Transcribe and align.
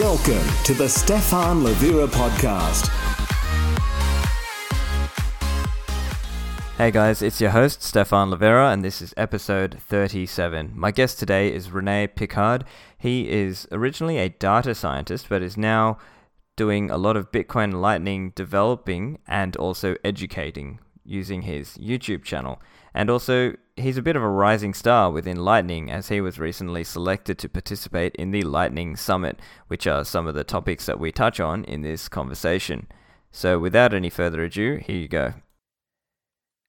Welcome 0.00 0.48
to 0.64 0.72
the 0.72 0.88
Stephan 0.88 1.64
Livera 1.64 2.06
podcast. 2.06 2.88
Hey 6.78 6.90
guys, 6.90 7.20
it's 7.20 7.42
your 7.42 7.50
host 7.50 7.82
Stephan 7.82 8.30
Livera, 8.30 8.72
and 8.72 8.82
this 8.82 9.02
is 9.02 9.12
episode 9.18 9.78
37. 9.78 10.72
My 10.74 10.92
guest 10.92 11.18
today 11.18 11.52
is 11.52 11.70
Rene 11.70 12.06
Pickhardt. 12.06 12.64
He 12.96 13.28
is 13.28 13.68
originally 13.70 14.16
a 14.16 14.30
data 14.30 14.74
scientist, 14.74 15.26
but 15.28 15.42
is 15.42 15.58
now 15.58 15.98
doing 16.56 16.90
a 16.90 16.96
lot 16.96 17.18
of 17.18 17.30
Bitcoin 17.30 17.74
Lightning 17.74 18.32
developing 18.34 19.18
and 19.26 19.54
also 19.56 19.96
educating 20.02 20.78
using 21.04 21.42
his 21.42 21.76
YouTube 21.76 22.24
channel. 22.24 22.62
And 22.94 23.08
also, 23.08 23.54
he's 23.76 23.96
a 23.96 24.02
bit 24.02 24.16
of 24.16 24.22
a 24.22 24.28
rising 24.28 24.74
star 24.74 25.10
within 25.10 25.44
Lightning 25.44 25.90
as 25.90 26.08
he 26.08 26.20
was 26.20 26.38
recently 26.38 26.84
selected 26.84 27.38
to 27.38 27.48
participate 27.48 28.14
in 28.16 28.30
the 28.30 28.42
Lightning 28.42 28.96
Summit, 28.96 29.40
which 29.68 29.86
are 29.86 30.04
some 30.04 30.26
of 30.26 30.34
the 30.34 30.44
topics 30.44 30.86
that 30.86 31.00
we 31.00 31.10
touch 31.10 31.40
on 31.40 31.64
in 31.64 31.82
this 31.82 32.08
conversation. 32.08 32.86
So, 33.30 33.58
without 33.58 33.94
any 33.94 34.10
further 34.10 34.44
ado, 34.44 34.76
here 34.76 34.96
you 34.96 35.08
go. 35.08 35.34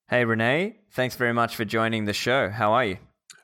Hey, 0.10 0.26
Renee, 0.26 0.78
thanks 0.92 1.16
very 1.16 1.34
much 1.34 1.56
for 1.56 1.66
joining 1.66 2.06
the 2.06 2.14
show. 2.14 2.50
How 2.50 2.72
are 2.74 2.86
you? 2.86 2.98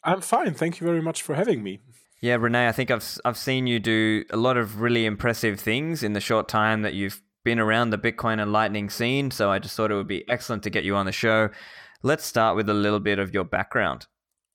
I'm 0.03 0.21
fine. 0.21 0.53
Thank 0.53 0.79
you 0.79 0.87
very 0.87 1.01
much 1.01 1.21
for 1.21 1.35
having 1.35 1.61
me. 1.63 1.81
Yeah, 2.21 2.35
Renee, 2.35 2.67
I 2.67 2.71
think 2.71 2.91
I've 2.91 3.17
I've 3.23 3.37
seen 3.37 3.67
you 3.67 3.79
do 3.79 4.25
a 4.29 4.37
lot 4.37 4.57
of 4.57 4.81
really 4.81 5.05
impressive 5.05 5.59
things 5.59 6.03
in 6.03 6.13
the 6.13 6.19
short 6.19 6.47
time 6.47 6.81
that 6.81 6.93
you've 6.93 7.21
been 7.43 7.59
around 7.59 7.89
the 7.89 7.97
Bitcoin 7.97 8.41
and 8.41 8.51
Lightning 8.51 8.89
scene. 8.89 9.31
So 9.31 9.49
I 9.49 9.59
just 9.59 9.75
thought 9.75 9.91
it 9.91 9.95
would 9.95 10.07
be 10.07 10.29
excellent 10.29 10.63
to 10.63 10.69
get 10.69 10.83
you 10.83 10.95
on 10.95 11.05
the 11.05 11.11
show. 11.11 11.49
Let's 12.01 12.25
start 12.25 12.55
with 12.55 12.69
a 12.69 12.73
little 12.73 12.99
bit 12.99 13.19
of 13.19 13.33
your 13.33 13.43
background. 13.43 14.07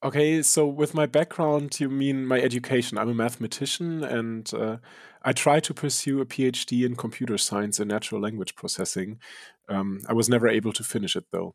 Okay, 0.02 0.42
so 0.42 0.66
with 0.66 0.94
my 0.94 1.06
background, 1.06 1.78
you 1.78 1.88
mean 1.88 2.26
my 2.26 2.40
education. 2.40 2.96
I'm 2.98 3.08
a 3.08 3.14
mathematician 3.14 4.02
and 4.02 4.52
uh, 4.54 4.76
I 5.22 5.32
try 5.32 5.60
to 5.60 5.74
pursue 5.74 6.20
a 6.20 6.26
PhD 6.26 6.86
in 6.86 6.96
computer 6.96 7.38
science 7.38 7.78
and 7.78 7.90
natural 7.90 8.20
language 8.20 8.54
processing. 8.54 9.18
Um, 9.68 10.00
I 10.08 10.12
was 10.12 10.28
never 10.28 10.48
able 10.48 10.72
to 10.72 10.84
finish 10.84 11.16
it 11.16 11.24
though. 11.32 11.54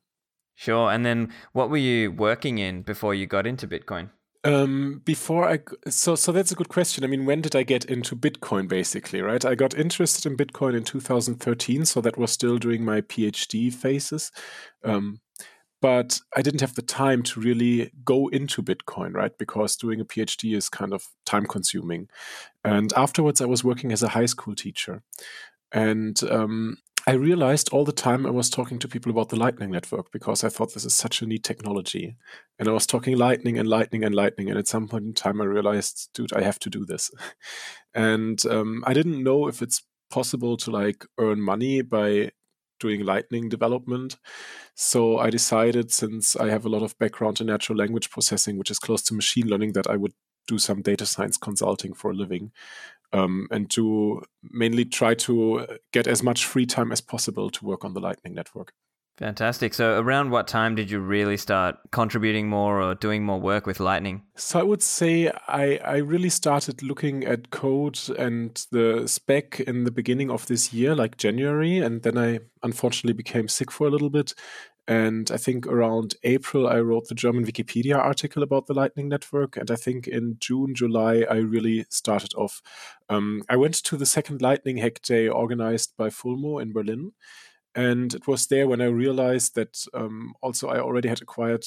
Sure. 0.55 0.91
And 0.91 1.05
then 1.05 1.31
what 1.53 1.69
were 1.69 1.77
you 1.77 2.11
working 2.11 2.57
in 2.57 2.81
before 2.81 3.15
you 3.15 3.25
got 3.25 3.47
into 3.47 3.67
Bitcoin? 3.67 4.09
Um, 4.43 5.01
before 5.03 5.49
I 5.49 5.59
so 5.89 6.15
so 6.15 6.31
that's 6.31 6.51
a 6.51 6.55
good 6.55 6.69
question. 6.69 7.03
I 7.03 7.07
mean, 7.07 7.25
when 7.25 7.41
did 7.41 7.55
I 7.55 7.63
get 7.63 7.85
into 7.85 8.15
Bitcoin? 8.15 8.69
Basically, 8.69 9.21
right? 9.21 9.43
I 9.43 9.53
got 9.55 9.77
interested 9.77 10.25
in 10.25 10.37
Bitcoin 10.37 10.77
in 10.77 10.83
2013, 10.85 11.85
so 11.85 11.99
that 12.01 12.17
was 12.17 12.31
still 12.31 12.57
during 12.57 12.85
my 12.85 13.01
PhD 13.01 13.73
phases. 13.73 14.31
Um, 14.85 15.19
but 15.81 16.19
I 16.35 16.41
didn't 16.41 16.61
have 16.61 16.75
the 16.75 16.81
time 16.81 17.23
to 17.23 17.39
really 17.39 17.91
go 18.03 18.27
into 18.27 18.61
Bitcoin, 18.61 19.13
right? 19.13 19.37
Because 19.37 19.75
doing 19.75 20.01
a 20.01 20.05
PhD 20.05 20.55
is 20.55 20.69
kind 20.69 20.93
of 20.93 21.07
time 21.25 21.45
consuming. 21.45 22.09
And 22.63 22.91
afterwards, 22.93 23.41
I 23.41 23.45
was 23.45 23.63
working 23.63 23.91
as 23.91 24.03
a 24.03 24.09
high 24.09 24.25
school 24.25 24.55
teacher, 24.55 25.01
and 25.71 26.21
um, 26.29 26.77
I 27.07 27.13
realized 27.13 27.69
all 27.69 27.85
the 27.85 27.91
time 27.91 28.25
I 28.25 28.29
was 28.29 28.49
talking 28.49 28.77
to 28.79 28.87
people 28.87 29.11
about 29.11 29.29
the 29.29 29.35
Lightning 29.35 29.71
Network 29.71 30.11
because 30.11 30.43
I 30.43 30.49
thought 30.49 30.73
this 30.73 30.85
is 30.85 30.93
such 30.93 31.21
a 31.21 31.25
neat 31.25 31.43
technology. 31.43 32.15
And 32.59 32.67
I 32.67 32.71
was 32.71 32.85
talking 32.85 33.17
Lightning 33.17 33.57
and 33.57 33.67
Lightning 33.67 34.03
and 34.03 34.13
Lightning. 34.13 34.49
And 34.49 34.59
at 34.59 34.67
some 34.67 34.87
point 34.87 35.05
in 35.05 35.13
time, 35.13 35.41
I 35.41 35.45
realized, 35.45 36.09
dude, 36.13 36.33
I 36.33 36.41
have 36.43 36.59
to 36.59 36.69
do 36.69 36.85
this. 36.85 37.09
and 37.95 38.43
um, 38.45 38.83
I 38.85 38.93
didn't 38.93 39.23
know 39.23 39.47
if 39.47 39.61
it's 39.61 39.81
possible 40.11 40.57
to 40.57 40.71
like 40.71 41.05
earn 41.17 41.41
money 41.41 41.81
by 41.81 42.31
doing 42.79 43.05
Lightning 43.05 43.49
development. 43.49 44.17
So 44.75 45.17
I 45.17 45.29
decided, 45.29 45.91
since 45.91 46.35
I 46.35 46.49
have 46.49 46.65
a 46.65 46.69
lot 46.69 46.83
of 46.83 46.97
background 46.97 47.41
in 47.41 47.47
natural 47.47 47.77
language 47.77 48.09
processing, 48.09 48.57
which 48.57 48.71
is 48.71 48.79
close 48.79 49.01
to 49.03 49.13
machine 49.13 49.47
learning, 49.47 49.73
that 49.73 49.87
I 49.87 49.95
would 49.97 50.13
do 50.47 50.57
some 50.57 50.81
data 50.81 51.05
science 51.05 51.37
consulting 51.37 51.93
for 51.93 52.11
a 52.11 52.15
living 52.15 52.51
um, 53.13 53.47
and 53.51 53.69
to 53.71 54.23
mainly 54.43 54.85
try 54.85 55.13
to 55.13 55.65
get 55.91 56.07
as 56.07 56.23
much 56.23 56.45
free 56.45 56.65
time 56.65 56.91
as 56.91 57.01
possible 57.01 57.49
to 57.51 57.65
work 57.65 57.85
on 57.85 57.93
the 57.93 57.99
Lightning 57.99 58.33
Network. 58.33 58.73
Fantastic. 59.19 59.73
So, 59.73 59.99
around 59.99 60.29
what 60.29 60.47
time 60.47 60.75
did 60.75 60.89
you 60.89 61.01
really 61.01 61.35
start 61.35 61.77
contributing 61.91 62.47
more 62.47 62.81
or 62.81 62.95
doing 62.95 63.25
more 63.25 63.37
work 63.37 63.67
with 63.67 63.81
Lightning? 63.81 64.23
So, 64.37 64.61
I 64.61 64.63
would 64.63 64.81
say 64.81 65.29
I, 65.45 65.77
I 65.83 65.97
really 65.97 66.29
started 66.29 66.81
looking 66.81 67.25
at 67.25 67.49
code 67.49 67.99
and 68.17 68.65
the 68.71 69.07
spec 69.07 69.59
in 69.59 69.83
the 69.83 69.91
beginning 69.91 70.31
of 70.31 70.47
this 70.47 70.71
year, 70.71 70.95
like 70.95 71.17
January. 71.17 71.79
And 71.79 72.01
then 72.01 72.17
I 72.17 72.39
unfortunately 72.63 73.11
became 73.11 73.49
sick 73.49 73.71
for 73.71 73.87
a 73.87 73.89
little 73.89 74.09
bit. 74.09 74.33
And 74.87 75.29
I 75.31 75.37
think 75.37 75.67
around 75.67 76.15
April, 76.23 76.65
I 76.65 76.79
wrote 76.79 77.09
the 77.09 77.13
German 77.13 77.45
Wikipedia 77.45 77.97
article 77.97 78.41
about 78.41 78.67
the 78.67 78.73
Lightning 78.73 79.09
Network. 79.09 79.57
And 79.57 79.69
I 79.69 79.75
think 79.75 80.07
in 80.07 80.37
June, 80.39 80.73
July, 80.73 81.25
I 81.29 81.35
really 81.39 81.85
started 81.89 82.33
off. 82.35 82.61
Um, 83.09 83.43
I 83.49 83.57
went 83.57 83.75
to 83.83 83.97
the 83.97 84.05
second 84.05 84.41
Lightning 84.41 84.77
Hack 84.77 85.01
Day 85.01 85.27
organized 85.27 85.97
by 85.97 86.07
Fulmo 86.07 86.61
in 86.61 86.71
Berlin. 86.71 87.11
And 87.75 88.13
it 88.13 88.27
was 88.27 88.47
there 88.47 88.67
when 88.67 88.81
I 88.81 88.85
realized 88.85 89.55
that 89.55 89.83
um, 89.93 90.33
also 90.41 90.69
I 90.69 90.79
already 90.79 91.07
had 91.07 91.21
acquired 91.21 91.65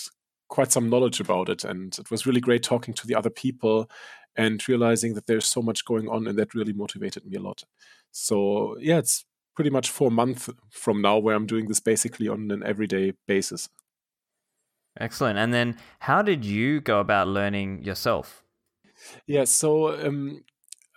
quite 0.49 0.73
some 0.73 0.91
knowledge 0.91 1.21
about 1.21 1.49
it. 1.49 1.65
And 1.65 1.97
it 1.99 2.11
was 2.11 2.27
really 2.27 2.41
great 2.41 2.63
talking 2.63 2.95
to 2.95 3.07
the 3.07 3.15
other 3.15 3.31
people 3.31 3.91
and 4.37 4.67
realizing 4.69 5.15
that 5.15 5.27
there's 5.27 5.47
so 5.47 5.63
much 5.63 5.85
going 5.85 6.09
on. 6.09 6.27
And 6.27 6.39
that 6.39 6.55
really 6.55 6.73
motivated 6.73 7.25
me 7.25 7.37
a 7.37 7.41
lot. 7.41 7.63
So, 8.11 8.77
yeah, 8.79 8.99
it's 8.99 9.25
pretty 9.55 9.71
much 9.71 9.91
four 9.91 10.11
months 10.11 10.49
from 10.71 11.03
now 11.03 11.19
where 11.19 11.37
I'm 11.37 11.47
doing 11.47 11.69
this 11.69 11.81
basically 11.81 12.29
on 12.29 12.51
an 12.51 12.63
everyday 12.65 13.13
basis. 13.27 13.69
Excellent. 14.99 15.39
And 15.39 15.55
then 15.55 15.77
how 16.01 16.23
did 16.23 16.45
you 16.45 16.81
go 16.81 17.01
about 17.01 17.29
learning 17.29 17.83
yourself? 17.85 18.45
Yeah, 19.27 19.45
so 19.45 19.99
um, 20.07 20.45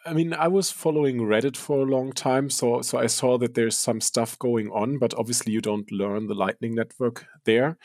I 0.05 0.13
mean, 0.13 0.33
I 0.33 0.47
was 0.47 0.71
following 0.71 1.17
Reddit 1.17 1.57
for 1.57 1.79
a 1.79 1.89
long 1.89 2.11
time, 2.11 2.49
so 2.49 2.81
so 2.81 2.99
I 2.99 3.07
saw 3.07 3.37
that 3.39 3.55
there's 3.55 3.75
some 3.75 3.99
stuff 3.99 4.37
going 4.37 4.69
on, 4.69 4.99
but 4.99 5.13
obviously 5.17 5.51
you 5.51 5.61
don't 5.61 5.91
learn 5.91 6.27
the 6.27 6.35
Lightning 6.35 6.75
Network 6.75 7.25
there. 7.45 7.77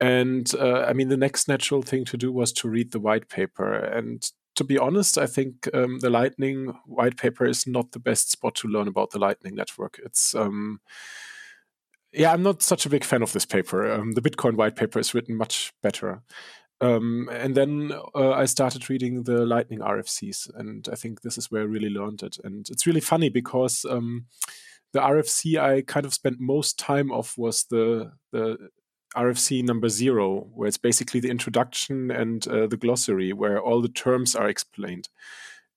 And 0.00 0.52
uh, 0.58 0.84
I 0.88 0.94
mean, 0.94 1.08
the 1.08 1.16
next 1.16 1.46
natural 1.46 1.82
thing 1.82 2.04
to 2.06 2.16
do 2.16 2.32
was 2.32 2.52
to 2.54 2.68
read 2.68 2.90
the 2.90 3.00
white 3.00 3.28
paper. 3.28 3.72
And 3.72 4.22
to 4.56 4.64
be 4.64 4.78
honest, 4.78 5.16
I 5.16 5.26
think 5.26 5.68
um, 5.72 6.00
the 6.00 6.10
Lightning 6.10 6.74
white 6.86 7.16
paper 7.16 7.46
is 7.46 7.66
not 7.66 7.92
the 7.92 8.00
best 8.00 8.30
spot 8.30 8.56
to 8.56 8.68
learn 8.68 8.88
about 8.88 9.10
the 9.10 9.18
Lightning 9.18 9.54
Network. 9.54 10.00
It's 10.04 10.34
um, 10.34 10.80
yeah, 12.12 12.32
I'm 12.32 12.42
not 12.42 12.62
such 12.62 12.86
a 12.86 12.90
big 12.90 13.04
fan 13.04 13.22
of 13.22 13.32
this 13.32 13.46
paper. 13.46 13.90
Um, 13.92 14.12
the 14.12 14.22
Bitcoin 14.22 14.56
white 14.56 14.74
paper 14.74 14.98
is 14.98 15.14
written 15.14 15.36
much 15.36 15.72
better. 15.82 16.22
Um, 16.80 17.28
and 17.30 17.54
then 17.54 17.92
uh, 18.14 18.30
I 18.30 18.46
started 18.46 18.88
reading 18.88 19.24
the 19.24 19.44
Lightning 19.44 19.80
RFCs, 19.80 20.50
and 20.58 20.88
I 20.90 20.94
think 20.94 21.20
this 21.20 21.36
is 21.36 21.50
where 21.50 21.62
I 21.62 21.66
really 21.66 21.90
learned 21.90 22.22
it. 22.22 22.38
And 22.42 22.68
it's 22.70 22.86
really 22.86 23.00
funny 23.00 23.28
because 23.28 23.84
um, 23.88 24.26
the 24.92 25.00
RFC 25.00 25.60
I 25.60 25.82
kind 25.82 26.06
of 26.06 26.14
spent 26.14 26.40
most 26.40 26.78
time 26.78 27.12
of 27.12 27.34
was 27.36 27.64
the 27.64 28.12
the 28.32 28.70
RFC 29.16 29.64
number 29.64 29.88
zero, 29.88 30.48
where 30.54 30.68
it's 30.68 30.78
basically 30.78 31.20
the 31.20 31.30
introduction 31.30 32.10
and 32.10 32.46
uh, 32.48 32.66
the 32.66 32.76
glossary, 32.76 33.32
where 33.32 33.60
all 33.60 33.82
the 33.82 33.88
terms 33.88 34.36
are 34.36 34.48
explained. 34.48 35.08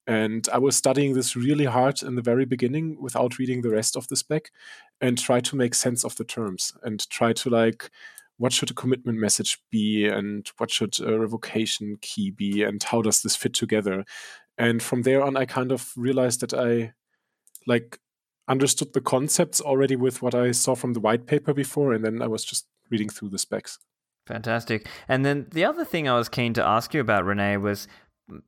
And 0.05 0.47
I 0.51 0.57
was 0.57 0.75
studying 0.75 1.13
this 1.13 1.35
really 1.35 1.65
hard 1.65 2.03
in 2.03 2.15
the 2.15 2.21
very 2.21 2.45
beginning 2.45 2.97
without 3.01 3.39
reading 3.39 3.61
the 3.61 3.69
rest 3.69 3.95
of 3.95 4.07
the 4.07 4.17
spec 4.17 4.51
and 4.99 5.17
try 5.17 5.39
to 5.39 5.55
make 5.55 5.73
sense 5.73 6.03
of 6.03 6.15
the 6.17 6.25
terms 6.25 6.73
and 6.83 7.09
try 7.09 7.33
to 7.33 7.49
like, 7.49 7.89
what 8.37 8.53
should 8.53 8.71
a 8.71 8.73
commitment 8.73 9.19
message 9.19 9.59
be 9.71 10.07
and 10.07 10.49
what 10.57 10.71
should 10.71 10.99
a 10.99 11.19
revocation 11.19 11.97
key 12.01 12.31
be 12.31 12.63
and 12.63 12.81
how 12.81 13.01
does 13.01 13.21
this 13.21 13.35
fit 13.35 13.53
together? 13.53 14.05
And 14.57 14.81
from 14.81 15.03
there 15.03 15.23
on, 15.23 15.37
I 15.37 15.45
kind 15.45 15.71
of 15.71 15.91
realized 15.95 16.41
that 16.41 16.53
I 16.53 16.93
like 17.65 17.99
understood 18.47 18.93
the 18.93 19.01
concepts 19.01 19.61
already 19.61 19.95
with 19.95 20.21
what 20.21 20.35
I 20.35 20.51
saw 20.51 20.75
from 20.75 20.93
the 20.93 20.99
white 20.99 21.25
paper 21.25 21.53
before. 21.53 21.93
And 21.93 22.03
then 22.03 22.21
I 22.21 22.27
was 22.27 22.43
just 22.43 22.67
reading 22.89 23.09
through 23.09 23.29
the 23.29 23.39
specs. 23.39 23.79
Fantastic. 24.27 24.87
And 25.07 25.25
then 25.25 25.47
the 25.51 25.65
other 25.65 25.85
thing 25.85 26.07
I 26.07 26.17
was 26.17 26.29
keen 26.29 26.53
to 26.53 26.65
ask 26.65 26.93
you 26.93 27.01
about, 27.01 27.25
renee 27.25 27.57
was 27.57 27.87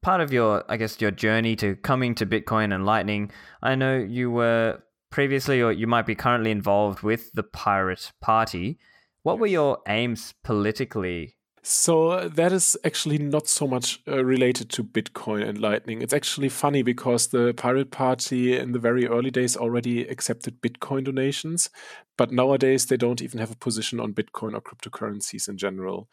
part 0.02 0.22
of 0.22 0.32
your, 0.32 0.64
I 0.70 0.78
guess, 0.78 1.02
your 1.02 1.12
journey 1.12 1.56
to 1.58 1.76
coming 1.76 2.16
to 2.16 2.26
Bitcoin 2.26 2.74
and 2.74 2.86
Lightning. 2.86 3.32
I 3.62 3.76
know 3.76 3.98
you 3.98 4.32
were 4.32 4.80
previously, 5.12 5.62
or 5.62 5.72
you 5.72 5.88
might 5.88 6.06
be 6.06 6.16
currently 6.16 6.52
involved 6.52 7.02
with 7.02 7.32
the 7.34 7.44
Pirate 7.44 8.12
Party. 8.22 8.78
What 9.26 9.40
were 9.40 9.48
your 9.48 9.80
aims 9.88 10.36
politically 10.44 11.34
so 11.68 12.30
that 12.30 12.52
is 12.52 12.78
actually 12.86 13.18
not 13.18 13.48
so 13.48 13.66
much 13.66 14.00
uh, 14.08 14.24
related 14.24 14.70
to 14.70 14.84
Bitcoin 14.84 15.44
and 15.50 15.60
Lightning. 15.60 16.04
It's 16.04 16.14
actually 16.14 16.50
funny 16.50 16.84
because 16.84 17.30
the 17.30 17.56
Pirate 17.56 17.90
Party 17.90 18.56
in 18.56 18.72
the 18.72 18.78
very 18.78 19.08
early 19.08 19.32
days 19.32 19.58
already 19.58 20.04
accepted 20.04 20.62
Bitcoin 20.62 21.06
donations, 21.06 21.72
but 22.20 22.32
nowadays 22.32 22.86
they 22.86 22.98
don't 22.98 23.20
even 23.20 23.40
have 23.40 23.50
a 23.50 23.58
position 23.58 24.00
on 24.00 24.14
Bitcoin 24.14 24.54
or 24.54 24.62
cryptocurrencies 24.62 25.50
in 25.50 25.58
general. 25.58 26.08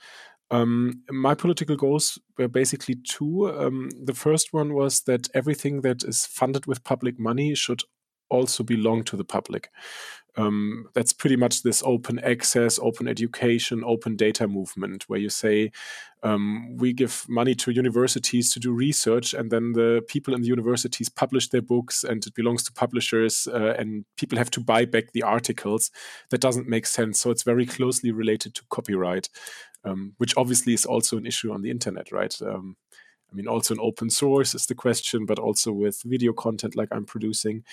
Um, 0.51 1.03
my 1.11 1.35
political 1.35 1.77
goals 1.77 2.19
were 2.39 2.49
basically 2.49 2.95
two. 3.07 3.55
Um, 3.55 3.91
the 4.03 4.15
first 4.15 4.55
one 4.55 4.73
was 4.73 5.03
that 5.03 5.29
everything 5.35 5.83
that 5.83 6.03
is 6.03 6.25
funded 6.25 6.65
with 6.65 6.83
public 6.83 7.21
money 7.21 7.55
should 7.55 7.83
also 8.31 8.65
belong 8.65 9.05
to 9.05 9.17
the 9.17 9.25
public. 9.25 9.69
Um, 10.37 10.87
that's 10.95 11.13
pretty 11.13 11.37
much 11.37 11.63
this 11.63 11.83
open 11.85 12.19
access, 12.21 12.79
open 12.79 13.07
education, 13.07 13.83
open 13.85 14.17
data 14.17 14.49
movement, 14.49 15.05
where 15.09 15.21
you 15.21 15.29
say 15.29 15.73
um, 16.23 16.77
we 16.79 16.93
give 16.93 17.27
money 17.29 17.55
to 17.57 17.71
universities 17.73 18.51
to 18.53 18.61
do 18.61 18.73
research, 18.73 19.35
and 19.35 19.51
then 19.51 19.73
the 19.73 20.03
people 20.09 20.35
in 20.35 20.41
the 20.41 20.49
universities 20.49 21.09
publish 21.09 21.49
their 21.49 21.63
books, 21.63 22.05
and 22.05 22.25
it 22.27 22.35
belongs 22.35 22.63
to 22.65 22.73
publishers, 22.73 23.47
uh, 23.49 23.75
and 23.79 24.05
people 24.17 24.39
have 24.39 24.51
to 24.53 24.61
buy 24.61 24.85
back 24.85 25.13
the 25.13 25.23
articles. 25.23 25.91
That 26.31 26.41
doesn't 26.41 26.69
make 26.69 26.87
sense. 26.87 27.21
So 27.21 27.31
it's 27.31 27.43
very 27.43 27.67
closely 27.67 28.11
related 28.13 28.55
to 28.55 28.63
copyright, 28.71 29.29
um, 29.85 30.15
which 30.19 30.37
obviously 30.37 30.73
is 30.73 30.87
also 30.87 31.19
an 31.19 31.27
issue 31.27 31.53
on 31.53 31.63
the 31.63 31.71
internet, 31.71 32.13
right? 32.13 32.35
Um, 32.41 32.77
I 33.31 33.35
mean, 33.35 33.49
also 33.49 33.75
in 33.75 33.81
open 33.81 34.11
source 34.11 34.55
is 34.55 34.67
the 34.67 34.75
question, 34.75 35.27
but 35.27 35.39
also 35.39 35.73
with 35.73 36.03
video 36.05 36.33
content 36.33 36.77
like 36.77 36.89
I'm 36.93 37.07
producing, 37.07 37.65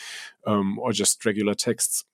um, 0.47 0.79
or 0.79 0.91
just 0.91 1.23
regular 1.25 1.53
texts. 1.53 2.05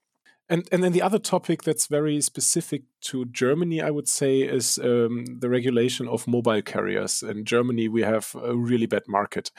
And 0.48 0.68
and 0.72 0.84
then 0.84 0.92
the 0.92 1.02
other 1.02 1.18
topic 1.18 1.64
that's 1.64 1.88
very 1.88 2.22
specific 2.22 2.84
to 3.02 3.26
Germany, 3.26 3.82
I 3.82 3.90
would 3.90 4.08
say, 4.08 4.42
is 4.42 4.78
um, 4.78 5.26
the 5.40 5.50
regulation 5.50 6.08
of 6.08 6.28
mobile 6.28 6.62
carriers. 6.62 7.24
In 7.24 7.46
Germany, 7.46 7.88
we 7.88 8.04
have 8.04 8.36
a 8.36 8.56
really 8.56 8.86
bad 8.86 9.04
market, 9.08 9.52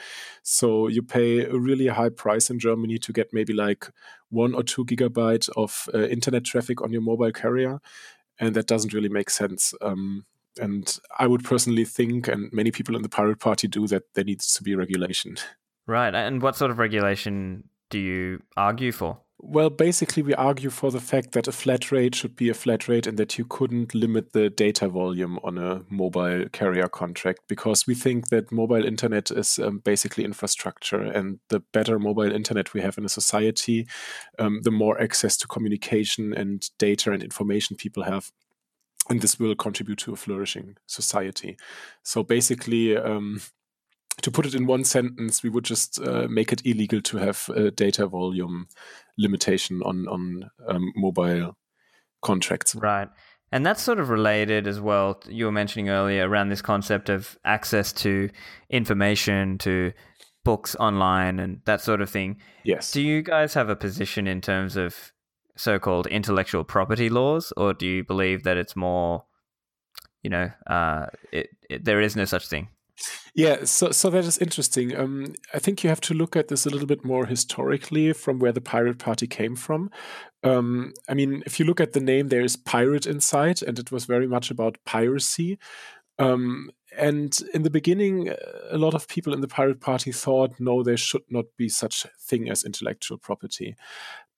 so 0.43 0.87
you 0.87 1.01
pay 1.01 1.43
a 1.43 1.57
really 1.57 1.87
high 1.87 2.09
price 2.09 2.49
in 2.49 2.57
Germany 2.57 2.97
to 2.99 3.11
get 3.11 3.33
maybe 3.33 3.51
like 3.51 3.89
one 4.29 4.53
or 4.53 4.63
two 4.63 4.85
gigabyte 4.85 5.49
of 5.57 5.89
uh, 5.93 6.07
internet 6.07 6.45
traffic 6.45 6.81
on 6.81 6.93
your 6.93 7.01
mobile 7.01 7.33
carrier, 7.33 7.79
and 8.39 8.55
that 8.55 8.67
doesn't 8.67 8.93
really 8.93 9.09
make 9.09 9.29
sense. 9.29 9.73
Um, 9.81 10.25
and 10.57 10.97
I 11.19 11.27
would 11.27 11.43
personally 11.43 11.85
think, 11.85 12.29
and 12.29 12.51
many 12.53 12.71
people 12.71 12.95
in 12.95 13.01
the 13.01 13.09
Pirate 13.09 13.39
Party 13.39 13.67
do, 13.67 13.87
that 13.87 14.03
there 14.13 14.23
needs 14.23 14.53
to 14.53 14.63
be 14.63 14.73
regulation. 14.73 15.35
Right. 15.85 16.15
And 16.15 16.41
what 16.41 16.55
sort 16.55 16.71
of 16.71 16.79
regulation 16.79 17.69
do 17.89 17.99
you 17.99 18.41
argue 18.55 18.91
for? 18.91 19.19
Well, 19.49 19.69
basically, 19.69 20.23
we 20.23 20.33
argue 20.33 20.69
for 20.69 20.91
the 20.91 20.99
fact 20.99 21.31
that 21.31 21.47
a 21.47 21.53
flat 21.53 21.89
rate 21.89 22.15
should 22.15 22.35
be 22.35 22.49
a 22.49 22.53
flat 22.53 22.89
rate 22.89 23.07
and 23.07 23.17
that 23.17 23.37
you 23.37 23.45
couldn't 23.45 23.95
limit 23.95 24.33
the 24.33 24.49
data 24.49 24.89
volume 24.89 25.39
on 25.41 25.57
a 25.57 25.83
mobile 25.89 26.49
carrier 26.51 26.89
contract 26.89 27.43
because 27.47 27.87
we 27.87 27.95
think 27.95 28.27
that 28.27 28.51
mobile 28.51 28.83
internet 28.83 29.31
is 29.31 29.57
um, 29.57 29.77
basically 29.77 30.25
infrastructure. 30.25 31.01
And 31.01 31.39
the 31.47 31.61
better 31.71 31.97
mobile 31.97 32.29
internet 32.29 32.73
we 32.73 32.81
have 32.81 32.97
in 32.97 33.05
a 33.05 33.09
society, 33.09 33.87
um, 34.37 34.63
the 34.63 34.71
more 34.71 34.99
access 35.01 35.37
to 35.37 35.47
communication 35.47 36.33
and 36.33 36.69
data 36.77 37.13
and 37.13 37.23
information 37.23 37.77
people 37.77 38.03
have. 38.03 38.33
And 39.09 39.21
this 39.21 39.39
will 39.39 39.55
contribute 39.55 39.99
to 39.99 40.11
a 40.11 40.17
flourishing 40.17 40.75
society. 40.87 41.55
So 42.03 42.21
basically, 42.21 42.97
um, 42.97 43.39
to 44.21 44.31
put 44.31 44.45
it 44.45 44.55
in 44.55 44.65
one 44.65 44.83
sentence, 44.83 45.43
we 45.43 45.49
would 45.49 45.63
just 45.63 46.01
uh, 46.01 46.27
make 46.29 46.51
it 46.51 46.65
illegal 46.65 47.01
to 47.01 47.17
have 47.17 47.49
a 47.55 47.71
data 47.71 48.07
volume 48.07 48.67
limitation 49.17 49.81
on 49.83 50.07
on 50.07 50.49
um, 50.67 50.91
mobile 50.95 51.57
contracts. 52.21 52.75
Right. 52.75 53.09
And 53.51 53.65
that's 53.65 53.81
sort 53.81 53.99
of 53.99 54.09
related 54.09 54.67
as 54.67 54.81
well. 54.81 55.21
You 55.27 55.45
were 55.45 55.51
mentioning 55.51 55.89
earlier 55.89 56.27
around 56.27 56.49
this 56.49 56.61
concept 56.61 57.09
of 57.09 57.37
access 57.45 57.93
to 57.93 58.29
information, 58.69 59.57
to 59.59 59.93
books 60.43 60.75
online, 60.75 61.39
and 61.39 61.61
that 61.65 61.81
sort 61.81 62.01
of 62.01 62.09
thing. 62.09 62.41
Yes. 62.65 62.91
Do 62.91 63.01
you 63.01 63.21
guys 63.21 63.53
have 63.53 63.69
a 63.69 63.75
position 63.75 64.27
in 64.27 64.41
terms 64.41 64.75
of 64.75 65.13
so 65.55 65.79
called 65.79 66.07
intellectual 66.07 66.63
property 66.63 67.09
laws, 67.09 67.53
or 67.55 67.73
do 67.73 67.85
you 67.85 68.03
believe 68.03 68.43
that 68.43 68.57
it's 68.57 68.75
more, 68.75 69.23
you 70.23 70.29
know, 70.29 70.51
uh, 70.67 71.05
it, 71.31 71.49
it, 71.69 71.85
there 71.85 72.01
is 72.01 72.15
no 72.15 72.25
such 72.25 72.47
thing? 72.47 72.67
Yeah, 73.35 73.65
so 73.65 73.91
so 73.91 74.09
that 74.09 74.25
is 74.25 74.37
interesting. 74.39 74.95
Um, 74.97 75.35
I 75.53 75.59
think 75.59 75.83
you 75.83 75.89
have 75.89 76.01
to 76.01 76.13
look 76.13 76.35
at 76.35 76.47
this 76.47 76.65
a 76.65 76.69
little 76.69 76.87
bit 76.87 77.05
more 77.05 77.25
historically 77.25 78.13
from 78.13 78.39
where 78.39 78.51
the 78.51 78.61
Pirate 78.61 78.97
Party 78.97 79.27
came 79.27 79.55
from. 79.55 79.91
Um, 80.43 80.93
I 81.07 81.13
mean, 81.13 81.43
if 81.45 81.59
you 81.59 81.65
look 81.65 81.79
at 81.79 81.93
the 81.93 81.99
name, 81.99 82.29
there 82.29 82.41
is 82.41 82.55
pirate 82.55 83.05
inside, 83.05 83.61
and 83.61 83.77
it 83.77 83.91
was 83.91 84.05
very 84.05 84.27
much 84.27 84.49
about 84.49 84.77
piracy. 84.85 85.59
Um, 86.19 86.71
and 86.97 87.37
in 87.53 87.63
the 87.63 87.69
beginning, 87.69 88.29
a 88.71 88.77
lot 88.77 88.93
of 88.93 89.07
people 89.07 89.33
in 89.33 89.41
the 89.41 89.47
Pirate 89.47 89.81
Party 89.81 90.11
thought, 90.11 90.59
no, 90.59 90.81
there 90.81 90.97
should 90.97 91.23
not 91.29 91.45
be 91.57 91.69
such 91.69 92.05
thing 92.19 92.49
as 92.49 92.63
intellectual 92.63 93.17
property. 93.17 93.75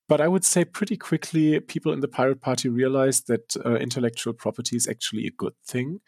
But 0.10 0.20
I 0.20 0.28
would 0.28 0.44
say 0.44 0.66
pretty 0.66 0.98
quickly, 0.98 1.60
people 1.60 1.94
in 1.94 2.00
the 2.00 2.08
Pirate 2.08 2.42
Party 2.42 2.68
realized 2.68 3.28
that 3.28 3.56
uh, 3.64 3.76
intellectual 3.76 4.34
property 4.34 4.76
is 4.76 4.88
actually 4.88 5.28
a 5.28 5.32
good 5.32 5.54
thing. 5.66 6.00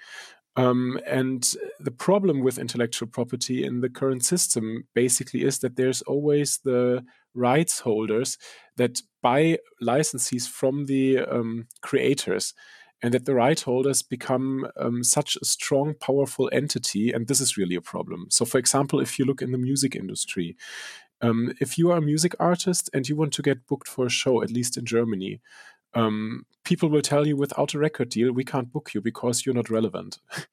Um, 0.58 1.00
and 1.08 1.50
the 1.80 1.92
problem 1.92 2.42
with 2.42 2.60
intellectual 2.60 3.08
property 3.08 3.64
in 3.64 3.80
the 3.82 3.90
current 3.90 4.26
system 4.26 4.86
basically 4.94 5.44
is 5.44 5.60
that 5.60 5.78
there's 5.78 6.02
always 6.02 6.60
the 6.64 7.06
rights 7.34 7.80
holders 7.80 8.38
that 8.76 9.02
buy 9.22 9.60
licenses 9.80 10.48
from 10.48 10.86
the 10.88 11.20
um, 11.20 11.68
creators 11.82 12.54
and 13.02 13.14
that 13.14 13.26
the 13.26 13.34
right 13.34 13.60
holders 13.60 14.04
become 14.04 14.68
um, 14.78 15.04
such 15.04 15.38
a 15.42 15.46
strong, 15.46 15.96
powerful 16.00 16.50
entity. 16.52 17.12
And 17.12 17.28
this 17.28 17.42
is 17.42 17.58
really 17.58 17.76
a 17.76 17.82
problem. 17.82 18.28
So, 18.30 18.46
for 18.46 18.58
example, 18.58 19.00
if 19.00 19.18
you 19.18 19.26
look 19.26 19.42
in 19.42 19.52
the 19.52 19.58
music 19.58 19.96
industry, 19.96 20.56
um, 21.22 21.54
if 21.60 21.78
you 21.78 21.92
are 21.92 21.98
a 21.98 22.02
music 22.02 22.36
artist 22.40 22.90
and 22.94 23.08
you 23.08 23.16
want 23.16 23.34
to 23.34 23.42
get 23.42 23.66
booked 23.68 23.88
for 23.88 24.06
a 24.06 24.10
show, 24.10 24.44
at 24.44 24.52
least 24.52 24.78
in 24.78 24.86
Germany, 24.86 25.40
um, 25.94 26.46
people 26.64 26.90
will 26.90 27.02
tell 27.02 27.28
you 27.28 27.36
without 27.36 27.74
a 27.74 27.80
record 27.80 28.10
deal, 28.10 28.32
we 28.32 28.44
can't 28.44 28.72
book 28.72 28.94
you 28.94 29.02
because 29.02 29.46
you're 29.46 29.56
not 29.56 29.70
relevant. 29.70 30.20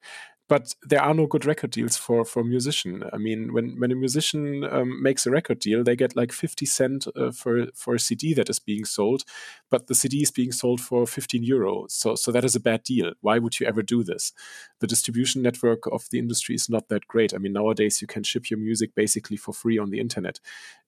but 0.49 0.73
there 0.81 1.01
are 1.01 1.13
no 1.13 1.27
good 1.27 1.45
record 1.45 1.69
deals 1.69 1.95
for 1.95 2.25
for 2.25 2.43
musician. 2.43 3.03
I 3.13 3.17
mean, 3.17 3.53
when 3.53 3.79
when 3.79 3.91
a 3.91 3.95
musician 3.95 4.63
um, 4.63 5.01
makes 5.01 5.27
a 5.27 5.31
record 5.31 5.59
deal, 5.59 5.83
they 5.83 5.95
get 5.95 6.15
like 6.15 6.33
fifty 6.33 6.65
cent 6.65 7.07
uh, 7.15 7.31
for 7.31 7.67
for 7.75 7.93
a 7.93 7.99
CD 7.99 8.33
that 8.33 8.49
is 8.49 8.57
being 8.57 8.83
sold, 8.83 9.23
but 9.69 9.85
the 9.85 9.93
CD 9.93 10.23
is 10.23 10.31
being 10.31 10.51
sold 10.51 10.81
for 10.81 11.05
fifteen 11.05 11.43
euro. 11.43 11.85
So 11.87 12.15
so 12.15 12.31
that 12.31 12.43
is 12.43 12.55
a 12.55 12.59
bad 12.59 12.83
deal. 12.83 13.13
Why 13.21 13.37
would 13.37 13.59
you 13.59 13.67
ever 13.67 13.83
do 13.83 14.03
this? 14.03 14.33
The 14.79 14.87
distribution 14.87 15.43
network 15.43 15.85
of 15.91 16.09
the 16.09 16.17
industry 16.17 16.55
is 16.55 16.67
not 16.67 16.89
that 16.89 17.07
great. 17.07 17.33
I 17.33 17.37
mean, 17.37 17.53
nowadays 17.53 18.01
you 18.01 18.07
can 18.07 18.23
ship 18.23 18.49
your 18.49 18.59
music 18.59 18.95
basically 18.95 19.37
for 19.37 19.53
free 19.53 19.77
on 19.77 19.91
the 19.91 19.99
internet. 19.99 20.39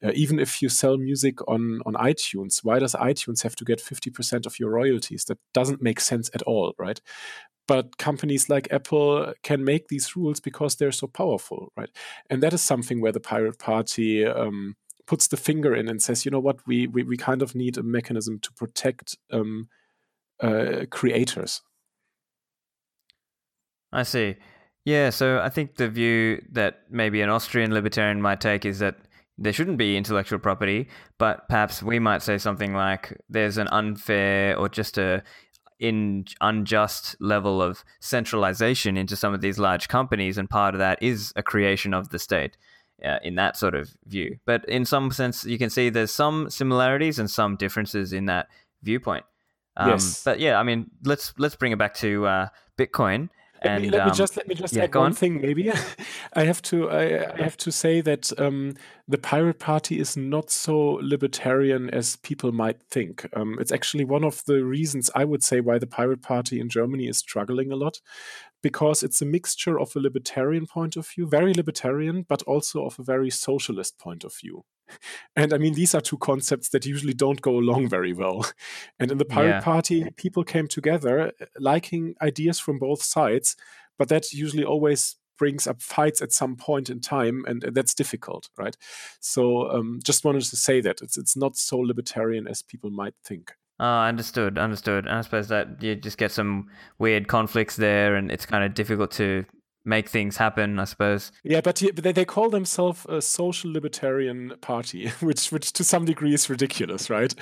Uh, 0.04 0.12
even 0.16 0.40
if 0.40 0.64
you 0.64 0.70
sell 0.70 0.98
music 0.98 1.40
on 1.48 1.82
on 1.86 1.94
iTunes, 1.94 2.64
why 2.64 2.80
does 2.80 2.96
iTunes 2.96 3.44
have 3.44 3.56
to 3.58 3.66
get 3.66 3.80
fifty 3.80 4.10
percent 4.10 4.48
of 4.48 4.60
your 4.60 4.72
royalties? 4.72 5.26
That 5.26 5.38
doesn't 5.54 5.84
make 5.84 6.00
sense 6.00 6.32
at 6.34 6.42
all, 6.42 6.74
right? 6.80 7.00
But 7.68 7.98
companies 7.98 8.50
like 8.50 8.72
Apple 8.72 9.34
can 9.44 9.64
make 9.64 9.88
these 9.88 10.16
rules 10.16 10.40
because 10.40 10.76
they're 10.76 10.92
so 10.92 11.08
powerful, 11.08 11.72
right? 11.78 11.90
And 12.30 12.42
that 12.44 12.54
is 12.54 12.62
something 12.62 13.02
where 13.02 13.12
the 13.12 13.20
Pirate 13.20 13.60
Party 13.60 14.26
um, 14.26 14.76
puts 15.06 15.28
the 15.28 15.38
finger 15.38 15.76
in 15.76 15.88
and 15.88 16.02
says, 16.02 16.26
you 16.26 16.32
know 16.32 16.40
what, 16.40 16.66
we 16.68 16.88
we, 16.88 17.04
we 17.04 17.18
kind 17.18 17.42
of 17.42 17.56
need 17.56 17.78
a 17.78 17.84
mechanism 17.84 18.40
to 18.40 18.52
protect 18.54 19.18
um, 19.32 19.70
uh, 20.42 20.86
creators. 20.90 21.62
I 23.92 24.04
see. 24.04 24.38
Yeah, 24.86 25.12
so 25.12 25.40
I 25.40 25.50
think 25.50 25.76
the 25.76 25.90
view 25.90 26.44
that 26.52 26.82
maybe 26.90 27.22
an 27.22 27.30
Austrian 27.30 27.74
libertarian 27.74 28.22
might 28.22 28.42
take 28.42 28.66
is 28.66 28.80
that 28.80 28.96
there 29.38 29.54
shouldn't 29.54 29.78
be 29.78 29.98
intellectual 29.98 30.40
property, 30.40 30.88
but 31.18 31.48
perhaps 31.50 31.84
we 31.84 32.00
might 32.00 32.22
say 32.22 32.38
something 32.38 32.74
like 32.74 33.18
there's 33.30 33.58
an 33.58 33.68
unfair 33.68 34.58
or 34.58 34.70
just 34.70 34.98
a 34.98 35.24
in 35.82 36.26
unjust 36.40 37.18
level 37.20 37.62
of 37.62 37.84
centralization 38.00 38.96
into 38.96 39.18
some 39.18 39.34
of 39.34 39.42
these 39.42 39.60
large 39.60 39.90
companies, 39.90 40.38
and 40.38 40.50
part 40.50 40.74
of 40.74 40.80
that 40.80 41.02
is 41.02 41.34
a 41.36 41.44
creation 41.44 41.94
of 41.94 42.10
the 42.10 42.20
state. 42.20 42.56
Uh, 43.04 43.18
in 43.24 43.34
that 43.34 43.58
sort 43.58 43.74
of 43.74 43.90
view, 44.06 44.38
but 44.46 44.64
in 44.70 44.86
some 44.86 45.10
sense, 45.10 45.44
you 45.44 45.58
can 45.58 45.72
see 45.72 45.90
there's 45.90 46.12
some 46.12 46.48
similarities 46.52 47.18
and 47.18 47.32
some 47.32 47.56
differences 47.56 48.14
in 48.14 48.28
that 48.28 48.48
viewpoint. 48.84 49.26
Um, 49.76 49.90
yes. 49.90 50.24
But 50.24 50.40
yeah, 50.40 50.60
I 50.60 50.62
mean, 50.62 50.92
let's 51.04 51.34
let's 51.40 51.56
bring 51.56 51.72
it 51.72 51.80
back 51.80 51.96
to 51.96 52.28
uh, 52.28 52.48
Bitcoin. 52.78 53.30
Let, 53.64 53.82
me, 53.82 53.90
let 53.92 54.02
um, 54.02 54.08
me 54.08 54.14
just 54.16 54.38
let 54.38 54.48
me 54.48 54.56
just 54.56 54.76
yeah, 54.76 54.84
add 54.84 54.96
one 54.96 55.08
on. 55.08 55.14
thing. 55.14 55.40
Maybe 55.40 55.72
I 56.34 56.44
have 56.46 56.64
to 56.64 56.90
I, 56.90 57.32
I 57.34 57.44
have 57.44 57.58
to 57.58 57.72
say 57.72 58.02
that 58.02 58.32
um, 58.40 58.74
the 59.08 59.20
Pirate 59.20 59.60
Party 59.60 60.00
is 60.00 60.18
not 60.18 60.50
so 60.50 61.00
libertarian 61.02 61.90
as 61.92 62.16
people 62.18 62.52
might 62.52 62.82
think. 62.90 63.28
Um, 63.36 63.58
it's 63.60 63.72
actually 63.72 64.06
one 64.06 64.24
of 64.24 64.44
the 64.46 64.64
reasons 64.64 65.12
I 65.14 65.26
would 65.26 65.44
say 65.44 65.62
why 65.62 65.78
the 65.78 65.86
Pirate 65.86 66.24
Party 66.24 66.60
in 66.60 66.70
Germany 66.70 67.08
is 67.08 67.20
struggling 67.20 67.72
a 67.72 67.76
lot, 67.76 68.00
because 68.64 69.04
it's 69.04 69.22
a 69.22 69.26
mixture 69.26 69.80
of 69.80 69.96
a 69.96 70.00
libertarian 70.00 70.66
point 70.66 70.96
of 70.96 71.08
view, 71.08 71.28
very 71.28 71.54
libertarian, 71.54 72.26
but 72.28 72.42
also 72.44 72.86
of 72.86 72.98
a 72.98 73.04
very 73.04 73.30
socialist 73.30 74.00
point 74.00 74.24
of 74.24 74.34
view. 74.36 74.64
And 75.36 75.54
I 75.54 75.58
mean, 75.58 75.74
these 75.74 75.96
are 75.96 76.02
two 76.02 76.18
concepts 76.18 76.70
that 76.70 76.86
usually 76.86 77.14
don't 77.14 77.42
go 77.42 77.58
along 77.58 77.90
very 77.90 78.14
well. 78.14 78.46
And 79.00 79.12
in 79.12 79.18
the 79.18 79.26
Pirate 79.26 79.50
yeah. 79.50 79.62
Party, 79.62 80.12
people 80.16 80.44
came 80.44 80.68
together 80.68 81.20
uh, 81.42 81.46
liking 81.60 82.16
ideas 82.22 82.60
from 82.60 82.80
both 82.80 83.02
sides, 83.02 83.56
but 83.98 84.10
that 84.10 84.34
usually 84.34 84.64
always 84.64 85.16
brings 85.38 85.66
up 85.66 85.82
fights 85.82 86.22
at 86.22 86.32
some 86.32 86.56
point 86.56 86.90
in 86.90 87.00
time, 87.00 87.44
and 87.48 87.64
that's 87.74 87.96
difficult, 87.96 88.50
right? 88.58 88.78
So, 89.20 89.72
um, 89.72 90.00
just 90.04 90.24
wanted 90.24 90.44
to 90.44 90.56
say 90.56 90.82
that 90.82 91.02
it's 91.02 91.18
it's 91.18 91.36
not 91.36 91.58
so 91.58 91.80
libertarian 91.80 92.48
as 92.48 92.62
people 92.62 92.92
might 92.92 93.16
think. 93.26 93.54
Oh, 93.80 94.02
understood, 94.02 94.60
understood. 94.60 95.08
And 95.08 95.16
I 95.16 95.22
suppose 95.22 95.48
that 95.48 95.82
you 95.82 95.96
just 95.96 96.20
get 96.20 96.32
some 96.32 96.68
weird 97.00 97.28
conflicts 97.28 97.76
there, 97.76 98.16
and 98.16 98.32
it's 98.32 98.46
kind 98.46 98.64
of 98.64 98.76
difficult 98.76 99.10
to 99.14 99.46
make 99.84 100.10
things 100.10 100.38
happen, 100.38 100.80
I 100.80 100.86
suppose. 100.86 101.32
Yeah, 101.44 101.62
but, 101.62 101.82
they, 101.96 102.12
they 102.12 102.26
call 102.26 102.50
themselves 102.50 103.06
a 103.10 103.22
social 103.22 103.72
libertarian 103.72 104.54
party, 104.62 105.10
which 105.20 105.52
which 105.52 105.74
to 105.74 105.84
some 105.84 106.06
degree 106.06 106.34
is 106.34 106.50
ridiculous, 106.50 107.10
right? 107.10 107.34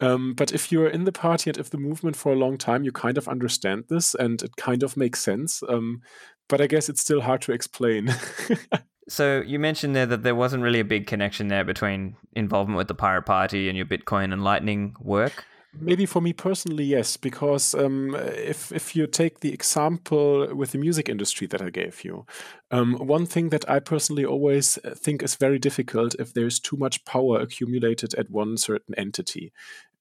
Um, 0.00 0.34
but 0.34 0.52
if 0.52 0.72
you're 0.72 0.88
in 0.88 1.04
the 1.04 1.12
party 1.12 1.50
and 1.50 1.58
if 1.58 1.70
the 1.70 1.78
movement 1.78 2.16
for 2.16 2.32
a 2.32 2.36
long 2.36 2.56
time, 2.56 2.84
you 2.84 2.92
kind 2.92 3.18
of 3.18 3.28
understand 3.28 3.84
this 3.88 4.14
and 4.14 4.42
it 4.42 4.56
kind 4.56 4.82
of 4.82 4.96
makes 4.96 5.20
sense. 5.20 5.62
Um, 5.68 6.02
but 6.48 6.60
I 6.60 6.66
guess 6.66 6.88
it's 6.88 7.00
still 7.00 7.20
hard 7.20 7.42
to 7.42 7.52
explain. 7.52 8.14
so 9.08 9.42
you 9.46 9.58
mentioned 9.58 9.94
there 9.96 10.06
that 10.06 10.22
there 10.22 10.34
wasn't 10.34 10.62
really 10.62 10.80
a 10.80 10.84
big 10.84 11.06
connection 11.06 11.48
there 11.48 11.64
between 11.64 12.16
involvement 12.34 12.76
with 12.76 12.88
the 12.88 12.94
Pirate 12.94 13.22
Party 13.22 13.68
and 13.68 13.76
your 13.76 13.86
Bitcoin 13.86 14.32
and 14.32 14.44
Lightning 14.44 14.94
work. 15.00 15.44
Maybe 15.80 16.04
for 16.04 16.20
me 16.20 16.34
personally, 16.34 16.84
yes, 16.84 17.16
because 17.16 17.74
um, 17.74 18.14
if 18.14 18.70
if 18.72 18.94
you 18.94 19.06
take 19.06 19.40
the 19.40 19.54
example 19.54 20.54
with 20.54 20.72
the 20.72 20.78
music 20.78 21.08
industry 21.08 21.46
that 21.46 21.62
I 21.62 21.70
gave 21.70 22.04
you, 22.04 22.26
um, 22.70 22.94
one 23.06 23.24
thing 23.24 23.48
that 23.48 23.68
I 23.70 23.80
personally 23.80 24.24
always 24.26 24.78
think 24.94 25.22
is 25.22 25.34
very 25.36 25.58
difficult 25.58 26.14
if 26.18 26.34
there's 26.34 26.60
too 26.60 26.76
much 26.76 27.06
power 27.06 27.40
accumulated 27.40 28.12
at 28.14 28.28
one 28.30 28.58
certain 28.58 28.94
entity 28.98 29.50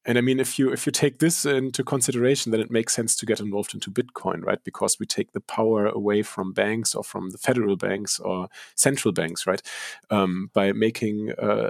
and 0.06 0.18
I 0.18 0.22
mean, 0.22 0.40
if 0.40 0.58
you 0.58 0.72
if 0.72 0.88
you 0.88 0.92
take 0.92 1.20
this 1.20 1.46
into 1.46 1.84
consideration, 1.84 2.52
then 2.52 2.60
it 2.60 2.72
makes 2.72 2.94
sense 2.94 3.16
to 3.18 3.26
get 3.26 3.40
involved 3.40 3.76
into 3.76 3.92
Bitcoin, 3.92 4.44
right? 4.44 4.64
Because 4.64 5.00
we 5.00 5.06
take 5.06 5.34
the 5.34 5.40
power 5.42 5.86
away 5.86 6.24
from 6.24 6.54
banks 6.54 6.96
or 6.96 7.04
from 7.04 7.30
the 7.30 7.38
federal 7.38 7.76
banks 7.76 8.20
or 8.20 8.48
central 8.76 9.12
banks, 9.12 9.46
right? 9.46 9.62
Um, 10.10 10.50
by 10.54 10.72
making 10.72 11.34
a, 11.38 11.70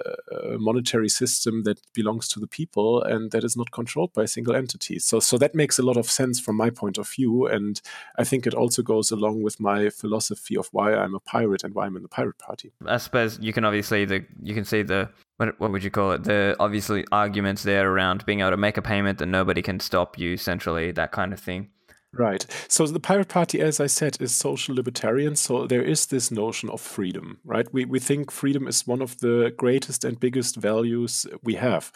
a, 0.53 0.57
monetary 0.57 1.09
system 1.09 1.63
that 1.63 1.81
belongs 1.93 2.29
to 2.29 2.39
the 2.39 2.47
people 2.47 3.03
and 3.03 3.31
that 3.31 3.43
is 3.43 3.57
not 3.57 3.71
controlled 3.71 4.13
by 4.13 4.23
a 4.23 4.27
single 4.27 4.55
entity. 4.55 4.99
So, 4.99 5.19
so 5.19 5.37
that 5.37 5.53
makes 5.53 5.77
a 5.77 5.83
lot 5.83 5.97
of 5.97 6.09
sense 6.09 6.39
from 6.39 6.55
my 6.55 6.69
point 6.69 6.97
of 6.97 7.09
view, 7.09 7.47
and 7.47 7.81
I 8.17 8.23
think 8.23 8.47
it 8.47 8.53
also 8.53 8.81
goes 8.81 9.11
along 9.11 9.43
with 9.43 9.59
my 9.59 9.89
philosophy 9.89 10.55
of 10.55 10.69
why 10.71 10.93
I'm 10.93 11.15
a 11.15 11.19
pirate 11.19 11.63
and 11.65 11.75
why 11.75 11.85
I'm 11.85 11.97
in 11.97 12.03
the 12.03 12.07
pirate 12.07 12.37
party. 12.37 12.71
I 12.85 12.97
suppose 12.97 13.39
you 13.41 13.51
can 13.51 13.65
obviously 13.65 14.05
the 14.05 14.25
you 14.41 14.53
can 14.53 14.63
see 14.63 14.83
the 14.83 15.09
what 15.41 15.59
what 15.59 15.71
would 15.71 15.83
you 15.83 15.89
call 15.89 16.11
it? 16.11 16.23
The 16.23 16.55
obviously 16.59 17.03
arguments 17.11 17.63
there 17.63 17.91
around 17.91 18.25
being 18.27 18.41
able 18.41 18.51
to 18.51 18.57
make 18.57 18.77
a 18.77 18.81
payment 18.81 19.17
that 19.17 19.25
nobody 19.25 19.63
can 19.63 19.79
stop 19.79 20.19
you 20.19 20.37
centrally, 20.37 20.91
that 20.91 21.11
kind 21.11 21.33
of 21.33 21.39
thing. 21.39 21.69
Right. 22.13 22.45
So 22.67 22.85
the 22.85 22.99
Pirate 22.99 23.29
Party, 23.29 23.59
as 23.59 23.79
I 23.79 23.87
said, 23.87 24.17
is 24.19 24.33
social 24.33 24.75
libertarian. 24.75 25.35
So 25.35 25.65
there 25.65 25.81
is 25.81 26.05
this 26.07 26.29
notion 26.29 26.69
of 26.69 26.79
freedom, 26.79 27.39
right? 27.43 27.67
We 27.73 27.85
we 27.85 27.99
think 27.99 28.29
freedom 28.29 28.67
is 28.67 28.85
one 28.85 29.01
of 29.01 29.17
the 29.17 29.51
greatest 29.57 30.05
and 30.05 30.19
biggest 30.19 30.57
values 30.57 31.25
we 31.41 31.55
have. 31.55 31.91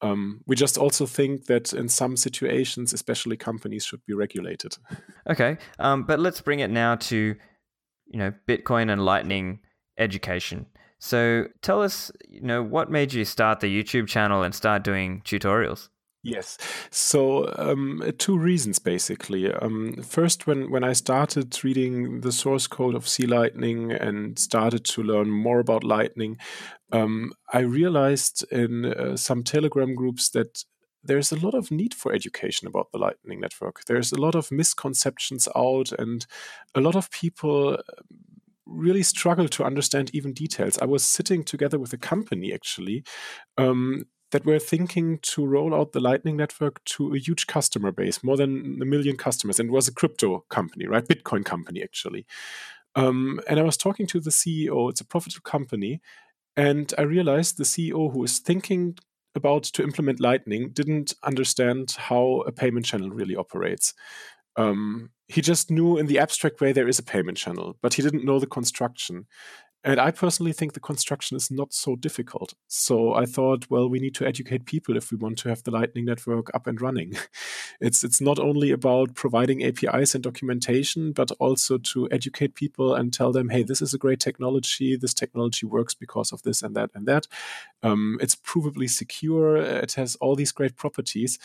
Um, 0.00 0.42
we 0.46 0.54
just 0.54 0.78
also 0.78 1.06
think 1.06 1.46
that 1.46 1.72
in 1.72 1.88
some 1.88 2.16
situations, 2.16 2.92
especially 2.92 3.36
companies, 3.36 3.84
should 3.84 4.06
be 4.06 4.14
regulated. 4.14 4.76
Okay, 5.28 5.56
um, 5.80 6.04
but 6.04 6.20
let's 6.20 6.40
bring 6.42 6.60
it 6.60 6.70
now 6.70 6.94
to 7.10 7.34
you 8.06 8.18
know 8.18 8.32
Bitcoin 8.46 8.92
and 8.92 9.04
Lightning 9.04 9.58
education. 9.98 10.66
So 11.04 11.48
tell 11.60 11.82
us, 11.82 12.10
you 12.30 12.40
know, 12.40 12.62
what 12.62 12.90
made 12.90 13.12
you 13.12 13.26
start 13.26 13.60
the 13.60 13.66
YouTube 13.66 14.08
channel 14.08 14.42
and 14.42 14.54
start 14.54 14.82
doing 14.82 15.20
tutorials? 15.22 15.90
Yes. 16.22 16.56
So 16.90 17.52
um, 17.58 18.02
two 18.16 18.38
reasons 18.38 18.78
basically. 18.78 19.52
Um, 19.52 20.02
first, 20.02 20.46
when 20.46 20.70
when 20.70 20.82
I 20.82 20.94
started 20.94 21.62
reading 21.62 22.22
the 22.22 22.32
source 22.32 22.66
code 22.66 22.94
of 22.94 23.06
C 23.06 23.26
Lightning 23.26 23.92
and 23.92 24.38
started 24.38 24.86
to 24.86 25.02
learn 25.02 25.30
more 25.30 25.58
about 25.58 25.84
Lightning, 25.84 26.38
um, 26.90 27.34
I 27.52 27.58
realized 27.58 28.42
in 28.50 28.86
uh, 28.86 29.18
some 29.18 29.42
Telegram 29.42 29.94
groups 29.94 30.30
that 30.30 30.64
there's 31.02 31.30
a 31.30 31.36
lot 31.38 31.52
of 31.52 31.70
need 31.70 31.92
for 31.92 32.14
education 32.14 32.66
about 32.66 32.92
the 32.92 32.98
Lightning 32.98 33.40
Network. 33.40 33.84
There's 33.84 34.10
a 34.10 34.18
lot 34.18 34.34
of 34.34 34.50
misconceptions 34.50 35.48
out, 35.54 35.92
and 35.92 36.26
a 36.74 36.80
lot 36.80 36.96
of 36.96 37.10
people 37.10 37.76
really 38.66 39.02
struggled 39.02 39.50
to 39.52 39.64
understand 39.64 40.10
even 40.14 40.32
details. 40.32 40.78
I 40.78 40.86
was 40.86 41.04
sitting 41.04 41.44
together 41.44 41.78
with 41.78 41.92
a 41.92 41.98
company 41.98 42.52
actually 42.52 43.04
um, 43.58 44.04
that 44.30 44.44
were 44.44 44.58
thinking 44.58 45.18
to 45.22 45.46
roll 45.46 45.74
out 45.74 45.92
the 45.92 46.00
Lightning 46.00 46.36
Network 46.36 46.82
to 46.84 47.14
a 47.14 47.18
huge 47.18 47.46
customer 47.46 47.92
base, 47.92 48.24
more 48.24 48.36
than 48.36 48.78
a 48.82 48.84
million 48.84 49.16
customers, 49.16 49.60
and 49.60 49.68
it 49.68 49.72
was 49.72 49.88
a 49.88 49.94
crypto 49.94 50.44
company, 50.48 50.86
right? 50.86 51.06
Bitcoin 51.06 51.44
company 51.44 51.82
actually. 51.82 52.26
Um, 52.96 53.40
and 53.48 53.58
I 53.58 53.62
was 53.62 53.76
talking 53.76 54.06
to 54.08 54.20
the 54.20 54.30
CEO. 54.30 54.90
It's 54.90 55.00
a 55.00 55.06
profitable 55.06 55.42
company, 55.42 56.00
and 56.56 56.92
I 56.98 57.02
realized 57.02 57.56
the 57.56 57.64
CEO 57.64 58.12
who 58.12 58.24
is 58.24 58.38
thinking 58.38 58.96
about 59.34 59.64
to 59.64 59.82
implement 59.82 60.20
Lightning 60.20 60.70
didn't 60.70 61.14
understand 61.22 61.96
how 61.98 62.44
a 62.46 62.52
payment 62.52 62.86
channel 62.86 63.10
really 63.10 63.36
operates. 63.36 63.94
Um, 64.56 65.10
he 65.28 65.40
just 65.40 65.70
knew 65.70 65.96
in 65.96 66.06
the 66.06 66.18
abstract 66.18 66.60
way 66.60 66.72
there 66.72 66.88
is 66.88 66.98
a 66.98 67.02
payment 67.02 67.38
channel, 67.38 67.76
but 67.80 67.94
he 67.94 68.02
didn't 68.02 68.24
know 68.24 68.38
the 68.38 68.46
construction. 68.46 69.26
And 69.86 70.00
I 70.00 70.12
personally 70.12 70.54
think 70.54 70.72
the 70.72 70.80
construction 70.80 71.36
is 71.36 71.50
not 71.50 71.74
so 71.74 71.94
difficult. 71.94 72.54
So 72.68 73.12
I 73.12 73.26
thought, 73.26 73.66
well, 73.68 73.86
we 73.86 73.98
need 73.98 74.14
to 74.14 74.26
educate 74.26 74.64
people 74.64 74.96
if 74.96 75.10
we 75.10 75.18
want 75.18 75.36
to 75.40 75.50
have 75.50 75.62
the 75.62 75.70
Lightning 75.70 76.06
Network 76.06 76.50
up 76.54 76.66
and 76.66 76.80
running. 76.80 77.12
it's 77.82 78.02
it's 78.02 78.18
not 78.18 78.38
only 78.38 78.70
about 78.70 79.14
providing 79.14 79.62
APIs 79.62 80.14
and 80.14 80.24
documentation, 80.24 81.12
but 81.12 81.30
also 81.32 81.76
to 81.76 82.08
educate 82.10 82.54
people 82.54 82.94
and 82.94 83.12
tell 83.12 83.30
them, 83.30 83.50
hey, 83.50 83.62
this 83.62 83.82
is 83.82 83.92
a 83.92 83.98
great 83.98 84.20
technology. 84.20 84.96
This 84.96 85.12
technology 85.12 85.66
works 85.66 85.92
because 85.92 86.32
of 86.32 86.42
this 86.44 86.62
and 86.62 86.74
that 86.74 86.88
and 86.94 87.06
that. 87.06 87.26
Um, 87.82 88.16
it's 88.22 88.36
provably 88.36 88.88
secure. 88.88 89.58
It 89.58 89.92
has 89.92 90.16
all 90.16 90.34
these 90.34 90.52
great 90.52 90.76
properties 90.76 91.38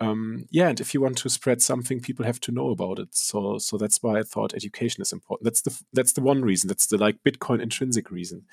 um, 0.00 0.46
yeah, 0.50 0.68
and 0.68 0.80
if 0.80 0.92
you 0.92 1.00
want 1.00 1.16
to 1.18 1.30
spread 1.30 1.62
something, 1.62 2.00
people 2.00 2.26
have 2.26 2.40
to 2.40 2.52
know 2.52 2.70
about 2.70 2.98
it. 2.98 3.14
So, 3.14 3.58
so 3.58 3.78
that's 3.78 4.02
why 4.02 4.18
I 4.18 4.22
thought 4.22 4.54
education 4.54 5.00
is 5.00 5.12
important. 5.12 5.44
That's 5.44 5.62
the 5.62 5.82
that's 5.92 6.12
the 6.12 6.20
one 6.20 6.42
reason. 6.42 6.68
That's 6.68 6.86
the 6.86 6.98
like 6.98 7.22
Bitcoin 7.24 7.62
intrinsic 7.62 8.10
reason. 8.10 8.44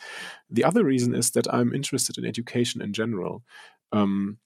The 0.49 0.63
other 0.63 0.85
reason 0.85 1.13
is 1.13 1.31
that 1.31 1.53
I'm 1.53 1.73
interested 1.73 2.17
in 2.17 2.25
education 2.25 2.81
in 2.81 2.93
general. 2.93 3.43
Um, 3.91 4.37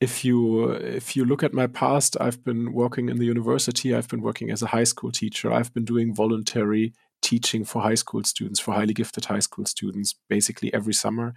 if 0.00 0.24
you 0.24 0.70
if 0.70 1.16
you 1.16 1.24
look 1.24 1.42
at 1.42 1.54
my 1.54 1.66
past, 1.66 2.16
I've 2.20 2.44
been 2.44 2.72
working 2.72 3.08
in 3.08 3.16
the 3.18 3.26
university. 3.26 3.94
I've 3.94 4.08
been 4.08 4.22
working 4.22 4.50
as 4.50 4.62
a 4.62 4.66
high 4.66 4.84
school 4.84 5.12
teacher. 5.12 5.50
I've 5.50 5.72
been 5.72 5.84
doing 5.86 6.14
voluntary 6.14 6.92
teaching 7.22 7.64
for 7.64 7.82
high 7.82 7.94
school 7.94 8.24
students, 8.24 8.60
for 8.60 8.74
highly 8.74 8.94
gifted 8.94 9.26
high 9.26 9.40
school 9.40 9.66
students, 9.66 10.14
basically 10.28 10.72
every 10.72 10.94
summer. 10.94 11.34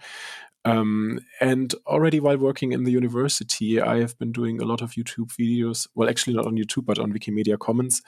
Um, 0.65 1.19
and 1.41 1.73
already 1.85 2.19
while 2.19 2.37
working 2.37 2.71
in 2.71 2.83
the 2.83 2.91
university, 2.91 3.81
I 3.81 3.99
have 3.99 4.17
been 4.17 4.31
doing 4.31 4.61
a 4.61 4.65
lot 4.65 4.81
of 4.81 4.91
YouTube 4.91 5.31
videos. 5.37 5.87
Well, 5.93 6.09
actually 6.09 6.35
not 6.35 6.45
on 6.45 6.55
YouTube, 6.55 6.85
but 6.85 6.99
on 6.99 7.11
Wikimedia 7.11 7.59
Commons 7.59 8.01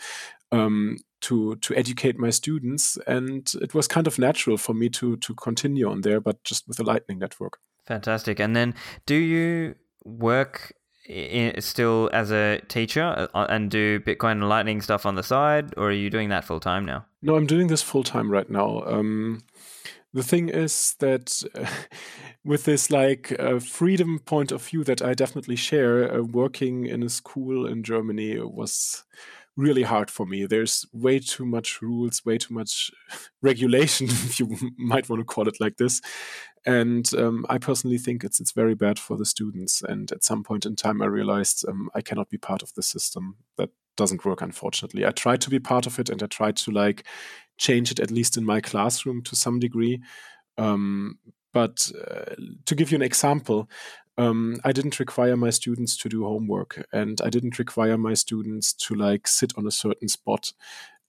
um, 0.51 0.97
to 1.21 1.55
to 1.57 1.75
educate 1.75 2.17
my 2.17 2.29
students. 2.29 2.97
And 3.07 3.51
it 3.61 3.73
was 3.73 3.87
kind 3.87 4.07
of 4.07 4.17
natural 4.17 4.57
for 4.57 4.73
me 4.73 4.89
to 4.89 5.17
to 5.17 5.33
continue 5.35 5.89
on 5.89 6.01
there, 6.01 6.21
but 6.21 6.43
just 6.43 6.67
with 6.67 6.77
the 6.77 6.83
Lightning 6.83 7.19
Network. 7.19 7.59
Fantastic. 7.85 8.39
And 8.39 8.55
then, 8.55 8.73
do 9.05 9.15
you 9.15 9.75
work 10.03 10.73
in, 11.07 11.59
still 11.61 12.09
as 12.13 12.31
a 12.31 12.61
teacher 12.67 13.29
uh, 13.33 13.45
and 13.49 13.69
do 13.69 13.99
Bitcoin 13.99 14.33
and 14.33 14.49
Lightning 14.49 14.81
stuff 14.81 15.05
on 15.05 15.15
the 15.15 15.23
side, 15.23 15.73
or 15.77 15.89
are 15.89 15.91
you 15.91 16.09
doing 16.09 16.29
that 16.29 16.45
full 16.45 16.59
time 16.59 16.85
now? 16.85 17.05
No, 17.21 17.35
I'm 17.35 17.45
doing 17.45 17.67
this 17.67 17.81
full 17.81 18.03
time 18.03 18.31
right 18.31 18.49
now. 18.49 18.83
Um, 18.85 19.43
the 20.15 20.23
thing 20.23 20.47
is 20.47 20.95
that 20.99 21.43
uh, 21.53 21.67
with 22.45 22.63
this 22.63 22.89
like 22.89 23.35
uh, 23.37 23.59
freedom 23.59 24.19
point 24.19 24.51
of 24.53 24.65
view 24.65 24.83
that 24.85 25.01
I 25.01 25.13
definitely 25.13 25.57
share, 25.57 26.11
uh, 26.11 26.21
working 26.23 26.85
in 26.85 27.03
a 27.03 27.09
school 27.09 27.67
in 27.67 27.83
Germany 27.83 28.39
was 28.39 29.03
really 29.57 29.83
hard 29.83 30.09
for 30.09 30.25
me. 30.25 30.45
There's 30.45 30.85
way 30.93 31.19
too 31.19 31.45
much 31.45 31.81
rules, 31.81 32.23
way 32.25 32.37
too 32.37 32.53
much 32.53 32.91
regulation, 33.41 34.07
if 34.09 34.39
you 34.39 34.57
might 34.77 35.09
want 35.09 35.19
to 35.19 35.25
call 35.25 35.49
it 35.49 35.59
like 35.59 35.75
this. 35.75 36.01
And 36.65 37.13
um, 37.15 37.45
I 37.49 37.57
personally 37.57 37.97
think 37.97 38.23
it's 38.23 38.39
it's 38.39 38.53
very 38.53 38.73
bad 38.73 38.97
for 38.97 39.17
the 39.17 39.25
students. 39.25 39.81
And 39.81 40.11
at 40.13 40.23
some 40.23 40.43
point 40.43 40.65
in 40.65 40.77
time, 40.77 41.01
I 41.01 41.07
realized 41.07 41.65
um, 41.67 41.89
I 41.93 42.01
cannot 42.01 42.29
be 42.29 42.37
part 42.37 42.63
of 42.63 42.73
the 42.73 42.81
system. 42.81 43.35
That 43.57 43.69
doesn't 43.97 44.25
work, 44.25 44.41
unfortunately. 44.41 45.05
I 45.05 45.11
tried 45.11 45.41
to 45.41 45.49
be 45.49 45.59
part 45.59 45.85
of 45.87 45.99
it, 45.99 46.09
and 46.09 46.23
I 46.23 46.27
tried 46.27 46.55
to 46.57 46.71
like 46.71 47.05
change 47.57 47.91
it 47.91 47.99
at 47.99 48.11
least 48.11 48.37
in 48.37 48.45
my 48.45 48.61
classroom 48.61 49.21
to 49.23 49.35
some 49.35 49.59
degree. 49.59 50.01
Um, 50.57 51.19
but 51.53 51.89
uh, 52.09 52.35
to 52.65 52.75
give 52.75 52.91
you 52.91 52.95
an 52.97 53.01
example, 53.01 53.69
um, 54.17 54.57
I 54.63 54.71
didn't 54.71 54.99
require 54.99 55.35
my 55.35 55.49
students 55.49 55.97
to 55.97 56.09
do 56.09 56.23
homework, 56.23 56.85
and 56.91 57.19
I 57.21 57.29
didn't 57.29 57.59
require 57.59 57.97
my 57.97 58.13
students 58.13 58.73
to 58.73 58.95
like 58.95 59.27
sit 59.27 59.53
on 59.57 59.67
a 59.67 59.71
certain 59.71 60.07
spot. 60.07 60.51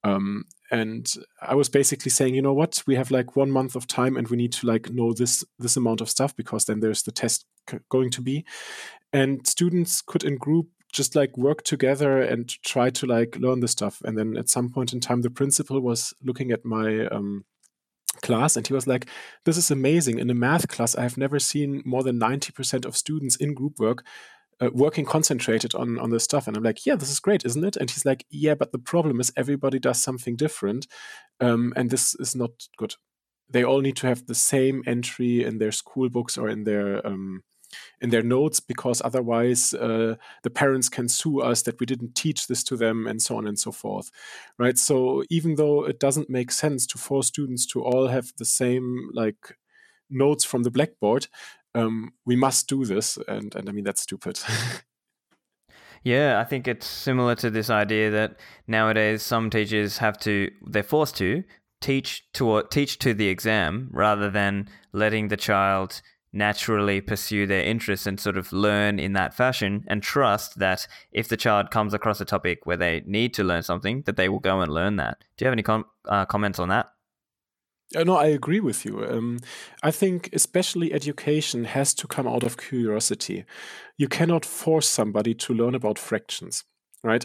Um, 0.04 0.44
and 0.70 1.12
I 1.40 1.54
was 1.54 1.68
basically 1.68 2.10
saying, 2.10 2.34
you 2.34 2.42
know 2.42 2.52
what, 2.52 2.82
we 2.86 2.96
have 2.96 3.10
like 3.10 3.36
one 3.36 3.50
month 3.50 3.76
of 3.76 3.86
time, 3.86 4.16
and 4.16 4.28
we 4.28 4.36
need 4.36 4.52
to 4.54 4.66
like 4.66 4.90
know 4.90 5.12
this 5.12 5.44
this 5.58 5.76
amount 5.76 6.00
of 6.00 6.10
stuff 6.10 6.34
because 6.34 6.64
then 6.64 6.80
there's 6.80 7.02
the 7.02 7.12
test 7.12 7.44
c- 7.70 7.78
going 7.88 8.10
to 8.10 8.22
be, 8.22 8.44
and 9.12 9.46
students 9.46 10.02
could 10.02 10.24
in 10.24 10.36
group 10.36 10.68
just 10.96 11.14
like 11.14 11.36
work 11.36 11.62
together 11.62 12.22
and 12.22 12.48
try 12.64 12.88
to 12.90 13.06
like 13.06 13.36
learn 13.36 13.60
the 13.60 13.68
stuff. 13.68 14.00
And 14.04 14.18
then 14.18 14.36
at 14.36 14.48
some 14.48 14.70
point 14.70 14.92
in 14.92 15.00
time, 15.00 15.20
the 15.20 15.30
principal 15.30 15.80
was 15.80 16.14
looking 16.24 16.50
at 16.50 16.64
my 16.64 17.06
um, 17.06 17.44
class 18.22 18.56
and 18.56 18.66
he 18.66 18.72
was 18.72 18.86
like, 18.86 19.06
This 19.44 19.58
is 19.58 19.70
amazing. 19.70 20.18
In 20.18 20.30
a 20.30 20.34
math 20.34 20.68
class, 20.68 20.96
I 20.96 21.02
have 21.02 21.18
never 21.18 21.38
seen 21.38 21.82
more 21.84 22.02
than 22.02 22.18
90% 22.18 22.86
of 22.86 22.96
students 22.96 23.36
in 23.36 23.52
group 23.52 23.78
work 23.78 24.02
uh, 24.58 24.70
working 24.72 25.04
concentrated 25.04 25.74
on 25.74 25.98
on 25.98 26.08
this 26.08 26.24
stuff 26.24 26.46
and 26.46 26.56
i'm 26.56 26.62
like 26.62 26.86
yeah 26.86 26.96
this 26.96 27.10
is 27.10 27.20
great 27.20 27.44
isn't 27.44 27.62
it 27.62 27.76
and 27.76 27.90
he's 27.90 28.06
like 28.06 28.24
yeah 28.30 28.54
but 28.54 28.72
the 28.72 28.78
problem 28.78 29.20
is 29.20 29.30
everybody 29.36 29.78
does 29.78 30.02
something 30.02 30.34
different 30.34 30.86
um, 31.40 31.74
and 31.76 31.90
this 31.90 32.14
is 32.14 32.34
not 32.34 32.50
good 32.78 32.94
they 33.50 33.62
all 33.62 33.82
need 33.82 33.96
to 33.96 34.06
have 34.06 34.26
the 34.26 34.34
same 34.34 34.82
entry 34.86 35.44
in 35.44 35.58
their 35.58 35.72
school 35.72 36.08
books 36.08 36.38
or 36.38 36.48
in 36.48 36.64
their 36.64 37.06
um, 37.06 37.42
in 38.00 38.10
their 38.10 38.22
notes 38.22 38.60
because 38.60 39.02
otherwise 39.04 39.74
uh, 39.74 40.16
the 40.42 40.50
parents 40.50 40.88
can 40.88 41.08
sue 41.08 41.40
us 41.40 41.62
that 41.62 41.78
we 41.80 41.86
didn't 41.86 42.14
teach 42.14 42.46
this 42.46 42.62
to 42.64 42.76
them 42.76 43.06
and 43.06 43.22
so 43.22 43.36
on 43.36 43.46
and 43.46 43.58
so 43.58 43.72
forth 43.72 44.10
right 44.58 44.78
so 44.78 45.22
even 45.30 45.54
though 45.56 45.84
it 45.84 45.98
doesn't 45.98 46.30
make 46.30 46.50
sense 46.50 46.86
to 46.86 46.98
force 46.98 47.26
students 47.26 47.66
to 47.66 47.82
all 47.82 48.08
have 48.08 48.32
the 48.38 48.44
same 48.44 49.10
like 49.12 49.56
notes 50.08 50.44
from 50.44 50.62
the 50.62 50.70
blackboard 50.70 51.26
um, 51.76 52.12
we 52.24 52.36
must 52.36 52.68
do 52.68 52.84
this, 52.84 53.18
and 53.28 53.54
and 53.54 53.68
I 53.68 53.72
mean 53.72 53.84
that's 53.84 54.00
stupid. 54.00 54.40
yeah, 56.02 56.40
I 56.40 56.44
think 56.44 56.66
it's 56.66 56.86
similar 56.86 57.34
to 57.36 57.50
this 57.50 57.70
idea 57.70 58.10
that 58.10 58.40
nowadays 58.66 59.22
some 59.22 59.50
teachers 59.50 59.98
have 59.98 60.18
to 60.20 60.50
they're 60.66 60.82
forced 60.82 61.16
to 61.16 61.44
teach 61.82 62.24
to 62.32 62.62
teach 62.70 62.98
to 63.00 63.12
the 63.12 63.28
exam 63.28 63.90
rather 63.92 64.30
than 64.30 64.68
letting 64.92 65.28
the 65.28 65.36
child 65.36 66.00
naturally 66.36 67.00
pursue 67.00 67.46
their 67.46 67.62
interests 67.62 68.06
and 68.06 68.20
sort 68.20 68.36
of 68.36 68.52
learn 68.52 68.98
in 68.98 69.14
that 69.14 69.34
fashion 69.34 69.84
and 69.88 70.02
trust 70.02 70.58
that 70.58 70.86
if 71.12 71.28
the 71.28 71.36
child 71.36 71.70
comes 71.70 71.94
across 71.94 72.20
a 72.20 72.24
topic 72.24 72.66
where 72.66 72.76
they 72.76 73.02
need 73.06 73.32
to 73.34 73.42
learn 73.42 73.62
something 73.62 74.02
that 74.02 74.16
they 74.16 74.28
will 74.28 74.38
go 74.38 74.60
and 74.60 74.72
learn 74.72 74.96
that 74.96 75.18
do 75.36 75.44
you 75.44 75.46
have 75.46 75.52
any 75.54 75.62
com- 75.62 75.86
uh, 76.06 76.24
comments 76.26 76.58
on 76.58 76.68
that 76.68 76.90
uh, 77.94 78.02
no, 78.02 78.16
I 78.16 78.26
agree 78.26 78.58
with 78.58 78.84
you. 78.84 79.04
Um, 79.04 79.38
I 79.82 79.92
think 79.92 80.30
especially 80.32 80.92
education 80.92 81.64
has 81.64 81.94
to 81.94 82.08
come 82.08 82.26
out 82.26 82.42
of 82.42 82.56
curiosity. 82.56 83.44
You 83.96 84.08
cannot 84.08 84.44
force 84.44 84.88
somebody 84.88 85.34
to 85.34 85.54
learn 85.54 85.74
about 85.74 85.98
fractions, 85.98 86.64
right? 87.06 87.24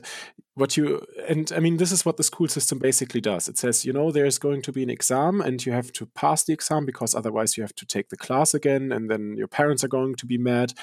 What 0.55 0.77
you 0.77 1.05
and 1.27 1.51
I 1.55 1.59
mean, 1.59 1.77
this 1.77 1.91
is 1.91 2.05
what 2.05 2.17
the 2.17 2.23
school 2.23 2.47
system 2.47 2.79
basically 2.79 3.21
does. 3.21 3.47
It 3.47 3.57
says, 3.57 3.85
you 3.85 3.93
know, 3.93 4.11
there's 4.11 4.37
going 4.37 4.61
to 4.63 4.71
be 4.71 4.83
an 4.83 4.89
exam, 4.89 5.41
and 5.41 5.65
you 5.65 5.71
have 5.71 5.91
to 5.93 6.05
pass 6.05 6.43
the 6.43 6.53
exam 6.53 6.85
because 6.85 7.15
otherwise 7.15 7.57
you 7.57 7.63
have 7.63 7.75
to 7.75 7.85
take 7.85 8.09
the 8.09 8.17
class 8.17 8.53
again, 8.53 8.91
and 8.91 9.09
then 9.09 9.35
your 9.37 9.47
parents 9.47 9.83
are 9.83 9.89
going 9.89 10.15
to 10.15 10.25
be 10.25 10.37
mad. 10.37 10.73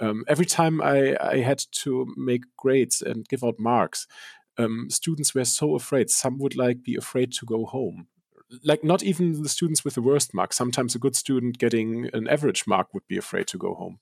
Um, 0.00 0.24
every 0.28 0.46
time 0.46 0.80
I, 0.80 1.16
I 1.20 1.38
had 1.38 1.64
to 1.82 2.06
make 2.16 2.44
grades 2.56 3.02
and 3.02 3.28
give 3.28 3.42
out 3.42 3.58
marks, 3.58 4.06
um, 4.56 4.88
students 4.90 5.34
were 5.34 5.44
so 5.44 5.74
afraid. 5.74 6.10
Some 6.10 6.38
would 6.38 6.56
like 6.56 6.84
be 6.84 6.94
afraid 6.94 7.32
to 7.32 7.46
go 7.46 7.66
home 7.66 8.06
like 8.64 8.82
not 8.82 9.02
even 9.02 9.42
the 9.42 9.48
students 9.48 9.84
with 9.84 9.94
the 9.94 10.02
worst 10.02 10.32
mark. 10.34 10.52
Sometimes 10.52 10.94
a 10.94 10.98
good 10.98 11.16
student 11.16 11.58
getting 11.58 12.08
an 12.12 12.28
average 12.28 12.66
mark 12.66 12.92
would 12.94 13.06
be 13.06 13.18
afraid 13.18 13.46
to 13.48 13.58
go 13.58 13.74
home. 13.74 13.98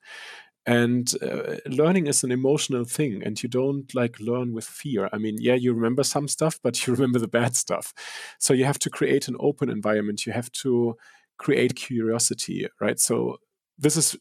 And 0.66 1.12
uh, 1.23 1.56
learning 1.66 2.08
is 2.08 2.25
an 2.25 2.32
emotional 2.32 2.85
thing, 2.85 3.23
and 3.23 3.40
you 3.40 3.49
don't 3.49 3.94
like 3.94 4.18
learn 4.18 4.52
with 4.52 4.64
fear. 4.64 5.08
I 5.12 5.18
mean, 5.18 5.37
yeah, 5.40 5.54
you 5.54 5.73
remember 5.73 6.02
some 6.02 6.26
stuff, 6.26 6.58
but 6.62 6.87
you 6.87 6.92
remember 6.92 7.18
the 7.20 7.28
bad 7.28 7.54
stuff. 7.56 7.94
So 8.38 8.52
you 8.52 8.64
have 8.64 8.78
to 8.80 8.90
create 8.90 9.28
an 9.28 9.37
open 9.38 9.70
environment. 9.70 10.26
You 10.26 10.32
have 10.32 10.50
to 10.52 10.96
create 11.38 11.76
curiosity, 11.76 12.66
right? 12.80 12.99
So 12.99 13.37
this 13.78 13.96
is 13.96 14.16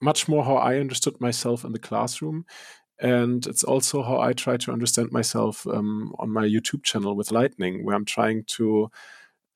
much 0.00 0.28
more 0.28 0.44
how 0.44 0.56
I 0.56 0.78
understood 0.78 1.20
myself 1.20 1.64
in 1.64 1.72
the 1.72 1.78
classroom. 1.78 2.46
And 3.00 3.46
it's 3.46 3.64
also 3.64 4.02
how 4.02 4.20
I 4.20 4.32
try 4.34 4.56
to 4.58 4.72
understand 4.72 5.10
myself 5.10 5.66
um, 5.66 6.14
on 6.18 6.30
my 6.30 6.46
YouTube 6.46 6.84
channel 6.84 7.16
with 7.16 7.32
Lightning, 7.32 7.84
where 7.84 7.96
I'm 7.96 8.04
trying 8.04 8.44
to 8.56 8.90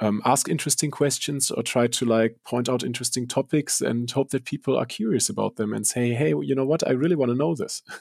um, 0.04 0.20
ask 0.25 0.49
interesting 0.49 0.90
questions 0.90 1.50
or 1.50 1.62
try 1.62 1.87
to 1.87 2.04
like 2.04 2.37
point 2.44 2.68
out 2.68 2.84
interesting 2.84 3.26
topics 3.26 3.80
and 3.80 4.11
hope 4.11 4.30
that 4.30 4.44
people 4.44 4.76
are 4.76 4.87
curious 4.87 5.28
about 5.28 5.56
them 5.56 5.73
and 5.73 5.87
say, 5.87 6.12
hey, 6.12 6.34
you 6.42 6.54
know 6.54 6.66
what? 6.66 6.87
I 6.87 6.92
really 6.92 7.16
want 7.16 7.30
to 7.30 7.37
know 7.37 7.54
this. 7.54 7.82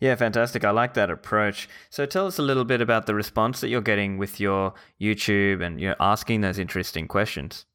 Yeah, 0.00 0.14
fantastic. 0.14 0.64
I 0.64 0.70
like 0.70 0.94
that 0.94 1.10
approach. 1.10 1.68
So 1.90 2.06
tell 2.06 2.28
us 2.28 2.38
a 2.38 2.42
little 2.42 2.64
bit 2.64 2.80
about 2.80 3.06
the 3.06 3.16
response 3.16 3.60
that 3.60 3.68
you're 3.68 3.80
getting 3.80 4.16
with 4.16 4.38
your 4.38 4.74
YouTube 5.00 5.60
and 5.60 5.80
you're 5.80 5.96
asking 5.98 6.40
those 6.40 6.56
interesting 6.56 7.08
questions. 7.08 7.66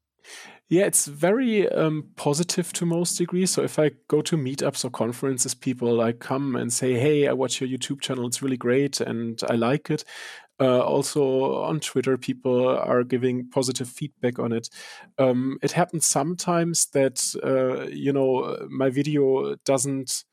Yeah, 0.70 0.86
it's 0.86 1.06
very 1.06 1.68
um, 1.68 2.08
positive 2.16 2.72
to 2.72 2.86
most 2.86 3.18
degrees. 3.18 3.50
So 3.50 3.62
if 3.62 3.78
I 3.78 3.90
go 4.08 4.22
to 4.22 4.36
meetups 4.38 4.84
or 4.84 4.90
conferences, 4.90 5.54
people 5.54 5.94
like 5.94 6.20
come 6.20 6.56
and 6.56 6.72
say, 6.72 6.94
"Hey, 6.94 7.28
I 7.28 7.34
watch 7.34 7.60
your 7.60 7.68
YouTube 7.68 8.00
channel; 8.00 8.26
it's 8.26 8.40
really 8.40 8.56
great, 8.56 9.00
and 9.02 9.38
I 9.50 9.56
like 9.56 9.90
it." 9.90 10.04
Uh, 10.60 10.80
also 10.80 11.62
on 11.62 11.80
Twitter, 11.80 12.16
people 12.16 12.68
are 12.68 13.02
giving 13.02 13.48
positive 13.48 13.88
feedback 13.88 14.38
on 14.38 14.52
it. 14.52 14.68
Um, 15.18 15.58
it 15.62 15.72
happens 15.72 16.06
sometimes 16.06 16.86
that 16.86 17.34
uh, 17.42 17.88
you 17.88 18.12
know 18.12 18.66
my 18.70 18.90
video 18.90 19.56
doesn't 19.64 20.24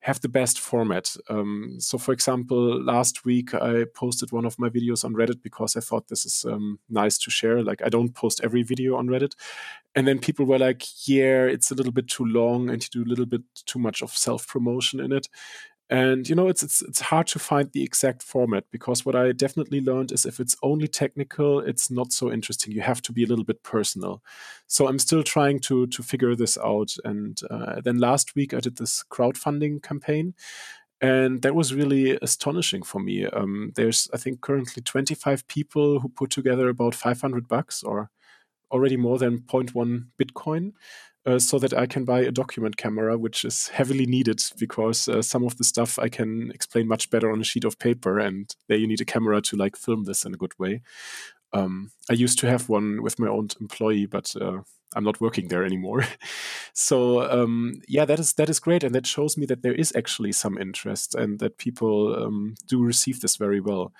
have 0.00 0.20
the 0.20 0.28
best 0.28 0.58
format. 0.58 1.14
Um, 1.28 1.76
so, 1.78 1.98
for 1.98 2.12
example, 2.12 2.82
last 2.82 3.24
week 3.24 3.54
I 3.54 3.84
posted 3.94 4.32
one 4.32 4.46
of 4.46 4.58
my 4.58 4.70
videos 4.70 5.04
on 5.04 5.12
Reddit 5.12 5.42
because 5.42 5.76
I 5.76 5.80
thought 5.80 6.08
this 6.08 6.24
is 6.24 6.44
um, 6.48 6.78
nice 6.88 7.18
to 7.18 7.30
share. 7.30 7.62
Like, 7.62 7.82
I 7.84 7.90
don't 7.90 8.14
post 8.14 8.40
every 8.42 8.62
video 8.62 8.96
on 8.96 9.08
Reddit. 9.08 9.34
And 9.94 10.08
then 10.08 10.18
people 10.18 10.46
were 10.46 10.58
like, 10.58 10.84
yeah, 11.06 11.44
it's 11.44 11.70
a 11.70 11.74
little 11.74 11.92
bit 11.92 12.08
too 12.08 12.24
long 12.24 12.70
and 12.70 12.82
you 12.82 13.04
do 13.04 13.06
a 13.06 13.10
little 13.10 13.26
bit 13.26 13.42
too 13.66 13.78
much 13.78 14.02
of 14.02 14.12
self 14.12 14.46
promotion 14.46 15.00
in 15.00 15.12
it 15.12 15.28
and 15.90 16.28
you 16.28 16.36
know 16.36 16.46
it's 16.48 16.62
it's 16.62 16.82
it's 16.82 17.00
hard 17.00 17.26
to 17.26 17.38
find 17.38 17.72
the 17.72 17.82
exact 17.82 18.22
format 18.22 18.64
because 18.70 19.04
what 19.04 19.16
i 19.16 19.32
definitely 19.32 19.80
learned 19.80 20.12
is 20.12 20.24
if 20.24 20.38
it's 20.38 20.56
only 20.62 20.86
technical 20.86 21.58
it's 21.58 21.90
not 21.90 22.12
so 22.12 22.32
interesting. 22.32 22.72
You 22.72 22.80
have 22.82 23.02
to 23.02 23.12
be 23.12 23.24
a 23.24 23.26
little 23.26 23.44
bit 23.44 23.62
personal. 23.64 24.22
So 24.68 24.88
i'm 24.88 25.00
still 25.00 25.24
trying 25.24 25.58
to 25.60 25.86
to 25.88 26.02
figure 26.02 26.34
this 26.36 26.56
out. 26.58 26.94
And 27.04 27.40
uh, 27.50 27.80
then 27.80 27.98
last 27.98 28.36
week 28.36 28.54
i 28.54 28.60
did 28.60 28.76
this 28.76 29.04
crowdfunding 29.10 29.82
campaign 29.82 30.34
and 31.00 31.42
that 31.42 31.54
was 31.54 31.74
really 31.74 32.18
astonishing 32.22 32.82
for 32.82 33.00
me. 33.00 33.26
Um, 33.26 33.72
there's 33.74 34.08
i 34.14 34.16
think 34.16 34.40
currently 34.42 34.82
25 34.82 35.46
people 35.48 36.00
who 36.00 36.08
put 36.08 36.30
together 36.30 36.68
about 36.68 36.94
500 36.94 37.48
bucks 37.48 37.82
or 37.82 38.10
already 38.70 38.96
more 38.96 39.18
than 39.18 39.40
0.1 39.40 40.06
bitcoin 40.18 40.72
uh, 41.26 41.38
so 41.38 41.58
that 41.58 41.74
I 41.74 41.86
can 41.86 42.04
buy 42.04 42.20
a 42.20 42.30
document 42.30 42.76
camera, 42.76 43.18
which 43.18 43.44
is 43.44 43.68
heavily 43.68 44.06
needed 44.06 44.42
because 44.58 45.08
uh, 45.08 45.22
some 45.22 45.44
of 45.44 45.56
the 45.58 45.64
stuff 45.64 45.98
I 45.98 46.08
can 46.08 46.50
explain 46.52 46.88
much 46.88 47.10
better 47.10 47.30
on 47.30 47.40
a 47.40 47.44
sheet 47.44 47.64
of 47.64 47.78
paper, 47.78 48.18
and 48.18 48.54
there 48.68 48.78
you 48.78 48.86
need 48.86 49.00
a 49.00 49.04
camera 49.04 49.40
to 49.42 49.56
like 49.56 49.76
film 49.76 50.04
this 50.04 50.24
in 50.24 50.34
a 50.34 50.38
good 50.38 50.58
way. 50.58 50.82
Um, 51.52 51.90
I 52.08 52.14
used 52.14 52.38
to 52.40 52.48
have 52.48 52.68
one 52.68 53.02
with 53.02 53.18
my 53.18 53.28
own 53.28 53.48
employee, 53.60 54.06
but 54.06 54.34
uh, 54.40 54.60
I'm 54.94 55.04
not 55.04 55.20
working 55.20 55.48
there 55.48 55.64
anymore. 55.64 56.04
so 56.72 57.30
um, 57.30 57.82
yeah, 57.86 58.04
that 58.04 58.18
is 58.18 58.32
that 58.34 58.48
is 58.48 58.60
great, 58.60 58.84
and 58.84 58.94
that 58.94 59.06
shows 59.06 59.36
me 59.36 59.46
that 59.46 59.62
there 59.62 59.74
is 59.74 59.92
actually 59.94 60.32
some 60.32 60.56
interest 60.58 61.14
and 61.14 61.38
that 61.40 61.58
people 61.58 62.14
um, 62.14 62.54
do 62.66 62.82
receive 62.82 63.20
this 63.20 63.36
very 63.36 63.60
well. 63.60 63.92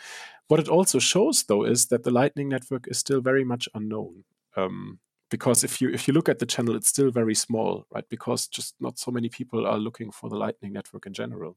What 0.49 0.61
it 0.61 0.69
also 0.69 0.99
shows, 0.99 1.45
though, 1.45 1.65
is 1.65 1.87
that 1.87 2.03
the 2.03 2.11
Lightning 2.11 2.49
Network 2.49 2.89
is 2.89 2.99
still 2.99 3.21
very 3.21 3.45
much 3.45 3.69
unknown. 3.73 4.25
Um, 4.57 4.99
because 5.31 5.65
if 5.65 5.81
you 5.81 5.91
if 5.91 6.07
you 6.07 6.15
look 6.15 6.29
at 6.29 6.39
the 6.39 6.47
channel 6.47 6.77
it's 6.77 6.89
still 6.89 7.11
very 7.11 7.35
small 7.35 7.87
right? 7.95 8.09
Because 8.09 8.47
just 8.47 8.75
not 8.81 8.99
so 8.99 9.11
many 9.11 9.29
people 9.29 9.67
are 9.67 9.79
looking 9.79 10.11
for 10.11 10.29
the 10.29 10.37
lightning 10.37 10.73
network 10.73 11.07
in 11.07 11.13
general. 11.13 11.57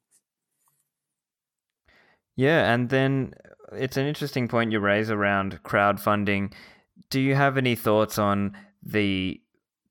Yeah 2.36 2.72
and 2.74 2.90
then 2.90 3.34
uh, 3.46 3.76
it's 3.76 3.98
an 3.98 4.06
interesting 4.06 4.48
point 4.48 4.72
you 4.72 4.80
raise 4.80 5.10
around 5.10 5.62
crowdfunding. 5.64 6.54
Do 7.10 7.20
you 7.20 7.36
have 7.36 7.58
any 7.58 7.76
thoughts 7.76 8.18
on 8.18 8.56
the 8.82 9.42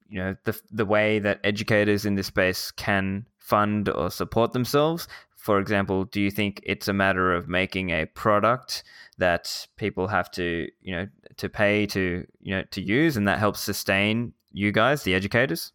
you 0.08 0.18
know 0.18 0.36
the 0.44 0.58
the 0.70 0.86
way 0.86 1.18
that 1.18 1.40
educators 1.44 2.06
in 2.06 2.14
this 2.14 2.28
space 2.28 2.70
can 2.70 3.26
fund 3.38 3.88
or 3.88 4.10
support 4.10 4.52
themselves? 4.52 5.08
For 5.36 5.58
example, 5.58 6.04
do 6.04 6.20
you 6.20 6.30
think 6.30 6.60
it's 6.64 6.86
a 6.86 6.92
matter 6.92 7.34
of 7.34 7.48
making 7.48 7.90
a 7.90 8.06
product 8.06 8.84
that 9.18 9.66
people 9.76 10.06
have 10.06 10.30
to, 10.32 10.68
you 10.80 10.94
know, 10.94 11.08
to 11.36 11.48
pay 11.48 11.86
to, 11.86 12.26
you 12.40 12.56
know, 12.56 12.64
to 12.70 12.80
use, 12.80 13.16
and 13.16 13.26
that 13.28 13.38
helps 13.38 13.60
sustain 13.60 14.32
you 14.52 14.72
guys, 14.72 15.02
the 15.02 15.14
educators? 15.14 15.72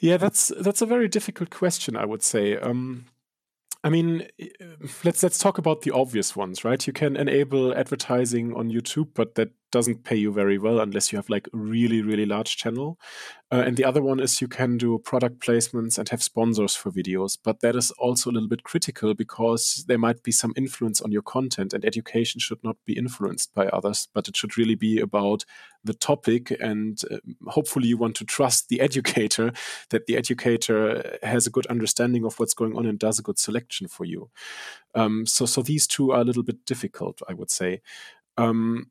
Yeah, 0.00 0.16
that's 0.16 0.52
that's 0.60 0.82
a 0.82 0.86
very 0.86 1.08
difficult 1.08 1.50
question. 1.50 1.96
I 1.96 2.04
would 2.04 2.22
say. 2.22 2.56
Um, 2.56 3.06
I 3.84 3.90
mean, 3.90 4.28
let's 5.04 5.22
let's 5.22 5.38
talk 5.38 5.58
about 5.58 5.82
the 5.82 5.90
obvious 5.90 6.36
ones, 6.36 6.64
right? 6.64 6.86
You 6.86 6.92
can 6.92 7.16
enable 7.16 7.74
advertising 7.74 8.54
on 8.54 8.70
YouTube, 8.70 9.08
but 9.14 9.34
that 9.34 9.50
doesn't 9.72 10.04
pay 10.04 10.16
you 10.16 10.32
very 10.32 10.58
well 10.58 10.80
unless 10.80 11.10
you 11.10 11.16
have 11.16 11.28
like 11.28 11.48
really 11.52 12.02
really 12.02 12.26
large 12.26 12.56
channel. 12.56 12.98
Uh, 13.50 13.64
and 13.66 13.76
the 13.76 13.84
other 13.84 14.00
one 14.00 14.18
is 14.18 14.40
you 14.40 14.48
can 14.48 14.78
do 14.78 14.98
product 14.98 15.38
placements 15.40 15.98
and 15.98 16.08
have 16.08 16.22
sponsors 16.22 16.74
for 16.74 16.90
videos 16.90 17.36
but 17.42 17.60
that 17.60 17.76
is 17.76 17.90
also 17.92 18.30
a 18.30 18.32
little 18.32 18.48
bit 18.48 18.62
critical 18.62 19.12
because 19.12 19.84
there 19.88 19.98
might 19.98 20.22
be 20.22 20.32
some 20.32 20.54
influence 20.56 21.02
on 21.02 21.12
your 21.12 21.20
content 21.20 21.74
and 21.74 21.84
education 21.84 22.40
should 22.40 22.62
not 22.64 22.76
be 22.86 22.96
influenced 22.96 23.52
by 23.54 23.66
others 23.66 24.08
but 24.14 24.28
it 24.28 24.36
should 24.36 24.56
really 24.56 24.74
be 24.74 24.98
about 25.00 25.44
the 25.84 25.94
topic 25.94 26.50
and 26.60 27.02
uh, 27.10 27.16
hopefully 27.48 27.88
you 27.88 27.96
want 27.96 28.14
to 28.16 28.24
trust 28.24 28.68
the 28.68 28.80
educator 28.88 29.52
that 29.90 30.06
the 30.06 30.16
educator 30.16 31.18
has 31.22 31.46
a 31.46 31.50
good 31.50 31.66
understanding 31.66 32.24
of 32.24 32.38
what's 32.38 32.54
going 32.54 32.76
on 32.76 32.86
and 32.86 32.98
does 32.98 33.18
a 33.18 33.22
good 33.22 33.38
selection 33.38 33.88
for 33.88 34.04
you. 34.04 34.30
Um, 34.94 35.26
so 35.26 35.46
so 35.46 35.62
these 35.62 35.86
two 35.86 36.12
are 36.12 36.20
a 36.20 36.24
little 36.24 36.42
bit 36.42 36.64
difficult 36.66 37.22
i 37.28 37.34
would 37.34 37.50
say. 37.50 37.80
Um, 38.36 38.90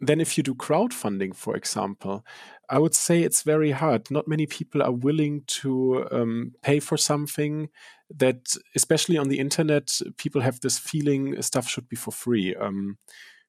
then 0.00 0.20
if 0.20 0.36
you 0.36 0.44
do 0.44 0.54
crowdfunding, 0.54 1.34
for 1.34 1.56
example, 1.56 2.24
I 2.70 2.78
would 2.78 2.94
say 2.94 3.22
it's 3.22 3.42
very 3.42 3.72
hard. 3.72 4.10
Not 4.10 4.28
many 4.28 4.46
people 4.46 4.82
are 4.82 4.92
willing 4.92 5.42
to 5.46 6.06
um, 6.12 6.52
pay 6.62 6.80
for 6.80 6.96
something 6.96 7.68
that, 8.14 8.54
especially 8.76 9.18
on 9.18 9.28
the 9.28 9.38
internet, 9.38 10.00
people 10.16 10.40
have 10.42 10.60
this 10.60 10.78
feeling 10.78 11.40
stuff 11.42 11.68
should 11.68 11.88
be 11.88 11.96
for 11.96 12.12
free. 12.12 12.54
Um, 12.54 12.98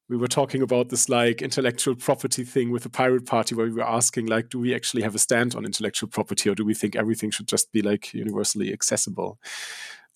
we 0.09 0.17
were 0.17 0.27
talking 0.27 0.61
about 0.61 0.89
this 0.89 1.07
like 1.07 1.41
intellectual 1.41 1.95
property 1.95 2.43
thing 2.43 2.71
with 2.71 2.83
the 2.83 2.89
pirate 2.89 3.25
party 3.25 3.53
where 3.53 3.67
we 3.67 3.73
were 3.73 3.87
asking 3.87 4.25
like 4.25 4.49
do 4.49 4.59
we 4.59 4.73
actually 4.73 5.03
have 5.03 5.15
a 5.15 5.19
stand 5.19 5.55
on 5.55 5.65
intellectual 5.65 6.09
property 6.09 6.49
or 6.49 6.55
do 6.55 6.65
we 6.65 6.73
think 6.73 6.95
everything 6.95 7.29
should 7.29 7.47
just 7.47 7.71
be 7.71 7.81
like 7.81 8.13
universally 8.13 8.73
accessible 8.73 9.39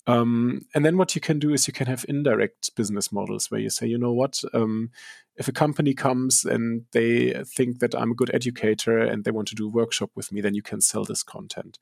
um, 0.06 0.66
and 0.74 0.84
then 0.84 0.98
what 0.98 1.14
you 1.14 1.20
can 1.20 1.38
do 1.38 1.54
is 1.54 1.66
you 1.66 1.72
can 1.72 1.86
have 1.86 2.04
indirect 2.08 2.74
business 2.76 3.10
models 3.10 3.50
where 3.50 3.60
you 3.60 3.70
say 3.70 3.86
you 3.86 3.96
know 3.96 4.12
what 4.12 4.42
um, 4.52 4.90
if 5.36 5.48
a 5.48 5.52
company 5.52 5.94
comes 5.94 6.44
and 6.44 6.84
they 6.92 7.32
think 7.44 7.80
that 7.80 7.94
i'm 7.94 8.12
a 8.12 8.14
good 8.14 8.30
educator 8.34 8.98
and 8.98 9.24
they 9.24 9.30
want 9.30 9.48
to 9.48 9.54
do 9.54 9.66
a 9.66 9.70
workshop 9.70 10.10
with 10.14 10.32
me 10.32 10.40
then 10.40 10.54
you 10.54 10.62
can 10.62 10.80
sell 10.80 11.04
this 11.04 11.22
content 11.22 11.78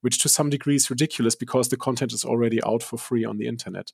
which 0.00 0.18
to 0.20 0.28
some 0.28 0.50
degree 0.50 0.76
is 0.76 0.90
ridiculous 0.90 1.34
because 1.34 1.68
the 1.68 1.76
content 1.76 2.12
is 2.12 2.24
already 2.24 2.62
out 2.64 2.82
for 2.82 2.96
free 2.96 3.24
on 3.24 3.38
the 3.38 3.46
internet 3.46 3.92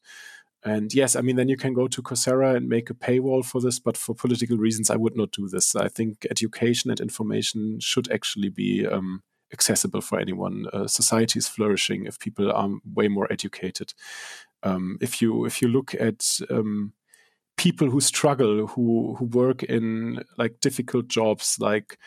and 0.65 0.95
yes, 0.95 1.17
I 1.17 1.23
mean, 1.23 1.37
then 1.37 1.49
you 1.49 1.57
can 1.57 1.75
go 1.75 1.89
to 1.89 2.03
Coursera 2.03 2.55
and 2.55 2.69
make 2.69 2.89
a 2.89 2.95
paywall 2.95 3.45
for 3.45 3.61
this, 3.61 3.81
but 3.81 3.97
for 3.97 4.15
political 4.15 4.57
reasons, 4.57 4.91
I 4.91 4.97
would 4.97 5.17
not 5.17 5.33
do 5.33 5.49
this. 5.49 5.75
I 5.75 5.89
think 5.89 6.27
education 6.31 6.91
and 6.91 7.01
information 7.01 7.81
should 7.81 8.11
actually 8.13 8.49
be 8.49 8.87
um, 8.87 9.23
accessible 9.53 10.01
for 10.01 10.21
anyone. 10.21 10.67
Uh, 10.73 10.87
society 10.87 11.39
is 11.39 11.49
flourishing 11.49 12.07
if 12.07 12.21
people 12.21 12.53
are 12.53 12.71
way 12.95 13.09
more 13.09 13.31
educated. 13.33 13.93
Um, 14.63 14.99
if 15.01 15.21
you 15.21 15.45
if 15.45 15.61
you 15.61 15.67
look 15.67 15.95
at 15.97 16.39
um, 16.49 16.93
people 17.57 17.91
who 17.91 18.01
struggle, 18.01 18.67
who 18.67 19.15
who 19.17 19.25
work 19.27 19.63
in 19.63 20.23
like 20.39 20.61
difficult 20.61 21.09
jobs, 21.09 21.57
like 21.61 21.99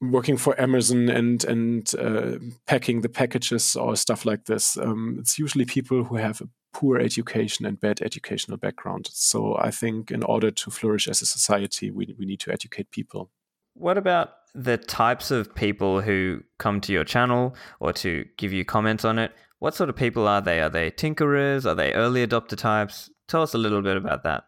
working 0.00 0.36
for 0.36 0.60
Amazon 0.60 1.08
and 1.08 1.44
and 1.44 1.94
uh, 1.98 2.38
packing 2.66 3.02
the 3.02 3.08
packages 3.08 3.76
or 3.76 3.96
stuff 3.96 4.24
like 4.24 4.44
this. 4.44 4.76
Um, 4.76 5.16
it's 5.20 5.38
usually 5.38 5.64
people 5.64 6.04
who 6.04 6.16
have 6.16 6.40
a 6.40 6.48
poor 6.72 6.98
education 6.98 7.66
and 7.66 7.80
bad 7.80 8.00
educational 8.00 8.56
background. 8.56 9.08
So 9.12 9.56
I 9.58 9.70
think 9.70 10.10
in 10.10 10.22
order 10.22 10.50
to 10.50 10.70
flourish 10.70 11.08
as 11.08 11.20
a 11.22 11.26
society, 11.26 11.90
we, 11.90 12.14
we 12.18 12.26
need 12.26 12.40
to 12.40 12.52
educate 12.52 12.90
people. 12.90 13.30
What 13.74 13.98
about 13.98 14.30
the 14.54 14.76
types 14.76 15.30
of 15.30 15.54
people 15.54 16.00
who 16.00 16.42
come 16.58 16.80
to 16.82 16.92
your 16.92 17.04
channel 17.04 17.54
or 17.80 17.92
to 17.94 18.24
give 18.36 18.52
you 18.52 18.64
comments 18.64 19.04
on 19.04 19.18
it? 19.18 19.32
What 19.58 19.74
sort 19.74 19.90
of 19.90 19.96
people 19.96 20.26
are 20.26 20.40
they? 20.40 20.60
Are 20.60 20.70
they 20.70 20.90
tinkerers? 20.90 21.66
Are 21.66 21.74
they 21.74 21.92
early 21.92 22.26
adopter 22.26 22.56
types? 22.56 23.10
Tell 23.30 23.42
us 23.42 23.54
a 23.54 23.58
little 23.58 23.80
bit 23.80 23.96
about 23.96 24.24
that. 24.24 24.42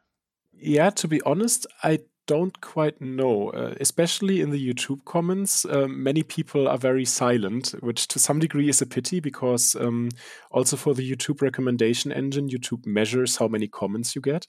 Yeah, 0.52 0.90
to 0.90 1.06
be 1.06 1.22
honest, 1.22 1.68
I 1.84 2.00
don't 2.26 2.60
quite 2.60 3.00
know. 3.00 3.50
Uh, 3.50 3.74
especially 3.78 4.40
in 4.40 4.50
the 4.50 4.58
YouTube 4.58 5.04
comments, 5.04 5.64
um, 5.66 6.02
many 6.02 6.24
people 6.24 6.66
are 6.66 6.78
very 6.78 7.04
silent, 7.04 7.76
which 7.78 8.08
to 8.08 8.18
some 8.18 8.40
degree 8.40 8.68
is 8.68 8.82
a 8.82 8.86
pity 8.86 9.20
because 9.20 9.76
um, 9.76 10.08
also 10.50 10.76
for 10.76 10.94
the 10.94 11.08
YouTube 11.08 11.42
recommendation 11.42 12.10
engine, 12.10 12.48
YouTube 12.48 12.84
measures 12.84 13.36
how 13.36 13.46
many 13.46 13.68
comments 13.68 14.16
you 14.16 14.20
get. 14.20 14.48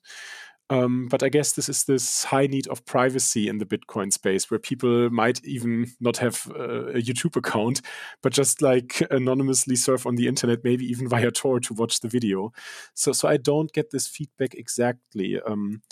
Um, 0.73 1.07
but 1.07 1.21
I 1.21 1.29
guess 1.29 1.53
this 1.53 1.69
is 1.69 1.83
this 1.83 2.23
high 2.23 2.47
need 2.47 2.67
of 2.67 2.83
privacy 2.85 3.47
in 3.47 3.59
the 3.59 3.65
Bitcoin 3.65 4.11
space 4.11 4.49
where 4.49 4.59
people 4.59 5.11
might 5.11 5.43
even 5.45 5.91
not 5.99 6.17
have 6.17 6.51
uh, 6.57 6.87
a 6.87 7.01
YouTube 7.01 7.35
account, 7.35 7.81
but 8.23 8.33
just 8.33 8.59
like 8.63 9.03
anonymously 9.11 9.75
surf 9.75 10.07
on 10.07 10.15
the 10.15 10.27
internet, 10.27 10.63
maybe 10.63 10.85
even 10.85 11.07
via 11.13 11.29
Tor 11.29 11.59
to 11.59 11.75
watch 11.75 11.99
the 11.99 12.07
video. 12.07 12.51
So, 12.95 13.11
so 13.11 13.27
I 13.27 13.37
don't 13.37 13.71
get 13.71 13.91
this 13.91 14.07
feedback 14.07 14.55
exactly. 14.55 15.39
Um, 15.45 15.83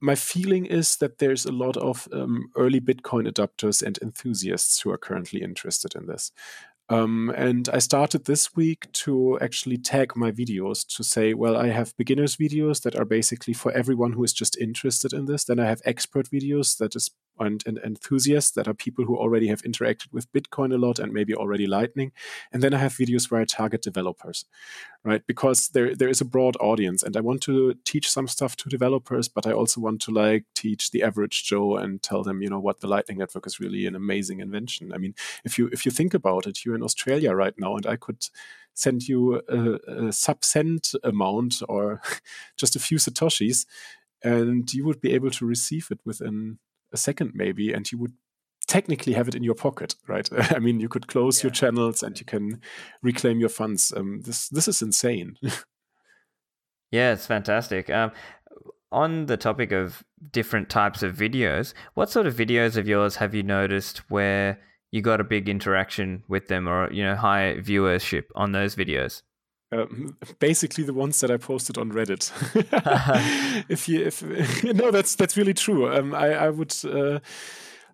my 0.00 0.14
feeling 0.14 0.64
is 0.64 0.96
that 0.96 1.18
there's 1.18 1.44
a 1.44 1.52
lot 1.52 1.76
of 1.76 2.08
um, 2.10 2.50
early 2.56 2.80
Bitcoin 2.80 3.30
adopters 3.30 3.82
and 3.82 3.98
enthusiasts 4.00 4.80
who 4.80 4.90
are 4.90 4.96
currently 4.98 5.42
interested 5.42 5.94
in 5.94 6.06
this. 6.06 6.32
Um, 6.90 7.30
and 7.36 7.68
I 7.68 7.78
started 7.80 8.24
this 8.24 8.56
week 8.56 8.90
to 8.92 9.38
actually 9.40 9.76
tag 9.76 10.16
my 10.16 10.30
videos 10.32 10.86
to 10.96 11.04
say, 11.04 11.34
well, 11.34 11.56
I 11.56 11.68
have 11.68 11.96
beginners 11.98 12.36
videos 12.36 12.82
that 12.82 12.96
are 12.96 13.04
basically 13.04 13.52
for 13.52 13.70
everyone 13.72 14.12
who 14.12 14.24
is 14.24 14.32
just 14.32 14.56
interested 14.56 15.12
in 15.12 15.26
this. 15.26 15.44
Then 15.44 15.60
I 15.60 15.66
have 15.66 15.82
expert 15.84 16.30
videos 16.30 16.78
that 16.78 16.96
is 16.96 17.10
and, 17.40 17.62
and 17.66 17.78
enthusiasts 17.78 18.52
that 18.52 18.68
are 18.68 18.74
people 18.74 19.04
who 19.04 19.16
already 19.16 19.48
have 19.48 19.62
interacted 19.62 20.12
with 20.12 20.32
Bitcoin 20.32 20.72
a 20.72 20.78
lot 20.78 20.98
and 20.98 21.12
maybe 21.12 21.34
already 21.34 21.66
Lightning. 21.66 22.12
And 22.52 22.62
then 22.62 22.74
I 22.74 22.78
have 22.78 22.92
videos 22.92 23.30
where 23.30 23.40
I 23.40 23.44
target 23.44 23.82
developers, 23.82 24.44
right? 25.04 25.26
Because 25.26 25.68
there 25.68 25.94
there 25.94 26.08
is 26.08 26.20
a 26.20 26.24
broad 26.24 26.56
audience, 26.60 27.02
and 27.02 27.16
I 27.16 27.20
want 27.20 27.42
to 27.42 27.74
teach 27.84 28.10
some 28.10 28.28
stuff 28.28 28.56
to 28.56 28.68
developers, 28.68 29.28
but 29.28 29.46
I 29.46 29.52
also 29.52 29.80
want 29.80 30.00
to 30.02 30.10
like 30.10 30.44
teach 30.54 30.90
the 30.90 31.02
average 31.02 31.44
Joe 31.44 31.76
and 31.76 32.02
tell 32.02 32.22
them, 32.22 32.42
you 32.42 32.50
know, 32.50 32.60
what 32.60 32.80
the 32.80 32.88
Lightning 32.88 33.18
Network 33.18 33.46
is 33.46 33.60
really 33.60 33.86
an 33.86 33.94
amazing 33.94 34.40
invention. 34.40 34.92
I 34.92 34.98
mean, 34.98 35.14
if 35.44 35.58
you 35.58 35.68
if 35.72 35.84
you 35.84 35.92
think 35.92 36.14
about 36.14 36.46
it, 36.46 36.64
you're 36.64 36.74
in 36.74 36.82
Australia 36.82 37.32
right 37.32 37.54
now, 37.58 37.76
and 37.76 37.86
I 37.86 37.96
could 37.96 38.26
send 38.74 39.08
you 39.08 39.42
a, 39.48 40.06
a 40.06 40.12
sub 40.12 40.44
cent 40.44 40.94
amount 41.02 41.62
or 41.68 42.00
just 42.56 42.76
a 42.76 42.80
few 42.80 42.98
satoshis, 42.98 43.66
and 44.22 44.72
you 44.72 44.84
would 44.84 45.00
be 45.00 45.12
able 45.14 45.30
to 45.30 45.46
receive 45.46 45.88
it 45.90 46.00
within 46.04 46.58
a 46.92 46.96
second 46.96 47.32
maybe, 47.34 47.72
and 47.72 47.90
you 47.90 47.98
would 47.98 48.12
technically 48.66 49.14
have 49.14 49.28
it 49.28 49.34
in 49.34 49.42
your 49.42 49.54
pocket, 49.54 49.94
right? 50.06 50.28
I 50.54 50.58
mean, 50.58 50.78
you 50.78 50.88
could 50.88 51.08
close 51.08 51.40
yeah. 51.40 51.44
your 51.44 51.52
channels 51.52 52.02
and 52.02 52.18
you 52.18 52.26
can 52.26 52.60
reclaim 53.02 53.40
your 53.40 53.48
funds. 53.48 53.92
Um, 53.96 54.20
this 54.22 54.48
this 54.48 54.68
is 54.68 54.82
insane. 54.82 55.36
yeah, 56.90 57.12
it's 57.12 57.26
fantastic. 57.26 57.90
Um, 57.90 58.12
on 58.90 59.26
the 59.26 59.36
topic 59.36 59.72
of 59.72 60.02
different 60.30 60.70
types 60.70 61.02
of 61.02 61.14
videos, 61.14 61.74
what 61.94 62.10
sort 62.10 62.26
of 62.26 62.34
videos 62.34 62.76
of 62.76 62.88
yours 62.88 63.16
have 63.16 63.34
you 63.34 63.42
noticed 63.42 63.98
where 64.10 64.58
you 64.90 65.02
got 65.02 65.20
a 65.20 65.24
big 65.24 65.48
interaction 65.48 66.22
with 66.28 66.48
them, 66.48 66.68
or 66.68 66.90
you 66.92 67.02
know, 67.04 67.16
high 67.16 67.56
viewership 67.58 68.24
on 68.34 68.52
those 68.52 68.76
videos? 68.76 69.22
Um, 69.70 70.16
basically 70.38 70.84
the 70.84 70.94
ones 70.94 71.20
that 71.20 71.30
I 71.30 71.36
posted 71.36 71.76
on 71.76 71.92
Reddit. 71.92 72.32
if 73.68 73.88
you, 73.88 74.06
if 74.06 74.22
no, 74.64 74.90
that's 74.90 75.14
that's 75.14 75.36
really 75.36 75.54
true. 75.54 75.92
Um, 75.94 76.14
I 76.14 76.34
I 76.34 76.48
would 76.48 76.74
uh, 76.84 77.20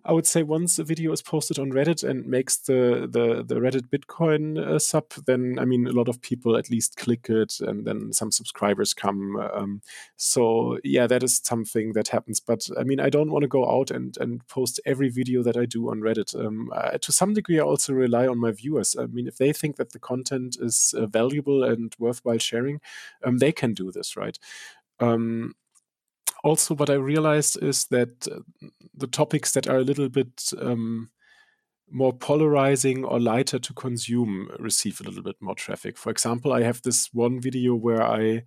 I 0.07 0.13
would 0.13 0.27
say 0.27 0.43
once 0.43 0.77
a 0.77 0.83
video 0.83 1.11
is 1.11 1.23
posted 1.23 1.57
on 1.57 1.71
Reddit 1.71 2.07
and 2.07 2.27
makes 2.27 2.57
the 2.57 3.07
the, 3.11 3.43
the 3.43 3.55
Reddit 3.55 3.89
Bitcoin 3.89 4.57
uh, 4.57 4.77
sub, 4.77 5.09
then 5.25 5.57
I 5.59 5.65
mean 5.65 5.87
a 5.87 5.91
lot 5.91 6.07
of 6.07 6.21
people 6.21 6.55
at 6.55 6.69
least 6.69 6.95
click 6.95 7.27
it, 7.29 7.59
and 7.59 7.85
then 7.85 8.13
some 8.13 8.31
subscribers 8.31 8.93
come. 8.93 9.35
Um, 9.37 9.81
so 10.15 10.77
yeah, 10.83 11.07
that 11.07 11.23
is 11.23 11.41
something 11.43 11.93
that 11.93 12.09
happens. 12.09 12.39
But 12.39 12.69
I 12.79 12.83
mean, 12.83 12.99
I 12.99 13.09
don't 13.09 13.31
want 13.31 13.43
to 13.43 13.47
go 13.47 13.67
out 13.67 13.89
and 13.89 14.15
and 14.17 14.47
post 14.47 14.79
every 14.85 15.09
video 15.09 15.41
that 15.41 15.57
I 15.57 15.65
do 15.65 15.89
on 15.89 16.01
Reddit. 16.01 16.35
Um, 16.39 16.71
uh, 16.73 16.99
to 16.99 17.11
some 17.11 17.33
degree, 17.33 17.59
I 17.59 17.63
also 17.63 17.93
rely 17.93 18.27
on 18.27 18.39
my 18.39 18.51
viewers. 18.51 18.95
I 18.95 19.07
mean, 19.07 19.27
if 19.27 19.37
they 19.37 19.53
think 19.53 19.77
that 19.77 19.91
the 19.91 19.99
content 19.99 20.57
is 20.61 20.93
uh, 20.95 21.07
valuable 21.07 21.63
and 21.63 21.95
worthwhile 21.97 22.37
sharing, 22.37 22.79
um, 23.23 23.39
they 23.39 23.51
can 23.51 23.73
do 23.73 23.91
this, 23.91 24.15
right? 24.15 24.37
Um, 24.99 25.55
also 26.45 26.75
what 26.75 26.91
I 26.91 26.93
realized 26.93 27.61
is 27.61 27.85
that 27.87 28.27
uh, 28.27 28.67
the 28.93 29.07
topics 29.07 29.51
that 29.53 29.67
are 29.67 29.77
a 29.77 29.83
little 29.83 30.09
bit 30.09 30.51
um, 30.61 31.09
more 31.91 32.13
polarizing 32.13 33.03
or 33.03 33.19
lighter 33.19 33.57
to 33.57 33.73
consume 33.73 34.49
receive 34.59 35.01
a 35.01 35.03
little 35.03 35.23
bit 35.23 35.37
more 35.41 35.55
traffic. 35.55 35.97
For 35.97 36.11
example, 36.11 36.53
I 36.53 36.61
have 36.61 36.81
this 36.83 37.09
one 37.11 37.41
video 37.41 37.75
where 37.75 38.03
I 38.03 38.43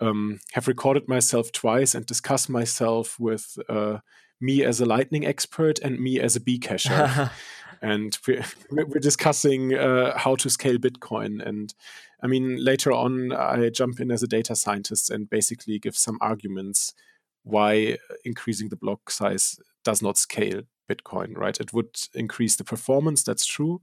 um, 0.00 0.38
have 0.52 0.68
recorded 0.68 1.08
myself 1.08 1.50
twice 1.50 1.94
and 1.94 2.06
discuss 2.06 2.48
myself 2.48 3.18
with 3.18 3.58
uh, 3.68 3.98
me 4.40 4.64
as 4.64 4.80
a 4.80 4.86
Lightning 4.86 5.26
expert 5.26 5.80
and 5.80 5.98
me 5.98 6.20
as 6.20 6.36
a 6.36 6.40
Bcasher. 6.40 7.30
and 7.82 8.18
we're, 8.26 8.44
we're 8.70 9.00
discussing 9.00 9.74
uh, 9.74 10.16
how 10.16 10.36
to 10.36 10.48
scale 10.48 10.78
Bitcoin. 10.78 11.44
And 11.44 11.74
I 12.22 12.28
mean, 12.28 12.64
later 12.64 12.92
on, 12.92 13.32
I 13.32 13.68
jump 13.70 13.98
in 14.00 14.12
as 14.12 14.22
a 14.22 14.28
data 14.28 14.54
scientist 14.54 15.10
and 15.10 15.28
basically 15.28 15.80
give 15.80 15.96
some 15.96 16.18
arguments 16.20 16.94
why 17.42 17.98
increasing 18.24 18.68
the 18.68 18.76
block 18.76 19.10
size 19.10 19.56
does 19.84 20.02
not 20.02 20.16
scale 20.16 20.62
Bitcoin, 20.88 21.36
right? 21.36 21.58
It 21.58 21.72
would 21.72 21.96
increase 22.14 22.56
the 22.56 22.64
performance, 22.64 23.22
that's 23.22 23.46
true. 23.46 23.80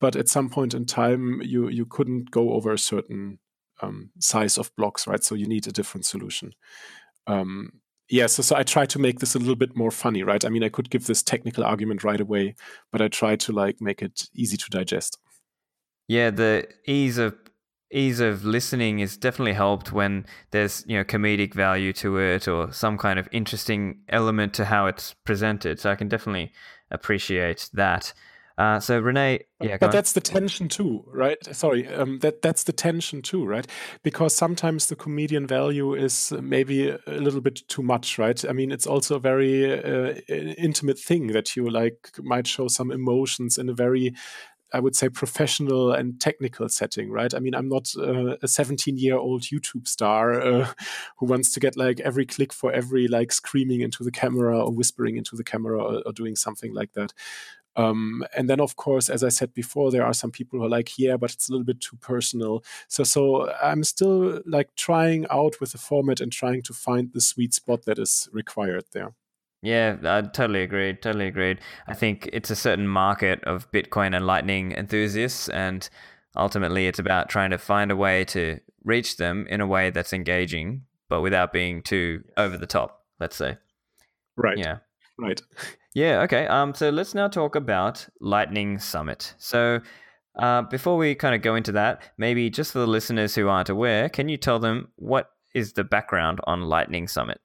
But 0.00 0.16
at 0.16 0.28
some 0.28 0.50
point 0.50 0.74
in 0.74 0.84
time, 0.84 1.40
you, 1.42 1.68
you 1.68 1.86
couldn't 1.86 2.30
go 2.30 2.52
over 2.54 2.72
a 2.72 2.78
certain 2.78 3.38
um, 3.80 4.10
size 4.18 4.58
of 4.58 4.74
blocks, 4.76 5.06
right? 5.06 5.22
So 5.22 5.34
you 5.34 5.46
need 5.46 5.66
a 5.66 5.72
different 5.72 6.06
solution. 6.06 6.52
Um, 7.26 7.80
yeah, 8.08 8.26
so, 8.26 8.42
so 8.42 8.56
I 8.56 8.62
try 8.62 8.84
to 8.86 8.98
make 8.98 9.20
this 9.20 9.34
a 9.34 9.38
little 9.38 9.56
bit 9.56 9.76
more 9.76 9.90
funny, 9.90 10.22
right? 10.22 10.44
I 10.44 10.48
mean, 10.48 10.64
I 10.64 10.68
could 10.68 10.90
give 10.90 11.06
this 11.06 11.22
technical 11.22 11.64
argument 11.64 12.04
right 12.04 12.20
away, 12.20 12.56
but 12.90 13.00
I 13.00 13.08
try 13.08 13.36
to 13.36 13.52
like 13.52 13.80
make 13.80 14.02
it 14.02 14.28
easy 14.34 14.56
to 14.56 14.70
digest. 14.70 15.18
Yeah, 16.08 16.30
the 16.30 16.68
ease 16.86 17.16
of 17.16 17.36
ease 17.92 18.20
of 18.20 18.44
listening 18.44 19.00
is 19.00 19.16
definitely 19.16 19.52
helped 19.52 19.92
when 19.92 20.26
there's 20.50 20.84
you 20.86 20.96
know 20.96 21.04
comedic 21.04 21.54
value 21.54 21.92
to 21.94 22.18
it 22.18 22.48
or 22.48 22.72
some 22.72 22.98
kind 22.98 23.18
of 23.18 23.28
interesting 23.32 24.00
element 24.08 24.54
to 24.54 24.64
how 24.64 24.86
it's 24.86 25.14
presented. 25.24 25.78
So 25.80 25.90
I 25.90 25.94
can 25.94 26.08
definitely 26.08 26.52
appreciate 26.90 27.70
that. 27.72 28.12
Uh, 28.58 28.78
so 28.78 28.98
Renee, 28.98 29.40
yeah, 29.62 29.78
but 29.78 29.92
that's 29.92 30.12
the 30.12 30.20
tension 30.20 30.68
too, 30.68 31.04
right? 31.06 31.38
Sorry, 31.54 31.88
um, 31.88 32.18
that 32.18 32.42
that's 32.42 32.64
the 32.64 32.72
tension 32.72 33.22
too, 33.22 33.46
right? 33.46 33.66
Because 34.02 34.34
sometimes 34.34 34.86
the 34.86 34.96
comedian 34.96 35.46
value 35.46 35.94
is 35.94 36.32
maybe 36.40 36.90
a 36.90 37.00
little 37.06 37.40
bit 37.40 37.66
too 37.68 37.82
much, 37.82 38.18
right? 38.18 38.44
I 38.46 38.52
mean, 38.52 38.70
it's 38.70 38.86
also 38.86 39.16
a 39.16 39.20
very 39.20 39.72
uh, 39.72 40.14
intimate 40.28 40.98
thing 40.98 41.28
that 41.28 41.56
you 41.56 41.70
like 41.70 42.10
might 42.22 42.46
show 42.46 42.68
some 42.68 42.92
emotions 42.92 43.56
in 43.56 43.70
a 43.70 43.74
very 43.74 44.14
I 44.72 44.80
would 44.80 44.96
say 44.96 45.08
professional 45.08 45.92
and 45.92 46.20
technical 46.20 46.68
setting, 46.68 47.10
right? 47.10 47.32
I 47.34 47.38
mean, 47.38 47.54
I'm 47.54 47.68
not 47.68 47.92
uh, 47.96 48.36
a 48.42 48.48
17 48.48 48.98
year 48.98 49.16
old 49.16 49.42
YouTube 49.42 49.86
star 49.86 50.40
uh, 50.40 50.72
who 51.18 51.26
wants 51.26 51.52
to 51.52 51.60
get 51.60 51.76
like 51.76 52.00
every 52.00 52.26
click 52.26 52.52
for 52.52 52.72
every 52.72 53.08
like 53.08 53.32
screaming 53.32 53.80
into 53.80 54.04
the 54.04 54.10
camera 54.10 54.58
or 54.64 54.72
whispering 54.72 55.16
into 55.16 55.36
the 55.36 55.44
camera 55.44 55.82
or, 55.82 56.02
or 56.06 56.12
doing 56.12 56.36
something 56.36 56.74
like 56.74 56.92
that. 56.92 57.12
Um, 57.74 58.24
and 58.36 58.50
then, 58.50 58.60
of 58.60 58.76
course, 58.76 59.08
as 59.08 59.24
I 59.24 59.30
said 59.30 59.54
before, 59.54 59.90
there 59.90 60.04
are 60.04 60.12
some 60.12 60.30
people 60.30 60.58
who 60.58 60.66
are 60.66 60.68
like, 60.68 60.98
yeah, 60.98 61.16
but 61.16 61.32
it's 61.32 61.48
a 61.48 61.52
little 61.52 61.64
bit 61.64 61.80
too 61.80 61.96
personal. 61.96 62.62
So, 62.88 63.02
so 63.04 63.50
I'm 63.62 63.84
still 63.84 64.40
like 64.44 64.74
trying 64.76 65.26
out 65.30 65.60
with 65.60 65.72
the 65.72 65.78
format 65.78 66.20
and 66.20 66.30
trying 66.30 66.62
to 66.62 66.74
find 66.74 67.10
the 67.12 67.20
sweet 67.20 67.54
spot 67.54 67.84
that 67.86 67.98
is 67.98 68.28
required 68.32 68.84
there. 68.92 69.14
Yeah, 69.62 69.96
I 70.02 70.22
totally 70.22 70.62
agreed. 70.62 71.02
Totally 71.02 71.28
agreed. 71.28 71.60
I 71.86 71.94
think 71.94 72.28
it's 72.32 72.50
a 72.50 72.56
certain 72.56 72.88
market 72.88 73.42
of 73.44 73.70
Bitcoin 73.70 74.14
and 74.14 74.26
Lightning 74.26 74.72
enthusiasts, 74.72 75.48
and 75.48 75.88
ultimately, 76.36 76.88
it's 76.88 76.98
about 76.98 77.28
trying 77.28 77.50
to 77.50 77.58
find 77.58 77.92
a 77.92 77.96
way 77.96 78.24
to 78.26 78.58
reach 78.82 79.18
them 79.18 79.46
in 79.48 79.60
a 79.60 79.66
way 79.66 79.90
that's 79.90 80.12
engaging, 80.12 80.82
but 81.08 81.20
without 81.20 81.52
being 81.52 81.80
too 81.82 82.24
over 82.36 82.58
the 82.58 82.66
top. 82.66 83.04
Let's 83.20 83.36
say. 83.36 83.56
Right. 84.36 84.58
Yeah. 84.58 84.78
Right. 85.18 85.40
Yeah. 85.94 86.22
Okay. 86.22 86.46
Um. 86.46 86.74
So 86.74 86.88
let's 86.88 87.14
now 87.14 87.28
talk 87.28 87.54
about 87.54 88.08
Lightning 88.20 88.78
Summit. 88.78 89.34
So. 89.38 89.80
Uh, 90.34 90.62
before 90.62 90.96
we 90.96 91.14
kind 91.14 91.34
of 91.34 91.42
go 91.42 91.54
into 91.56 91.72
that, 91.72 92.00
maybe 92.16 92.48
just 92.48 92.72
for 92.72 92.78
the 92.78 92.86
listeners 92.86 93.34
who 93.34 93.48
aren't 93.48 93.68
aware, 93.68 94.08
can 94.08 94.30
you 94.30 94.38
tell 94.38 94.58
them 94.58 94.88
what 94.96 95.28
is 95.54 95.74
the 95.74 95.84
background 95.84 96.40
on 96.44 96.62
Lightning 96.62 97.06
Summit? 97.06 97.38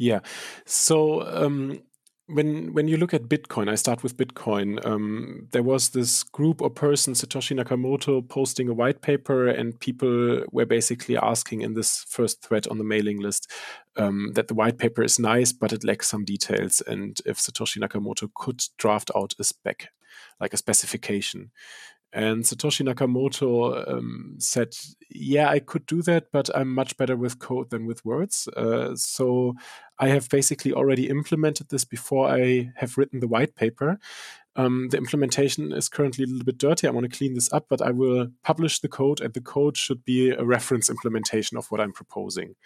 Yeah. 0.00 0.20
So 0.64 1.20
um, 1.28 1.82
when 2.26 2.72
when 2.72 2.88
you 2.88 2.96
look 2.96 3.12
at 3.12 3.28
Bitcoin, 3.28 3.68
I 3.68 3.74
start 3.74 4.02
with 4.02 4.16
Bitcoin. 4.16 4.84
Um, 4.86 5.48
there 5.50 5.62
was 5.62 5.90
this 5.90 6.22
group 6.22 6.62
or 6.62 6.70
person, 6.70 7.12
Satoshi 7.12 7.54
Nakamoto, 7.54 8.26
posting 8.26 8.70
a 8.70 8.72
white 8.72 9.02
paper, 9.02 9.48
and 9.48 9.78
people 9.78 10.44
were 10.52 10.64
basically 10.64 11.18
asking 11.18 11.60
in 11.60 11.74
this 11.74 12.02
first 12.08 12.40
thread 12.42 12.66
on 12.68 12.78
the 12.78 12.84
mailing 12.84 13.20
list 13.20 13.50
um, 13.96 14.32
that 14.32 14.48
the 14.48 14.54
white 14.54 14.78
paper 14.78 15.02
is 15.02 15.18
nice, 15.18 15.52
but 15.52 15.70
it 15.70 15.84
lacks 15.84 16.08
some 16.08 16.24
details, 16.24 16.80
and 16.86 17.20
if 17.26 17.36
Satoshi 17.36 17.78
Nakamoto 17.78 18.30
could 18.34 18.62
draft 18.78 19.10
out 19.14 19.34
a 19.38 19.44
spec, 19.44 19.88
like 20.40 20.54
a 20.54 20.56
specification. 20.56 21.50
And 22.12 22.42
Satoshi 22.42 22.84
Nakamoto 22.84 23.88
um, 23.88 24.34
said, 24.38 24.74
Yeah, 25.10 25.48
I 25.48 25.60
could 25.60 25.86
do 25.86 26.02
that, 26.02 26.32
but 26.32 26.50
I'm 26.56 26.74
much 26.74 26.96
better 26.96 27.16
with 27.16 27.38
code 27.38 27.70
than 27.70 27.86
with 27.86 28.04
words. 28.04 28.48
Uh, 28.56 28.96
so 28.96 29.54
I 29.98 30.08
have 30.08 30.28
basically 30.28 30.72
already 30.72 31.08
implemented 31.08 31.68
this 31.68 31.84
before 31.84 32.28
I 32.28 32.72
have 32.76 32.98
written 32.98 33.20
the 33.20 33.28
white 33.28 33.54
paper. 33.54 33.98
Um, 34.56 34.88
the 34.90 34.96
implementation 34.96 35.72
is 35.72 35.88
currently 35.88 36.24
a 36.24 36.26
little 36.26 36.44
bit 36.44 36.58
dirty. 36.58 36.88
I 36.88 36.90
want 36.90 37.10
to 37.10 37.16
clean 37.16 37.34
this 37.34 37.52
up, 37.52 37.66
but 37.68 37.80
I 37.80 37.92
will 37.92 38.28
publish 38.42 38.80
the 38.80 38.88
code, 38.88 39.20
and 39.20 39.32
the 39.32 39.40
code 39.40 39.76
should 39.76 40.04
be 40.04 40.30
a 40.30 40.44
reference 40.44 40.90
implementation 40.90 41.56
of 41.56 41.70
what 41.70 41.80
I'm 41.80 41.92
proposing. 41.92 42.56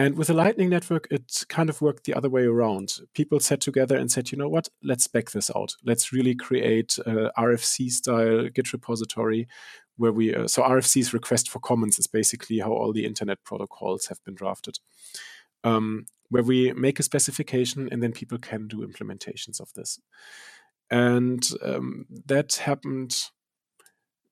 And 0.00 0.16
with 0.16 0.28
the 0.28 0.34
Lightning 0.34 0.70
Network, 0.70 1.06
it 1.10 1.44
kind 1.50 1.68
of 1.68 1.82
worked 1.82 2.04
the 2.04 2.14
other 2.14 2.30
way 2.30 2.44
around. 2.44 3.00
People 3.12 3.38
sat 3.38 3.60
together 3.60 3.98
and 3.98 4.10
said, 4.10 4.32
you 4.32 4.38
know 4.38 4.48
what, 4.48 4.66
let's 4.82 5.04
spec 5.04 5.32
this 5.32 5.50
out. 5.54 5.74
Let's 5.84 6.10
really 6.10 6.34
create 6.34 6.96
a 7.04 7.30
RFC 7.36 7.90
style 7.90 8.48
Git 8.48 8.72
repository 8.72 9.46
where 9.98 10.10
we, 10.10 10.34
uh, 10.34 10.48
so 10.48 10.62
RFC's 10.62 11.12
request 11.12 11.50
for 11.50 11.58
comments 11.58 11.98
is 11.98 12.06
basically 12.06 12.60
how 12.60 12.72
all 12.72 12.94
the 12.94 13.04
internet 13.04 13.44
protocols 13.44 14.06
have 14.06 14.24
been 14.24 14.34
drafted. 14.34 14.78
Um, 15.64 16.06
where 16.30 16.44
we 16.44 16.72
make 16.72 16.98
a 16.98 17.02
specification 17.02 17.86
and 17.92 18.02
then 18.02 18.12
people 18.12 18.38
can 18.38 18.68
do 18.68 18.78
implementations 18.78 19.60
of 19.60 19.70
this. 19.74 20.00
And 20.90 21.46
um, 21.62 22.06
that 22.24 22.54
happened 22.54 23.22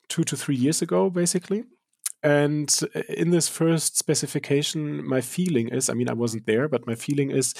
two 0.08 0.24
to 0.24 0.34
three 0.34 0.56
years 0.56 0.80
ago, 0.80 1.10
basically. 1.10 1.64
And 2.22 2.76
uh, 2.94 3.00
in 3.08 3.30
this 3.30 3.48
first 3.48 3.96
specification, 3.96 5.06
my 5.06 5.20
feeling 5.20 5.68
is 5.68 5.88
I 5.88 5.94
mean, 5.94 6.08
I 6.08 6.14
wasn't 6.14 6.46
there, 6.46 6.68
but 6.68 6.86
my 6.86 6.94
feeling 6.94 7.30
is 7.30 7.54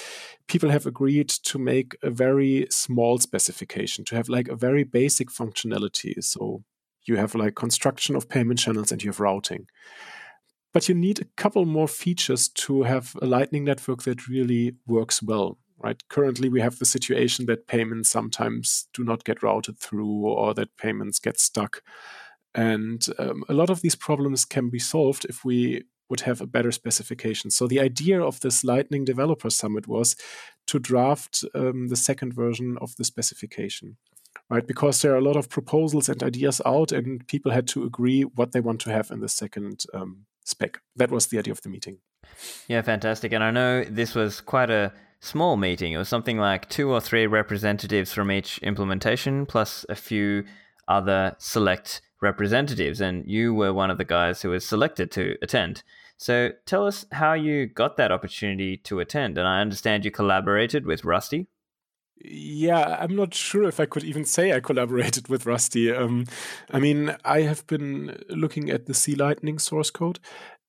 people 0.48 0.70
have 0.70 0.86
agreed 0.86 1.28
to 1.28 1.58
make 1.58 1.96
a 2.02 2.10
very 2.10 2.66
small 2.70 3.18
specification, 3.18 4.04
to 4.06 4.16
have 4.16 4.28
like 4.28 4.48
a 4.48 4.56
very 4.56 4.84
basic 4.84 5.28
functionality. 5.28 6.22
So 6.22 6.64
you 7.04 7.16
have 7.16 7.34
like 7.34 7.54
construction 7.54 8.16
of 8.16 8.28
payment 8.28 8.58
channels 8.58 8.92
and 8.92 9.02
you 9.02 9.10
have 9.10 9.20
routing. 9.20 9.66
But 10.74 10.88
you 10.88 10.94
need 10.94 11.20
a 11.20 11.24
couple 11.36 11.64
more 11.64 11.88
features 11.88 12.48
to 12.48 12.82
have 12.82 13.16
a 13.22 13.26
Lightning 13.26 13.64
network 13.64 14.02
that 14.02 14.28
really 14.28 14.74
works 14.86 15.22
well 15.22 15.58
right? 15.80 16.02
Currently, 16.08 16.48
we 16.48 16.60
have 16.60 16.78
the 16.78 16.84
situation 16.84 17.46
that 17.46 17.66
payments 17.66 18.10
sometimes 18.10 18.88
do 18.92 19.04
not 19.04 19.24
get 19.24 19.42
routed 19.42 19.78
through 19.78 20.26
or 20.26 20.54
that 20.54 20.76
payments 20.76 21.18
get 21.18 21.38
stuck. 21.38 21.82
And 22.54 23.04
um, 23.18 23.44
a 23.48 23.54
lot 23.54 23.70
of 23.70 23.82
these 23.82 23.94
problems 23.94 24.44
can 24.44 24.70
be 24.70 24.78
solved 24.78 25.24
if 25.26 25.44
we 25.44 25.84
would 26.08 26.20
have 26.20 26.40
a 26.40 26.46
better 26.46 26.72
specification. 26.72 27.50
So 27.50 27.66
the 27.66 27.80
idea 27.80 28.20
of 28.20 28.40
this 28.40 28.64
Lightning 28.64 29.04
Developer 29.04 29.50
Summit 29.50 29.86
was 29.86 30.16
to 30.66 30.78
draft 30.78 31.44
um, 31.54 31.88
the 31.88 31.96
second 31.96 32.34
version 32.34 32.78
of 32.80 32.96
the 32.96 33.04
specification, 33.04 33.96
right? 34.48 34.66
Because 34.66 35.02
there 35.02 35.12
are 35.12 35.18
a 35.18 35.22
lot 35.22 35.36
of 35.36 35.50
proposals 35.50 36.08
and 36.08 36.22
ideas 36.22 36.60
out, 36.64 36.92
and 36.92 37.26
people 37.26 37.52
had 37.52 37.66
to 37.68 37.84
agree 37.84 38.22
what 38.22 38.52
they 38.52 38.60
want 38.60 38.80
to 38.82 38.92
have 38.92 39.10
in 39.10 39.20
the 39.20 39.28
second 39.28 39.84
um, 39.92 40.24
spec. 40.44 40.80
That 40.96 41.10
was 41.10 41.26
the 41.26 41.38
idea 41.38 41.52
of 41.52 41.62
the 41.62 41.68
meeting. 41.68 41.98
Yeah, 42.68 42.82
fantastic. 42.82 43.32
And 43.32 43.44
I 43.44 43.50
know 43.50 43.84
this 43.84 44.14
was 44.14 44.40
quite 44.40 44.70
a 44.70 44.92
small 45.20 45.56
meeting. 45.56 45.92
It 45.92 45.98
was 45.98 46.08
something 46.08 46.38
like 46.38 46.68
two 46.68 46.90
or 46.90 47.00
three 47.00 47.26
representatives 47.26 48.12
from 48.12 48.30
each 48.30 48.58
implementation, 48.58 49.46
plus 49.46 49.84
a 49.88 49.94
few 49.94 50.44
other 50.86 51.36
select 51.38 52.00
representatives, 52.20 53.00
and 53.00 53.24
you 53.26 53.54
were 53.54 53.72
one 53.72 53.90
of 53.90 53.98
the 53.98 54.04
guys 54.04 54.42
who 54.42 54.50
was 54.50 54.66
selected 54.66 55.10
to 55.12 55.36
attend. 55.42 55.82
So 56.16 56.50
tell 56.66 56.86
us 56.86 57.06
how 57.12 57.34
you 57.34 57.66
got 57.66 57.96
that 57.96 58.10
opportunity 58.10 58.76
to 58.78 59.00
attend. 59.00 59.38
And 59.38 59.46
I 59.46 59.60
understand 59.60 60.04
you 60.04 60.10
collaborated 60.10 60.84
with 60.84 61.04
Rusty. 61.04 61.46
Yeah, 62.20 62.96
I'm 63.00 63.14
not 63.14 63.32
sure 63.32 63.68
if 63.68 63.78
I 63.78 63.86
could 63.86 64.02
even 64.02 64.24
say 64.24 64.52
I 64.52 64.58
collaborated 64.58 65.28
with 65.28 65.46
Rusty. 65.46 65.92
Um, 65.92 66.24
I 66.72 66.80
mean, 66.80 67.16
I 67.24 67.42
have 67.42 67.64
been 67.68 68.20
looking 68.28 68.70
at 68.70 68.86
the 68.86 68.94
C 68.94 69.14
Lightning 69.14 69.60
source 69.60 69.90
code, 69.90 70.18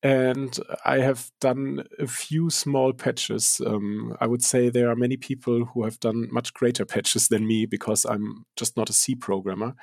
and 0.04 0.56
I 0.86 1.00
have 1.00 1.32
done 1.42 1.88
a 1.98 2.06
few 2.06 2.52
small 2.52 2.94
patches. 2.94 3.60
Um, 3.66 4.16
I 4.22 4.28
would 4.28 4.44
say 4.44 4.70
there 4.70 4.90
are 4.92 4.96
many 4.96 5.18
people 5.18 5.66
who 5.66 5.84
have 5.84 6.00
done 6.00 6.28
much 6.32 6.54
greater 6.54 6.86
patches 6.86 7.30
than 7.30 7.48
me 7.48 7.66
because 7.66 8.06
I'm 8.06 8.46
just 8.56 8.78
not 8.78 8.92
a 8.92 8.94
C 8.94 9.16
programmer. 9.16 9.74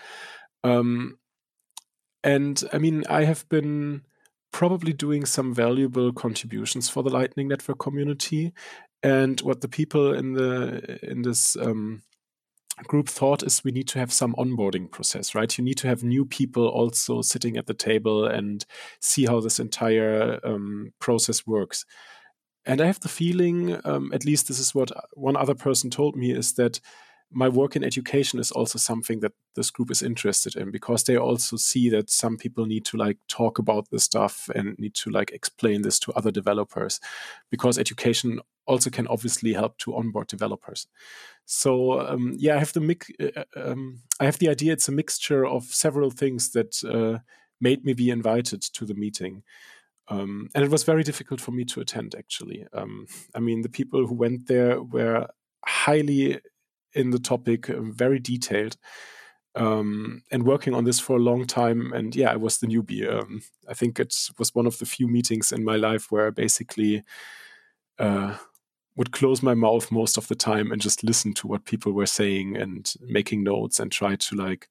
Um, 0.63 1.19
and 2.27 2.61
I 2.73 2.79
mean, 2.79 3.05
I 3.09 3.23
have 3.23 3.49
been 3.49 4.03
probably 4.53 4.93
doing 4.93 5.25
some 5.25 5.55
valuable 5.55 6.13
contributions 6.13 6.89
for 6.89 7.05
the 7.05 7.11
Lightning 7.11 7.47
Network 7.47 7.79
community. 7.79 8.53
And 9.03 9.41
what 9.43 9.61
the 9.61 9.69
people 9.69 10.13
in 10.13 10.33
the 10.33 10.99
in 11.09 11.23
this 11.23 11.57
um, 11.57 12.03
group 12.89 13.09
thought 13.09 13.45
is 13.45 13.63
we 13.63 13.71
need 13.71 13.87
to 13.89 14.01
have 14.01 14.13
some 14.13 14.35
onboarding 14.35 14.91
process, 14.91 15.37
right? 15.37 15.57
You 15.57 15.63
need 15.63 15.79
to 15.79 15.87
have 15.87 16.03
new 16.03 16.27
people 16.27 16.67
also 16.67 17.23
sitting 17.23 17.57
at 17.57 17.67
the 17.67 17.75
table 17.75 18.27
and 18.27 18.67
see 19.01 19.27
how 19.27 19.39
this 19.39 19.61
entire 19.61 20.41
um, 20.43 20.93
process 20.99 21.47
works. 21.47 21.85
And 22.65 22.81
I 22.81 22.87
have 22.87 22.99
the 22.99 23.09
feeling, 23.09 23.81
um, 23.85 24.11
at 24.13 24.25
least 24.25 24.49
this 24.49 24.59
is 24.59 24.75
what 24.75 24.91
one 25.13 25.37
other 25.37 25.55
person 25.55 25.91
told 25.91 26.17
me, 26.17 26.33
is 26.33 26.55
that 26.55 26.81
my 27.33 27.49
work 27.49 27.77
in 27.77 27.85
education 27.85 28.39
is 28.39 28.53
also 28.53 28.79
something 28.79 29.21
that 29.21 29.33
this 29.55 29.71
group 29.71 29.91
is 29.91 30.03
interested 30.03 30.57
in 30.57 30.71
because 30.71 31.05
they 31.05 31.17
also 31.17 31.57
see 31.57 31.91
that 31.91 32.09
some 32.09 32.37
people 32.37 32.67
need 32.67 32.85
to 32.85 32.97
like 32.97 33.19
talk 33.29 33.59
about 33.59 33.91
this 33.91 34.05
stuff 34.05 34.49
and 34.55 34.79
need 34.79 34.95
to 34.95 35.11
like 35.11 35.33
explain 35.33 35.83
this 35.83 35.99
to 35.99 36.13
other 36.13 36.31
developers 36.31 37.01
because 37.51 37.79
education 37.79 38.41
also 38.67 38.91
can 38.91 39.07
obviously 39.09 39.53
help 39.53 39.77
to 39.79 39.97
onboard 39.97 40.27
developers. 40.29 40.87
So 41.45 42.01
um, 42.01 42.35
yeah 42.37 42.57
i 42.57 42.59
have 42.59 42.73
the 42.73 42.81
mic- 42.81 43.15
uh, 43.21 43.41
uh, 43.57 43.71
um, 43.71 44.03
i 44.21 44.25
have 44.25 44.39
the 44.39 44.49
idea 44.49 44.73
it's 44.73 44.89
a 44.89 44.93
mixture 44.93 45.47
of 45.47 45.65
several 45.65 46.11
things 46.11 46.51
that 46.51 46.83
uh, 46.85 47.21
made 47.61 47.85
me 47.85 47.95
be 47.95 48.11
invited 48.11 48.63
to 48.63 48.85
the 48.85 48.95
meeting 48.95 49.43
um, 50.09 50.49
and 50.55 50.65
it 50.65 50.71
was 50.71 50.85
very 50.85 51.03
difficult 51.03 51.41
for 51.41 51.51
me 51.51 51.65
to 51.65 51.81
attend 51.81 52.15
actually. 52.17 52.67
Um, 52.73 53.07
i 53.35 53.41
mean 53.41 53.63
the 53.63 53.69
people 53.69 54.07
who 54.07 54.15
went 54.15 54.47
there 54.47 54.83
were 54.83 55.29
highly 55.65 56.41
in 56.97 57.11
the 57.11 57.19
topic, 57.19 57.69
uh, 57.71 57.81
very 57.81 58.19
detailed, 58.19 58.77
um, 59.55 60.23
and 60.31 60.45
working 60.45 60.75
on 60.75 60.85
this 60.85 60.99
for 61.01 61.17
a 61.17 61.21
long 61.21 61.47
time. 61.47 61.93
And 61.93 62.15
yeah, 62.17 62.33
I 62.33 62.37
was 62.37 62.59
the 62.59 62.67
newbie. 62.67 63.09
Um, 63.09 63.43
I 63.69 63.75
think 63.75 64.01
it 64.01 64.15
was 64.39 64.55
one 64.55 64.67
of 64.67 64.79
the 64.79 64.87
few 64.87 65.07
meetings 65.09 65.53
in 65.53 65.65
my 65.65 65.77
life 65.77 66.11
where 66.11 66.29
I 66.29 66.31
basically 66.31 67.05
uh, 67.99 68.37
would 68.97 69.13
close 69.13 69.43
my 69.43 69.55
mouth 69.55 69.93
most 69.93 70.17
of 70.17 70.29
the 70.29 70.35
time 70.35 70.73
and 70.73 70.81
just 70.81 71.05
listen 71.05 71.35
to 71.35 71.47
what 71.47 71.65
people 71.65 71.93
were 71.93 72.07
saying 72.07 72.57
and 72.57 72.95
making 73.01 73.45
notes 73.45 73.79
and 73.79 73.93
try 73.93 74.17
to 74.17 74.37
like 74.37 74.69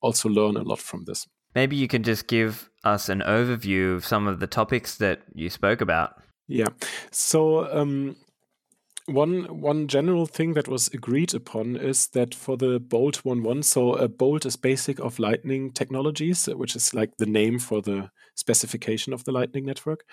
also 0.00 0.28
learn 0.28 0.56
a 0.56 0.62
lot 0.62 0.78
from 0.78 1.04
this. 1.04 1.26
Maybe 1.54 1.76
you 1.76 1.88
can 1.88 2.02
just 2.02 2.26
give 2.26 2.70
us 2.84 3.08
an 3.08 3.20
overview 3.20 3.94
of 3.96 4.04
some 4.04 4.26
of 4.26 4.40
the 4.40 4.46
topics 4.46 4.96
that 4.96 5.22
you 5.34 5.48
spoke 5.48 5.80
about. 5.80 6.22
Yeah. 6.48 6.68
So 7.10 7.70
um, 7.72 8.16
one 9.06 9.44
one 9.60 9.88
general 9.88 10.26
thing 10.26 10.54
that 10.54 10.68
was 10.68 10.88
agreed 10.88 11.34
upon 11.34 11.76
is 11.76 12.08
that 12.08 12.34
for 12.34 12.56
the 12.56 12.80
Bolt 12.80 13.22
1.1, 13.24 13.64
so 13.64 13.94
a 13.94 14.08
Bolt 14.08 14.44
is 14.44 14.56
basic 14.56 14.98
of 14.98 15.18
Lightning 15.18 15.72
technologies, 15.72 16.46
which 16.46 16.76
is 16.76 16.92
like 16.92 17.16
the 17.16 17.26
name 17.26 17.58
for 17.58 17.80
the 17.80 18.10
specification 18.34 19.12
of 19.12 19.24
the 19.24 19.32
Lightning 19.32 19.64
network. 19.64 20.04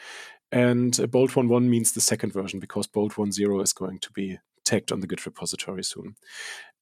And 0.52 0.96
Bolt 1.12 1.32
1.1 1.32 1.68
means 1.68 1.92
the 1.92 2.02
second 2.02 2.34
version 2.34 2.60
because 2.60 2.88
Bolt 2.88 3.14
1.0 3.14 3.64
is 3.64 3.74
going 3.74 4.00
to 4.00 4.12
be 4.12 4.38
tagged 4.64 4.92
on 4.92 5.00
the 5.00 5.08
Git 5.08 5.26
repository 5.26 5.84
soon. 5.84 6.16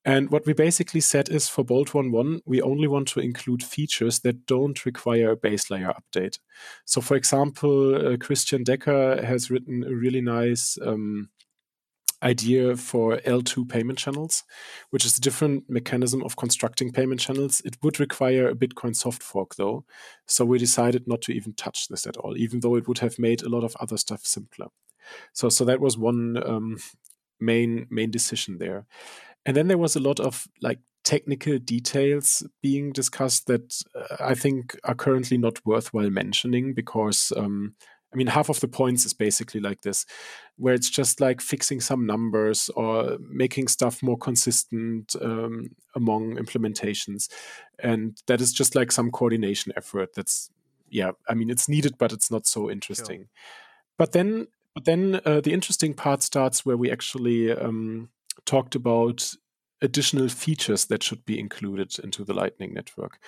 And 0.03 0.31
what 0.31 0.47
we 0.47 0.53
basically 0.53 1.01
said 1.01 1.29
is 1.29 1.47
for 1.47 1.63
Bolt 1.63 1.89
1.1, 1.89 2.41
we 2.45 2.61
only 2.61 2.87
want 2.87 3.07
to 3.09 3.19
include 3.19 3.63
features 3.63 4.19
that 4.21 4.47
don't 4.47 4.83
require 4.85 5.31
a 5.31 5.37
base 5.37 5.69
layer 5.69 5.93
update. 5.93 6.39
So, 6.85 7.01
for 7.01 7.15
example, 7.15 8.13
uh, 8.13 8.17
Christian 8.17 8.63
Decker 8.63 9.23
has 9.23 9.51
written 9.51 9.83
a 9.83 9.93
really 9.93 10.21
nice 10.21 10.77
um, 10.83 11.29
idea 12.23 12.75
for 12.75 13.17
eltoo 13.17 13.67
payment 13.67 13.97
channels, 13.97 14.43
which 14.91 15.05
is 15.05 15.17
a 15.17 15.21
different 15.21 15.69
mechanism 15.69 16.23
of 16.23 16.35
constructing 16.35 16.91
payment 16.91 17.19
channels. 17.19 17.61
It 17.65 17.77
would 17.81 17.99
require 17.99 18.49
a 18.49 18.55
Bitcoin 18.55 18.95
soft 18.95 19.23
fork, 19.23 19.55
though. 19.55 19.85
So 20.27 20.45
we 20.45 20.59
decided 20.59 21.07
not 21.07 21.21
to 21.23 21.33
even 21.33 21.53
touch 21.53 21.87
this 21.87 22.05
at 22.05 22.17
all, 22.17 22.37
even 22.37 22.59
though 22.59 22.75
it 22.75 22.87
would 22.87 22.99
have 22.99 23.17
made 23.19 23.41
a 23.41 23.49
lot 23.49 23.63
of 23.63 23.75
other 23.79 23.97
stuff 23.97 24.25
simpler. 24.25 24.67
So, 25.33 25.49
so 25.49 25.65
that 25.65 25.81
was 25.81 25.97
one 25.97 26.41
um, 26.45 26.77
main 27.39 27.87
main 27.89 28.11
decision 28.11 28.57
there. 28.59 28.85
And 29.45 29.57
then 29.57 29.67
there 29.67 29.77
was 29.77 29.95
a 29.95 29.99
lot 29.99 30.19
of 30.19 30.47
like 30.61 30.79
technical 31.03 31.57
details 31.57 32.43
being 32.61 32.91
discussed 32.91 33.47
that 33.47 33.81
uh, 33.95 34.17
I 34.19 34.35
think 34.35 34.77
are 34.83 34.95
currently 34.95 35.37
not 35.37 35.65
worthwhile 35.65 36.11
mentioning 36.11 36.73
because 36.73 37.33
um, 37.35 37.75
I 38.13 38.17
mean, 38.17 38.27
half 38.27 38.49
of 38.49 38.59
the 38.59 38.67
points 38.67 39.05
is 39.05 39.13
basically 39.13 39.61
like 39.61 39.81
this, 39.81 40.05
where 40.57 40.73
it's 40.73 40.89
just 40.89 41.21
like 41.21 41.39
fixing 41.39 41.79
some 41.79 42.05
numbers 42.05 42.69
or 42.75 43.17
making 43.21 43.69
stuff 43.69 44.03
more 44.03 44.17
consistent 44.17 45.15
um, 45.21 45.75
among 45.95 46.35
implementations. 46.35 47.29
And 47.79 48.17
that 48.27 48.41
is 48.41 48.51
just 48.51 48.75
like 48.75 48.91
some 48.91 49.11
coordination 49.11 49.71
effort. 49.77 50.09
That's, 50.13 50.49
yeah, 50.89 51.11
I 51.29 51.35
mean, 51.35 51.49
it's 51.49 51.69
needed, 51.69 51.97
but 51.97 52.11
it's 52.11 52.29
not 52.29 52.45
so 52.45 52.69
interesting. 52.69 53.19
Sure. 53.19 53.29
But 53.97 54.11
then, 54.11 54.47
but 54.75 54.85
then 54.85 55.21
uh, 55.25 55.39
the 55.41 55.53
interesting 55.53 55.93
part 55.93 56.21
starts 56.21 56.65
where 56.65 56.77
we 56.77 56.91
actually 56.91 57.51
um, 57.51 58.09
talked 58.45 58.75
about 58.75 59.33
additional 59.81 60.29
features 60.29 60.85
that 60.85 61.01
should 61.01 61.25
be 61.25 61.39
included 61.39 61.97
into 61.99 62.23
the 62.23 62.33
Lightning 62.33 62.73
Network. 62.73 63.19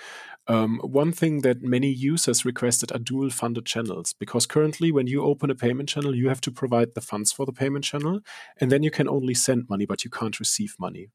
Um, 0.46 0.78
one 0.82 1.12
thing 1.12 1.40
that 1.40 1.62
many 1.62 1.88
users 1.88 2.44
requested 2.44 2.92
are 2.92 2.98
dual 2.98 3.30
funded 3.30 3.66
channels 3.66 4.14
because 4.18 4.46
currently, 4.46 4.92
when 4.92 5.06
you 5.06 5.22
open 5.22 5.50
a 5.50 5.54
payment 5.54 5.88
channel, 5.88 6.14
you 6.14 6.28
have 6.28 6.40
to 6.42 6.52
provide 6.52 6.94
the 6.94 7.00
funds 7.00 7.32
for 7.32 7.44
the 7.46 7.52
payment 7.52 7.84
channel, 7.84 8.20
and 8.60 8.70
then 8.70 8.82
you 8.82 8.90
can 8.90 9.08
only 9.08 9.34
send 9.34 9.68
money, 9.68 9.86
but 9.86 10.04
you 10.04 10.10
can't 10.10 10.38
receive 10.38 10.76
money. 10.78 11.10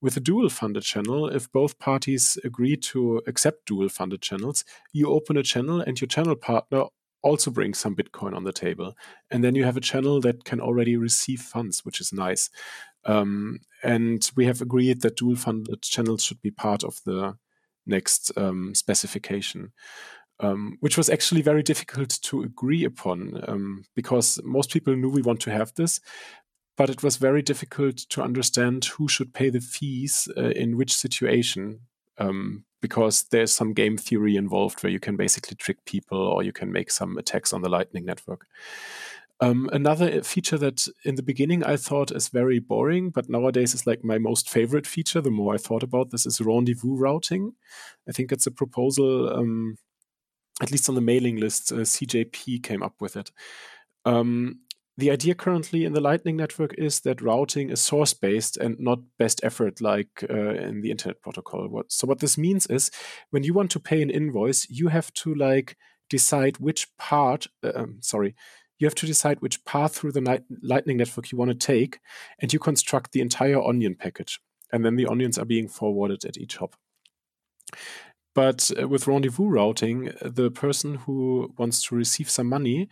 With 0.00 0.16
a 0.16 0.20
dual 0.20 0.48
funded 0.48 0.84
channel, 0.84 1.28
if 1.28 1.52
both 1.52 1.78
parties 1.78 2.38
agree 2.44 2.76
to 2.76 3.20
accept 3.26 3.66
dual 3.66 3.90
funded 3.90 4.22
channels, 4.22 4.64
you 4.92 5.10
open 5.10 5.36
a 5.36 5.42
channel 5.42 5.80
and 5.80 6.00
your 6.00 6.08
channel 6.08 6.36
partner 6.36 6.84
also 7.22 7.50
brings 7.50 7.78
some 7.78 7.94
Bitcoin 7.94 8.34
on 8.34 8.44
the 8.44 8.52
table. 8.52 8.94
And 9.30 9.44
then 9.44 9.54
you 9.54 9.64
have 9.64 9.76
a 9.76 9.80
channel 9.80 10.20
that 10.22 10.44
can 10.44 10.60
already 10.60 10.96
receive 10.96 11.40
funds, 11.40 11.84
which 11.84 12.00
is 12.00 12.12
nice. 12.12 12.50
Um, 13.04 13.60
and 13.82 14.30
we 14.36 14.46
have 14.46 14.60
agreed 14.60 15.02
that 15.02 15.16
dual 15.16 15.36
funded 15.36 15.82
channels 15.82 16.22
should 16.22 16.42
be 16.42 16.50
part 16.50 16.84
of 16.84 17.00
the 17.04 17.36
next 17.86 18.30
um, 18.36 18.74
specification. 18.74 19.72
Um, 20.42 20.78
which 20.80 20.96
was 20.96 21.10
actually 21.10 21.42
very 21.42 21.62
difficult 21.62 22.18
to 22.22 22.42
agree 22.42 22.84
upon 22.84 23.44
um, 23.46 23.84
because 23.94 24.40
most 24.42 24.70
people 24.70 24.96
knew 24.96 25.10
we 25.10 25.20
want 25.20 25.40
to 25.40 25.50
have 25.50 25.74
this, 25.74 26.00
but 26.78 26.88
it 26.88 27.02
was 27.02 27.18
very 27.18 27.42
difficult 27.42 27.98
to 28.08 28.22
understand 28.22 28.86
who 28.86 29.06
should 29.06 29.34
pay 29.34 29.50
the 29.50 29.60
fees 29.60 30.28
uh, 30.38 30.48
in 30.48 30.78
which 30.78 30.94
situation 30.94 31.80
um, 32.16 32.64
because 32.80 33.24
there's 33.24 33.52
some 33.52 33.74
game 33.74 33.98
theory 33.98 34.36
involved 34.36 34.82
where 34.82 34.90
you 34.90 34.98
can 34.98 35.16
basically 35.16 35.56
trick 35.56 35.84
people 35.84 36.18
or 36.18 36.42
you 36.42 36.52
can 36.52 36.72
make 36.72 36.90
some 36.90 37.18
attacks 37.18 37.52
on 37.52 37.62
the 37.62 37.68
Lightning 37.68 38.04
Network. 38.04 38.46
Um, 39.42 39.70
another 39.72 40.22
feature 40.22 40.58
that 40.58 40.86
in 41.04 41.14
the 41.14 41.22
beginning 41.22 41.64
I 41.64 41.76
thought 41.76 42.10
is 42.10 42.28
very 42.28 42.58
boring, 42.58 43.10
but 43.10 43.30
nowadays 43.30 43.72
is 43.72 43.86
like 43.86 44.04
my 44.04 44.18
most 44.18 44.50
favorite 44.50 44.86
feature. 44.86 45.22
The 45.22 45.30
more 45.30 45.54
I 45.54 45.58
thought 45.58 45.82
about 45.82 46.10
this, 46.10 46.26
is 46.26 46.40
rendezvous 46.40 46.96
routing. 46.96 47.52
I 48.06 48.12
think 48.12 48.32
it's 48.32 48.46
a 48.46 48.50
proposal, 48.50 49.32
um, 49.32 49.78
at 50.60 50.70
least 50.70 50.90
on 50.90 50.94
the 50.94 51.00
mailing 51.00 51.36
list, 51.36 51.72
uh, 51.72 51.76
CJP 51.76 52.62
came 52.62 52.82
up 52.82 52.94
with 53.00 53.16
it. 53.16 53.30
Um, 54.04 54.60
the 54.98 55.10
idea 55.10 55.34
currently 55.34 55.86
in 55.86 55.94
the 55.94 56.00
Lightning 56.00 56.36
Network 56.36 56.74
is 56.76 57.00
that 57.00 57.22
routing 57.22 57.70
is 57.70 57.80
source 57.80 58.12
based 58.12 58.58
and 58.58 58.78
not 58.78 58.98
best 59.18 59.40
effort 59.42 59.80
like 59.80 60.22
uh, 60.28 60.50
in 60.50 60.82
the 60.82 60.90
Internet 60.90 61.22
Protocol. 61.22 61.66
What, 61.68 61.90
so 61.90 62.06
what 62.06 62.18
this 62.18 62.36
means 62.36 62.66
is 62.66 62.90
when 63.30 63.42
you 63.42 63.54
want 63.54 63.70
to 63.70 63.80
pay 63.80 64.02
an 64.02 64.10
invoice, 64.10 64.68
you 64.68 64.88
have 64.88 65.10
to 65.14 65.34
like 65.34 65.78
decide 66.10 66.58
which 66.58 66.94
part. 66.98 67.46
Uh, 67.64 67.72
um, 67.74 67.98
sorry, 68.02 68.34
you 68.80 68.86
have 68.86 68.94
to 68.96 69.06
decide 69.06 69.40
which 69.40 69.64
path 69.64 69.94
through 69.94 70.12
the 70.12 70.42
Lightning 70.62 70.96
Network 70.96 71.30
you 71.30 71.38
want 71.38 71.50
to 71.50 71.54
take, 71.54 72.00
and 72.40 72.52
you 72.52 72.58
construct 72.58 73.12
the 73.12 73.20
entire 73.20 73.62
onion 73.62 73.94
package. 73.94 74.40
And 74.72 74.84
then 74.84 74.96
the 74.96 75.06
onions 75.06 75.38
are 75.38 75.44
being 75.44 75.68
forwarded 75.68 76.24
at 76.24 76.38
each 76.38 76.56
hop. 76.56 76.74
But 78.34 78.70
uh, 78.80 78.88
with 78.88 79.06
rendezvous 79.06 79.48
routing, 79.48 80.12
the 80.22 80.50
person 80.50 80.94
who 80.96 81.52
wants 81.58 81.82
to 81.84 81.94
receive 81.94 82.30
some 82.30 82.46
money 82.46 82.88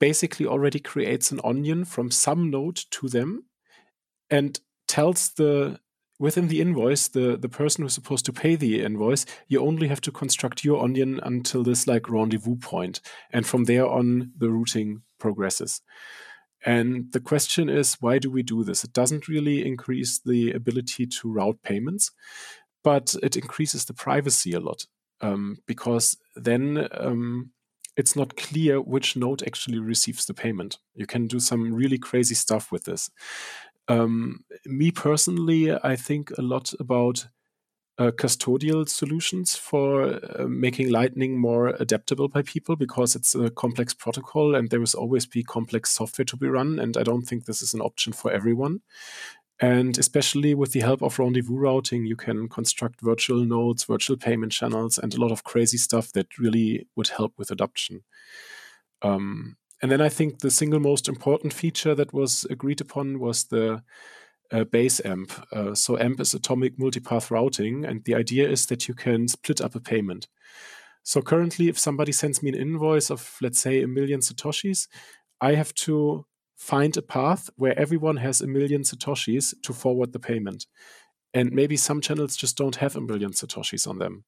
basically 0.00 0.46
already 0.46 0.78
creates 0.78 1.30
an 1.30 1.40
onion 1.44 1.84
from 1.84 2.10
some 2.10 2.50
node 2.50 2.80
to 2.90 3.08
them 3.08 3.44
and 4.30 4.58
tells 4.88 5.30
the 5.30 5.80
within 6.18 6.48
the 6.48 6.60
invoice 6.60 7.08
the 7.08 7.36
the 7.36 7.48
person 7.48 7.82
who's 7.82 7.92
supposed 7.92 8.24
to 8.24 8.32
pay 8.32 8.56
the 8.56 8.82
invoice 8.82 9.26
you 9.48 9.60
only 9.60 9.88
have 9.88 10.00
to 10.00 10.10
construct 10.10 10.64
your 10.64 10.82
onion 10.82 11.20
until 11.22 11.62
this 11.62 11.86
like 11.86 12.08
rendezvous 12.08 12.56
point 12.56 13.00
and 13.32 13.46
from 13.46 13.64
there 13.64 13.86
on 13.86 14.30
the 14.38 14.50
routing 14.50 15.02
progresses 15.18 15.82
and 16.64 17.12
the 17.12 17.20
question 17.20 17.68
is 17.68 17.96
why 18.00 18.18
do 18.18 18.30
we 18.30 18.42
do 18.42 18.64
this 18.64 18.84
it 18.84 18.92
doesn't 18.92 19.28
really 19.28 19.66
increase 19.66 20.20
the 20.24 20.52
ability 20.52 21.06
to 21.06 21.30
route 21.30 21.58
payments 21.62 22.10
but 22.82 23.14
it 23.22 23.36
increases 23.36 23.84
the 23.84 23.94
privacy 23.94 24.52
a 24.52 24.60
lot 24.60 24.86
um, 25.20 25.58
because 25.66 26.16
then 26.34 26.88
um, 26.92 27.50
it's 27.96 28.14
not 28.14 28.36
clear 28.36 28.80
which 28.80 29.16
node 29.16 29.42
actually 29.42 29.78
receives 29.78 30.26
the 30.26 30.34
payment. 30.34 30.78
You 30.94 31.06
can 31.06 31.26
do 31.26 31.40
some 31.40 31.72
really 31.72 31.98
crazy 31.98 32.34
stuff 32.34 32.70
with 32.70 32.84
this. 32.84 33.10
Um, 33.88 34.44
me 34.66 34.90
personally, 34.90 35.72
I 35.72 35.96
think 35.96 36.30
a 36.36 36.42
lot 36.42 36.74
about 36.78 37.26
uh, 37.98 38.10
custodial 38.10 38.88
solutions 38.88 39.56
for 39.56 40.20
uh, 40.38 40.46
making 40.46 40.90
Lightning 40.90 41.38
more 41.38 41.68
adaptable 41.68 42.28
by 42.28 42.42
people 42.42 42.76
because 42.76 43.16
it's 43.16 43.34
a 43.34 43.50
complex 43.50 43.94
protocol 43.94 44.54
and 44.54 44.68
there 44.68 44.80
will 44.80 44.86
always 44.96 45.24
be 45.24 45.42
complex 45.42 45.90
software 45.90 46.26
to 46.26 46.36
be 46.36 46.46
run. 46.46 46.78
And 46.78 46.96
I 46.96 47.02
don't 47.02 47.22
think 47.22 47.44
this 47.44 47.62
is 47.62 47.72
an 47.72 47.80
option 47.80 48.12
for 48.12 48.30
everyone. 48.30 48.82
And 49.58 49.96
especially 49.96 50.54
with 50.54 50.72
the 50.72 50.80
help 50.80 51.00
of 51.00 51.18
rendezvous 51.18 51.56
routing, 51.56 52.04
you 52.04 52.16
can 52.16 52.48
construct 52.48 53.00
virtual 53.00 53.42
nodes, 53.46 53.84
virtual 53.84 54.18
payment 54.18 54.52
channels, 54.52 54.98
and 54.98 55.14
a 55.14 55.20
lot 55.20 55.32
of 55.32 55.44
crazy 55.44 55.78
stuff 55.78 56.12
that 56.12 56.38
really 56.38 56.86
would 56.94 57.08
help 57.08 57.32
with 57.38 57.50
adoption. 57.50 58.02
Um, 59.00 59.56
and 59.80 59.90
then 59.90 60.02
I 60.02 60.10
think 60.10 60.40
the 60.40 60.50
single 60.50 60.80
most 60.80 61.08
important 61.08 61.54
feature 61.54 61.94
that 61.94 62.12
was 62.12 62.44
agreed 62.50 62.82
upon 62.82 63.18
was 63.18 63.44
the 63.44 63.82
uh, 64.52 64.64
base 64.64 65.00
AMP. 65.04 65.32
Uh, 65.52 65.74
so 65.74 65.98
AMP 65.98 66.20
is 66.20 66.34
atomic 66.34 66.78
multipath 66.78 67.30
routing, 67.30 67.84
and 67.84 68.04
the 68.04 68.14
idea 68.14 68.48
is 68.48 68.66
that 68.66 68.88
you 68.88 68.94
can 68.94 69.28
split 69.28 69.60
up 69.60 69.74
a 69.74 69.80
payment. 69.80 70.28
So 71.02 71.22
currently, 71.22 71.68
if 71.68 71.78
somebody 71.78 72.12
sends 72.12 72.42
me 72.42 72.50
an 72.50 72.56
invoice 72.56 73.10
of, 73.10 73.36
let's 73.40 73.60
say, 73.60 73.82
a 73.82 73.86
million 73.86 74.20
satoshis, 74.20 74.88
I 75.40 75.54
have 75.54 75.72
to 75.74 76.26
find 76.56 76.96
a 76.96 77.02
path 77.02 77.48
where 77.56 77.78
everyone 77.78 78.16
has 78.16 78.40
a 78.40 78.46
million 78.46 78.82
satoshis 78.82 79.54
to 79.62 79.72
forward 79.72 80.12
the 80.12 80.18
payment. 80.18 80.66
And 81.34 81.52
maybe 81.52 81.76
some 81.76 82.00
channels 82.00 82.36
just 82.36 82.56
don't 82.56 82.76
have 82.76 82.96
a 82.96 83.00
million 83.00 83.32
satoshis 83.32 83.86
on 83.86 83.98
them. 83.98 84.24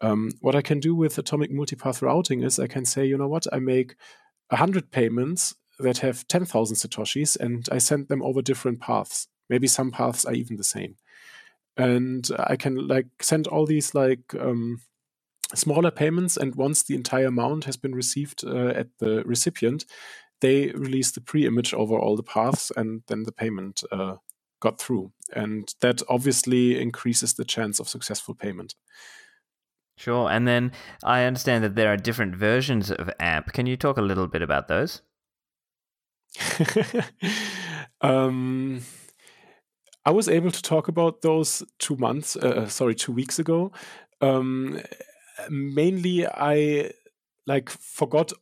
Um, 0.00 0.30
what 0.40 0.54
I 0.54 0.62
can 0.62 0.80
do 0.80 0.94
with 0.94 1.18
atomic 1.18 1.50
multipath 1.50 2.00
routing 2.00 2.42
is 2.42 2.58
I 2.58 2.68
can 2.68 2.84
say, 2.84 3.04
you 3.04 3.18
know 3.18 3.28
what, 3.28 3.46
I 3.52 3.58
make 3.58 3.96
100 4.48 4.90
payments 4.90 5.54
that 5.78 5.98
have 5.98 6.26
10,000 6.28 6.76
satoshis 6.76 7.38
and 7.38 7.68
I 7.70 7.78
send 7.78 8.08
them 8.08 8.22
over 8.22 8.40
different 8.40 8.80
paths. 8.80 9.28
Maybe 9.48 9.66
some 9.66 9.90
paths 9.90 10.24
are 10.24 10.34
even 10.34 10.56
the 10.56 10.64
same. 10.64 10.96
And 11.76 12.28
I 12.38 12.56
can 12.56 12.88
like 12.88 13.06
send 13.20 13.46
all 13.46 13.66
these 13.66 13.94
like 13.94 14.34
um, 14.38 14.80
smaller 15.54 15.90
payments 15.90 16.36
and 16.36 16.54
once 16.54 16.82
the 16.82 16.94
entire 16.94 17.26
amount 17.26 17.64
has 17.64 17.76
been 17.76 17.94
received 17.94 18.44
uh, 18.44 18.68
at 18.68 18.88
the 18.98 19.22
recipient, 19.24 19.84
they 20.40 20.70
release 20.72 21.10
the 21.10 21.20
pre-image 21.20 21.72
over 21.72 21.98
all 21.98 22.16
the 22.16 22.22
paths, 22.22 22.70
and 22.76 23.02
then 23.06 23.22
the 23.22 23.32
payment 23.32 23.82
uh, 23.90 24.16
got 24.60 24.78
through, 24.78 25.10
and 25.34 25.74
that 25.80 26.02
obviously 26.08 26.78
increases 26.80 27.32
the 27.32 27.46
chance 27.46 27.80
of 27.80 27.88
successful 27.88 28.34
payment. 28.34 28.74
Sure. 29.96 30.28
And 30.30 30.46
then 30.46 30.72
I 31.02 31.22
understand 31.22 31.64
that 31.64 31.76
there 31.76 31.90
are 31.90 31.96
different 31.96 32.34
versions 32.34 32.90
of 32.90 33.08
AMP. 33.20 33.52
Can 33.52 33.64
you 33.64 33.76
talk 33.76 33.96
a 33.96 34.02
little 34.02 34.26
bit 34.26 34.42
about 34.42 34.68
those? 34.68 35.02
um, 38.00 38.82
I 40.06 40.10
was 40.10 40.28
able 40.28 40.50
to 40.50 40.62
talk 40.62 40.88
about 40.88 41.22
those 41.22 41.62
two 41.78 41.96
months, 41.96 42.36
uh, 42.36 42.64
uh, 42.64 42.68
sorry, 42.68 42.94
two 42.94 43.12
weeks 43.12 43.38
ago. 43.38 43.72
Um, 44.20 44.80
mainly, 45.48 46.26
I 46.26 46.92
like 47.46 47.70
forgot 47.70 48.32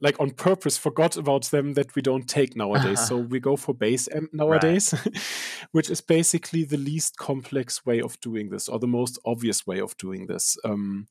like 0.00 0.18
on 0.18 0.30
purpose 0.30 0.78
forgot 0.78 1.16
about 1.16 1.44
them 1.46 1.74
that 1.74 1.94
we 1.94 2.02
don't 2.02 2.28
take 2.28 2.56
nowadays. 2.56 3.06
so 3.06 3.18
we 3.18 3.38
go 3.38 3.56
for 3.56 3.74
base 3.74 4.08
amp 4.12 4.32
nowadays, 4.32 4.94
right. 4.94 5.18
which 5.72 5.90
is 5.90 6.00
basically 6.00 6.64
the 6.64 6.78
least 6.78 7.16
complex 7.18 7.84
way 7.84 8.00
of 8.00 8.18
doing 8.20 8.48
this 8.48 8.68
or 8.68 8.78
the 8.78 8.86
most 8.86 9.18
obvious 9.24 9.66
way 9.66 9.78
of 9.78 9.96
doing 9.98 10.26
this. 10.26 10.56
Um, 10.64 11.06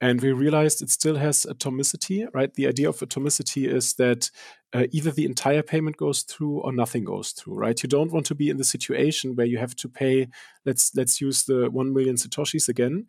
and 0.00 0.20
we 0.20 0.32
realized 0.32 0.80
it 0.80 0.90
still 0.90 1.16
has 1.16 1.46
atomicity, 1.48 2.26
right? 2.32 2.52
The 2.54 2.66
idea 2.66 2.88
of 2.88 2.98
atomicity 2.98 3.68
is 3.68 3.94
that 3.94 4.30
uh, 4.72 4.84
either 4.92 5.10
the 5.10 5.26
entire 5.26 5.62
payment 5.62 5.96
goes 5.96 6.22
through 6.22 6.60
or 6.60 6.72
nothing 6.72 7.04
goes 7.04 7.32
through, 7.32 7.54
right? 7.54 7.82
You 7.82 7.88
don't 7.88 8.12
want 8.12 8.26
to 8.26 8.34
be 8.34 8.48
in 8.48 8.56
the 8.56 8.64
situation 8.64 9.34
where 9.34 9.46
you 9.46 9.58
have 9.58 9.76
to 9.76 9.88
pay. 9.88 10.28
Let's 10.64 10.92
let's 10.94 11.20
use 11.20 11.44
the 11.44 11.68
one 11.70 11.92
million 11.92 12.16
satoshis 12.16 12.68
again, 12.68 13.06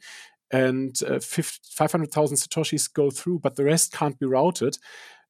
and 0.51 0.99
uh, 1.07 1.19
500,000 1.19 2.37
satoshis 2.37 2.91
go 2.91 3.09
through, 3.09 3.39
but 3.39 3.55
the 3.55 3.63
rest 3.63 3.93
can't 3.93 4.19
be 4.19 4.25
routed. 4.25 4.77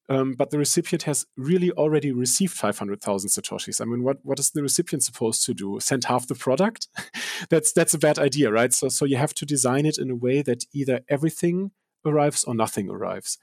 Um, 0.08 0.32
but 0.32 0.50
the 0.50 0.58
recipient 0.58 1.04
has 1.04 1.24
really 1.36 1.70
already 1.72 2.12
received 2.12 2.54
500,000 2.54 3.30
satoshis. 3.30 3.80
I 3.80 3.84
mean, 3.84 4.02
what, 4.02 4.18
what 4.22 4.40
is 4.40 4.50
the 4.50 4.62
recipient 4.62 5.02
supposed 5.04 5.44
to 5.46 5.54
do? 5.54 5.78
Send 5.80 6.04
half 6.04 6.26
the 6.26 6.34
product? 6.34 6.88
that's 7.50 7.72
that's 7.72 7.94
a 7.94 7.98
bad 7.98 8.18
idea, 8.18 8.50
right? 8.50 8.72
So 8.72 8.88
so 8.88 9.04
you 9.04 9.16
have 9.16 9.34
to 9.34 9.46
design 9.46 9.86
it 9.86 9.98
in 9.98 10.10
a 10.10 10.16
way 10.16 10.42
that 10.42 10.64
either 10.72 11.00
everything 11.08 11.70
arrives 12.04 12.44
or 12.44 12.54
nothing 12.54 12.90
arrives. 12.90 13.38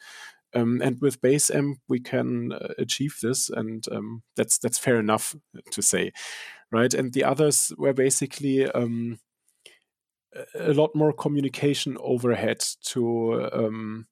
Um, 0.53 0.82
and 0.84 0.99
with 0.99 1.22
BaseAmp, 1.22 1.76
we 1.88 1.99
can 1.99 2.51
uh, 2.51 2.74
achieve 2.78 3.18
this, 3.22 3.49
and 3.49 3.86
um, 3.91 4.24
that's 4.36 4.57
that's 4.57 4.80
fair 4.80 4.99
enough 4.99 5.36
to 5.72 5.82
say, 5.82 6.12
right? 6.72 6.93
And 6.93 7.14
the 7.14 7.24
others 7.24 7.72
were 7.78 7.93
basically 7.93 8.70
um, 8.72 9.20
a 10.55 10.74
lot 10.74 10.95
more 10.95 11.14
communication 11.14 11.97
overhead 11.99 12.64
to 12.86 13.49
um, 13.53 14.07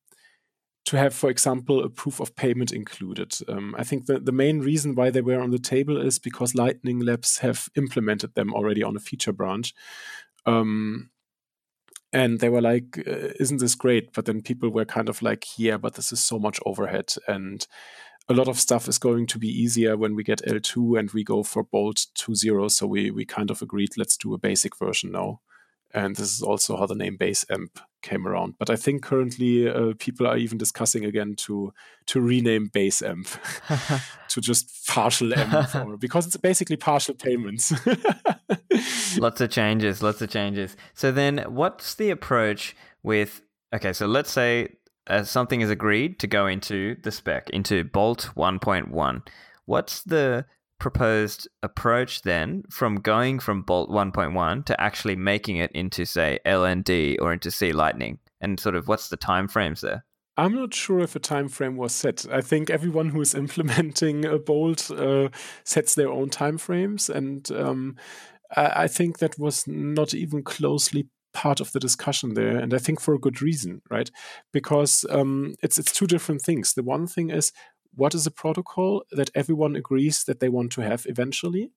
to 0.88 0.98
have, 0.98 1.14
for 1.14 1.30
example, 1.30 1.84
a 1.84 1.90
proof 1.90 2.22
of 2.22 2.34
payment 2.38 2.72
included. 2.72 3.38
Um, 3.50 3.76
I 3.78 3.84
think 3.84 4.06
the, 4.06 4.20
the 4.20 4.32
main 4.32 4.60
reason 4.60 4.96
why 4.96 5.10
they 5.10 5.20
were 5.20 5.42
on 5.42 5.52
the 5.52 5.60
table 5.60 6.00
is 6.00 6.18
because 6.18 6.56
Lightning 6.56 7.00
Labs 7.00 7.40
have 7.40 7.68
implemented 7.76 8.36
them 8.36 8.54
already 8.54 8.84
on 8.84 8.96
a 8.96 9.02
feature 9.02 9.34
branch. 9.34 9.74
Um, 10.46 11.10
and 12.14 12.40
they 12.40 12.48
were 12.48 12.62
like, 12.62 13.00
uh, 13.06 13.34
isn't 13.38 13.60
this 13.60 13.76
great? 13.76 14.14
But 14.14 14.26
then 14.26 14.42
people 14.42 14.70
were 14.70 14.86
kind 14.86 15.10
of 15.10 15.22
like, 15.22 15.60
yeah, 15.60 15.76
but 15.76 15.96
this 15.96 16.14
is 16.14 16.24
so 16.24 16.40
much 16.40 16.58
overhead. 16.66 17.14
And 17.28 17.68
a 18.30 18.34
lot 18.34 18.48
of 18.48 18.58
stuff 18.58 18.88
is 18.88 18.98
going 18.98 19.28
to 19.28 19.40
be 19.40 19.50
easier 19.50 19.98
when 19.98 20.16
we 20.16 20.24
get 20.24 20.42
eltoo 20.44 20.98
and 20.98 21.12
we 21.12 21.26
go 21.26 21.44
for 21.44 21.64
Bolt 21.64 22.06
2.0. 22.18 22.72
So 22.72 22.88
we, 22.88 23.12
we 23.12 23.26
kind 23.26 23.52
of 23.52 23.62
agreed, 23.62 23.98
let's 23.98 24.16
do 24.16 24.34
a 24.34 24.38
basic 24.38 24.78
version 24.78 25.12
now 25.12 25.42
and 25.98 26.16
this 26.16 26.32
is 26.32 26.41
also 26.43 26.78
how 26.78 26.86
the 26.86 26.95
name 26.95 27.18
base 27.18 27.43
amp 27.50 27.80
came 28.04 28.28
around. 28.28 28.54
But 28.60 28.70
i 28.70 28.76
think 28.76 29.02
currently 29.02 29.68
uh, 29.68 29.93
people 29.98 30.28
are 30.28 30.38
even 30.38 30.58
discussing 30.58 31.04
again 31.06 31.36
to 31.45 31.74
to 32.08 32.22
rename 32.22 32.68
base 32.72 33.02
amp 33.02 33.28
to 34.30 34.41
just 34.41 34.88
partial 34.88 35.34
amp 35.34 36.00
because 36.00 36.28
it's 36.28 36.38
basically 36.38 36.78
partial 36.78 37.16
payments. 37.16 37.74
Lots 39.18 39.41
of 39.41 39.50
changes 39.50 40.04
lots 40.04 40.22
of 40.22 40.30
changes. 40.30 40.78
So 40.93 41.12
then 41.12 41.39
what's 41.48 41.95
the 41.95 42.12
approach 42.12 42.76
with 43.02 43.41
okay 43.74 43.93
so 43.93 44.06
let's 44.06 44.32
say 44.32 44.70
uh, 45.08 45.24
something 45.24 45.62
is 45.62 45.72
agreed 45.72 46.20
to 46.20 46.28
go 46.28 46.45
into 46.45 46.95
the 47.04 47.12
spec 47.12 47.50
into 47.52 47.84
bolt 47.84 48.30
1.1 48.36 49.28
what's 49.66 50.04
the 50.04 50.45
proposed 50.80 51.47
approach 51.63 52.21
then 52.21 52.63
from 52.69 52.97
going 52.97 53.39
from 53.39 53.63
Bolt 53.63 53.89
1.1 53.89 54.65
to 54.65 54.82
actually 54.82 55.15
making 55.15 55.57
it 55.57 55.71
into 55.71 56.05
say 56.05 56.39
LND 56.45 57.17
or 57.19 57.34
into 57.34 57.51
C 57.51 57.71
Lightning 57.73 58.19
and 58.39 58.59
sort 58.59 58.75
of 58.75 58.88
what's 58.88 59.09
the 59.09 59.17
time 59.17 59.47
frames 59.47 59.82
there? 59.82 60.05
I'm 60.38 60.53
not 60.53 60.73
sure 60.73 60.99
if 60.99 61.15
a 61.15 61.19
time 61.19 61.49
frame 61.49 61.78
was 61.78 61.93
set. 61.93 62.25
I 62.32 62.41
think 62.41 62.69
everyone 62.69 63.09
who 63.09 63.21
is 63.21 63.34
implementing 63.36 64.23
a 64.25 64.38
Bolt 64.38 64.91
uh, 64.91 65.30
sets 65.63 65.95
their 65.95 66.09
own 66.09 66.30
time 66.30 66.57
frames, 66.57 67.09
and 67.09 67.49
um, 67.51 67.95
I, 68.55 68.84
I 68.84 68.88
think 68.88 69.17
that 69.17 69.39
was 69.39 69.65
not 69.67 70.13
even 70.13 70.43
closely 70.43 71.09
part 71.34 71.59
of 71.59 71.71
the 71.71 71.80
discussion 71.80 72.36
there, 72.36 72.57
and 72.57 72.73
I 72.73 72.78
think 72.78 73.01
for 73.01 73.15
a 73.15 73.19
good 73.19 73.41
reason, 73.41 73.82
right? 73.89 74.11
Because 74.53 75.05
um, 75.09 75.55
it's 75.63 75.80
it's 75.80 75.91
two 75.91 76.07
different 76.07 76.41
things. 76.41 76.73
The 76.73 76.84
one 76.84 77.07
thing 77.07 77.32
is 77.32 77.51
what 77.98 78.16
is 78.16 78.26
a 78.26 78.32
protocol 78.32 79.04
that 79.12 79.32
everyone 79.36 79.76
agrees 79.76 80.24
that 80.24 80.39
they 80.39 80.50
want 80.50 80.72
to 80.74 80.82
have 80.82 81.06
eventually? 81.08 81.72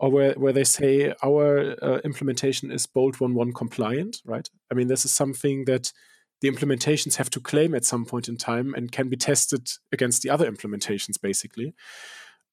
Or 0.00 0.10
where, 0.10 0.32
where 0.34 0.52
they 0.52 0.62
say 0.62 1.12
our 1.24 1.74
uh, 1.82 1.98
implementation 2.04 2.70
is 2.70 2.86
bolt 2.86 3.16
1.1 3.16 3.52
compliant 3.54 4.22
right? 4.24 4.48
I 4.70 4.74
mean 4.74 4.86
this 4.86 5.04
is 5.04 5.12
something 5.12 5.64
that 5.64 5.92
the 6.40 6.50
implementations 6.50 7.16
have 7.16 7.30
to 7.30 7.40
claim 7.40 7.74
at 7.74 7.84
some 7.84 8.04
point 8.04 8.28
in 8.28 8.36
time 8.36 8.74
and 8.74 8.92
can 8.92 9.08
be 9.08 9.16
tested 9.16 9.68
against 9.90 10.22
the 10.22 10.30
other 10.30 10.50
implementations 10.50 11.20
basically. 11.20 11.74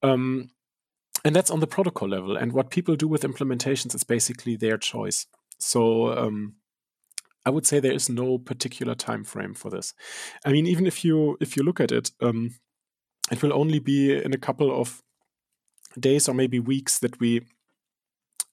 Um, 0.01 0.49
and 1.23 1.35
that's 1.35 1.51
on 1.51 1.59
the 1.59 1.67
protocol 1.67 2.09
level. 2.09 2.35
And 2.35 2.51
what 2.51 2.69
people 2.69 2.95
do 2.95 3.07
with 3.07 3.23
implementations 3.23 3.95
is 3.95 4.03
basically 4.03 4.55
their 4.55 4.77
choice. 4.77 5.27
So 5.59 6.15
um, 6.17 6.55
I 7.45 7.49
would 7.51 7.65
say 7.65 7.79
there 7.79 7.93
is 7.93 8.09
no 8.09 8.37
particular 8.37 8.95
time 8.95 9.23
frame 9.23 9.53
for 9.53 9.69
this. 9.69 9.93
I 10.45 10.51
mean, 10.51 10.65
even 10.67 10.85
if 10.85 11.05
you 11.05 11.37
if 11.39 11.55
you 11.55 11.63
look 11.63 11.79
at 11.79 11.91
it, 11.91 12.11
um, 12.21 12.55
it 13.31 13.41
will 13.41 13.53
only 13.53 13.79
be 13.79 14.13
in 14.13 14.33
a 14.33 14.37
couple 14.37 14.71
of 14.71 15.01
days 15.99 16.27
or 16.27 16.33
maybe 16.33 16.59
weeks 16.59 16.99
that 16.99 17.19
we 17.19 17.41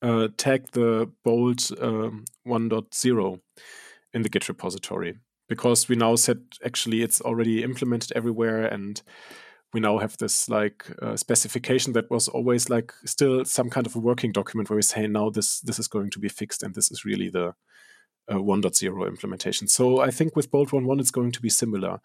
uh, 0.00 0.28
tag 0.36 0.70
the 0.72 1.10
bolt 1.24 1.70
um, 1.80 2.24
1.0 2.46 3.40
in 4.14 4.22
the 4.22 4.28
Git 4.28 4.48
repository 4.48 5.18
because 5.48 5.88
we 5.88 5.96
now 5.96 6.16
said 6.16 6.40
actually 6.64 7.02
it's 7.02 7.20
already 7.20 7.62
implemented 7.62 8.12
everywhere 8.16 8.64
and 8.64 9.02
we 9.72 9.80
now 9.80 9.98
have 9.98 10.16
this 10.18 10.48
like 10.48 10.86
uh, 11.00 11.16
specification 11.16 11.92
that 11.94 12.10
was 12.10 12.28
always 12.28 12.68
like 12.68 12.92
still 13.04 13.44
some 13.44 13.70
kind 13.70 13.86
of 13.86 13.96
a 13.96 14.00
working 14.00 14.32
document 14.32 14.68
where 14.68 14.76
we 14.76 14.82
say 14.82 15.06
now 15.06 15.30
this 15.30 15.60
this 15.60 15.78
is 15.78 15.88
going 15.88 16.10
to 16.10 16.18
be 16.18 16.28
fixed 16.28 16.62
and 16.62 16.74
this 16.74 16.90
is 16.90 17.04
really 17.04 17.30
the 17.30 17.54
uh, 18.32 18.36
1.0 18.36 19.06
implementation. 19.08 19.68
So 19.68 20.00
I 20.00 20.10
think 20.10 20.34
with 20.34 20.50
Bolt 20.50 20.70
1.1 20.70 21.00
it's 21.00 21.10
going 21.10 21.32
to 21.32 21.42
be 21.42 21.50
similar. 21.50 22.00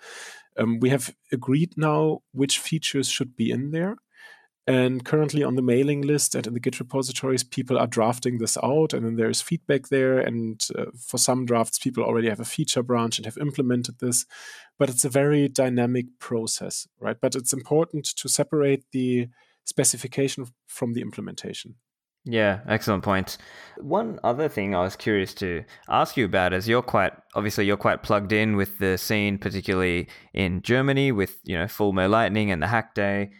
Um, 0.57 0.80
we 0.80 0.89
have 0.89 1.15
agreed 1.32 1.73
now 1.78 2.19
which 2.34 2.59
features 2.59 3.09
should 3.09 3.36
be 3.36 3.51
in 3.51 3.71
there. 3.71 3.97
And 4.69 5.05
currently 5.05 5.43
on 5.43 5.55
the 5.55 5.61
mailing 5.61 6.01
list 6.01 6.36
and 6.36 6.45
in 6.45 6.53
the 6.53 6.59
Git 6.59 6.82
repositories, 6.82 7.41
people 7.41 7.78
are 7.78 7.88
drafting 7.88 8.38
this 8.38 8.57
out, 8.61 8.93
and 8.93 9.05
then 9.05 9.15
there 9.15 9.30
is 9.30 9.41
feedback 9.41 9.88
there. 9.88 10.19
And 10.19 10.61
uh, 10.78 10.88
for 10.99 11.17
some 11.17 11.45
drafts, 11.45 11.80
people 11.80 12.03
already 12.03 12.28
have 12.28 12.41
a 12.41 12.45
feature 12.45 12.84
branch 12.84 13.17
and 13.17 13.25
have 13.25 13.38
implemented 13.38 13.99
this. 13.99 14.25
But 14.78 14.89
it's 14.89 15.05
a 15.05 15.09
very 15.09 15.47
dynamic 15.47 16.07
process, 16.19 16.86
right? 16.99 17.15
But 17.19 17.34
it's 17.34 17.53
important 17.53 18.07
to 18.17 18.28
separate 18.28 18.84
the 18.91 19.30
specification 19.63 20.47
from 20.67 20.91
the 20.91 21.01
implementation. 21.01 21.75
Yeah, 22.30 22.59
excellent 22.67 23.03
point. 23.03 23.38
One 23.78 24.19
other 24.23 24.49
thing 24.49 24.75
I 24.75 24.82
was 24.82 24.95
curious 24.95 25.34
to 25.36 25.63
ask 25.88 26.17
you 26.17 26.25
about 26.25 26.51
is 26.51 26.67
you're 26.67 26.82
quite 26.82 27.13
obviously 27.36 27.65
you're 27.65 27.78
quite 27.78 28.03
plugged 28.03 28.34
in 28.34 28.57
with 28.57 28.80
the 28.80 28.97
scene, 28.97 29.38
particularly 29.38 30.09
in 30.34 30.61
Germany 30.61 31.11
with 31.11 31.39
you 31.43 31.57
know 31.57 31.65
Fulmo 31.65 32.09
Lightning 32.09 32.51
and 32.51 32.61
the 32.61 32.67
Hack 32.67 32.95
Day. 32.95 33.32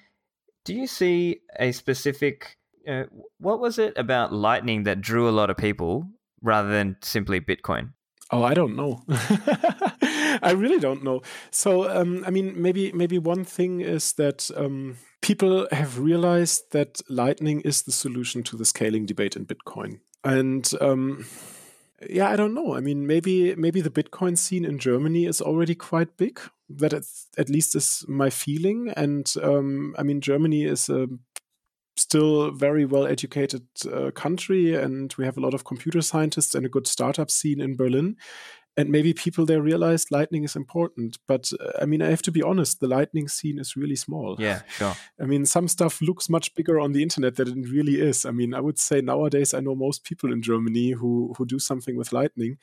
Do 0.64 0.74
you 0.74 0.88
see 0.88 1.42
a 1.60 1.72
specific 1.74 2.58
uh, 2.88 3.04
what 3.40 3.60
was 3.60 3.78
it 3.78 3.98
about 3.98 4.32
Lightning 4.32 4.84
that 4.84 5.02
drew 5.02 5.28
a 5.28 5.32
lot 5.32 5.50
of 5.50 5.58
people 5.58 6.06
rather 6.42 6.70
than 6.70 6.96
simply 7.02 7.42
Bitcoin? 7.42 7.92
Oh, 8.32 8.44
I 8.44 8.54
don't 8.54 8.76
know. 8.76 9.02
I 10.42 10.52
really 10.52 10.80
don't 10.80 11.04
know. 11.04 11.22
So, 11.52 11.90
um, 11.90 12.24
I 12.26 12.30
mean, 12.30 12.62
maybe 12.62 12.92
maybe 12.92 13.20
one 13.20 13.44
thing 13.44 13.82
is 13.82 14.14
that 14.14 14.50
um, 14.56 14.98
people 15.22 15.68
have 15.72 16.00
realized 16.00 16.72
that 16.72 17.02
Lightning 17.10 17.62
is 17.62 17.84
the 17.84 17.92
solution 17.92 18.44
to 18.44 18.58
the 18.58 18.66
scaling 18.66 19.06
debate 19.06 19.36
in 19.36 19.46
Bitcoin, 19.46 20.00
and 20.24 20.70
um, 20.82 21.26
yeah, 22.10 22.30
I 22.30 22.36
don't 22.36 22.54
know. 22.54 22.76
I 22.76 22.80
mean, 22.80 23.08
maybe 23.08 23.56
maybe 23.56 23.82
the 23.82 23.90
Bitcoin 23.90 24.38
scene 24.38 24.66
in 24.66 24.78
Germany 24.78 25.26
is 25.26 25.42
already 25.42 25.76
quite 25.76 26.18
big. 26.18 26.40
That 26.70 26.94
at 26.94 27.50
least 27.50 27.76
is 27.76 28.04
my 28.08 28.30
feeling. 28.30 28.90
And 28.96 29.32
um, 29.42 29.96
I 29.98 30.04
mean, 30.04 30.22
Germany 30.22 30.66
is 30.66 30.90
a 30.90 31.08
still 31.96 32.52
very 32.52 32.86
well 32.86 33.08
educated 33.08 33.66
uh, 33.92 34.12
country, 34.12 34.76
and 34.76 35.14
we 35.18 35.26
have 35.26 35.38
a 35.38 35.42
lot 35.42 35.54
of 35.54 35.66
computer 35.66 36.02
scientists 36.02 36.54
and 36.56 36.66
a 36.66 36.70
good 36.70 36.88
startup 36.88 37.32
scene 37.32 37.62
in 37.62 37.76
Berlin. 37.76 38.18
And 38.78 38.90
maybe 38.90 39.14
people 39.14 39.46
there 39.46 39.62
realized 39.62 40.12
lightning 40.12 40.44
is 40.44 40.56
important 40.56 41.18
but 41.28 41.52
uh, 41.60 41.72
i 41.82 41.86
mean 41.86 42.02
i 42.02 42.10
have 42.10 42.22
to 42.22 42.32
be 42.32 42.44
honest 42.44 42.80
the 42.80 42.88
lightning 42.88 43.28
scene 43.28 43.60
is 43.60 43.76
really 43.76 43.96
small. 43.96 44.36
Yeah 44.40 44.62
sure. 44.70 44.96
I 45.20 45.26
mean 45.26 45.46
some 45.46 45.68
stuff 45.68 46.02
looks 46.02 46.30
much 46.30 46.54
bigger 46.56 46.80
on 46.80 46.92
the 46.94 47.04
internet 47.04 47.36
than 47.36 47.64
it 47.64 47.70
really 47.70 48.00
is. 48.00 48.26
I 48.26 48.32
mean 48.32 48.54
i 48.54 48.62
would 48.62 48.80
say 48.80 49.02
nowadays 49.02 49.54
i 49.54 49.60
know 49.60 49.76
most 49.76 50.04
people 50.04 50.32
in 50.32 50.42
germany 50.42 50.92
who 50.92 51.34
who 51.38 51.46
do 51.46 51.60
something 51.60 51.98
with 51.98 52.14
lightning 52.14 52.58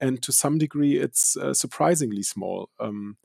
and 0.00 0.22
to 0.22 0.32
some 0.32 0.58
degree 0.58 0.96
it's 0.96 1.36
uh, 1.36 1.54
surprisingly 1.54 2.22
small. 2.22 2.70
Um, 2.78 3.16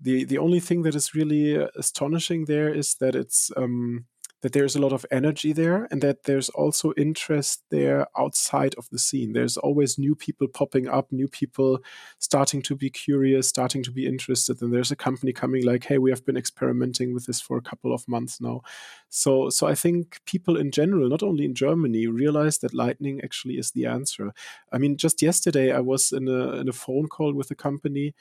the 0.00 0.24
the 0.24 0.38
only 0.38 0.60
thing 0.60 0.82
that 0.82 0.94
is 0.94 1.14
really 1.14 1.56
uh, 1.56 1.68
astonishing 1.76 2.44
there 2.46 2.72
is 2.72 2.94
that 2.96 3.14
it's 3.14 3.50
um, 3.56 4.06
that 4.42 4.52
there's 4.52 4.74
a 4.76 4.80
lot 4.80 4.92
of 4.92 5.06
energy 5.10 5.52
there 5.52 5.86
and 5.90 6.02
that 6.02 6.24
there's 6.24 6.48
also 6.50 6.92
interest 6.96 7.62
there 7.70 8.06
outside 8.18 8.74
of 8.76 8.88
the 8.90 8.98
scene. 8.98 9.32
There's 9.32 9.56
always 9.56 9.98
new 9.98 10.14
people 10.16 10.48
popping 10.48 10.88
up, 10.88 11.12
new 11.12 11.28
people 11.28 11.80
starting 12.18 12.60
to 12.62 12.74
be 12.74 12.90
curious, 12.90 13.48
starting 13.48 13.84
to 13.84 13.92
be 13.92 14.06
interested. 14.06 14.60
And 14.60 14.74
there's 14.74 14.90
a 14.90 14.96
company 14.96 15.32
coming 15.32 15.64
like, 15.64 15.84
hey, 15.84 15.98
we 15.98 16.10
have 16.10 16.24
been 16.26 16.36
experimenting 16.36 17.14
with 17.14 17.26
this 17.26 17.40
for 17.40 17.56
a 17.56 17.62
couple 17.62 17.94
of 17.94 18.06
months 18.08 18.40
now. 18.40 18.62
So 19.08 19.48
so 19.50 19.66
I 19.68 19.74
think 19.74 20.20
people 20.26 20.56
in 20.56 20.72
general, 20.72 21.08
not 21.08 21.22
only 21.22 21.44
in 21.44 21.54
Germany, 21.54 22.08
realize 22.08 22.58
that 22.58 22.74
lightning 22.74 23.20
actually 23.22 23.58
is 23.58 23.70
the 23.70 23.86
answer. 23.86 24.32
I 24.72 24.78
mean, 24.78 24.96
just 24.96 25.22
yesterday 25.22 25.72
I 25.72 25.80
was 25.80 26.12
in 26.12 26.28
a 26.28 26.60
in 26.60 26.68
a 26.68 26.72
phone 26.72 27.08
call 27.08 27.32
with 27.32 27.50
a 27.50 27.54
company 27.54 28.14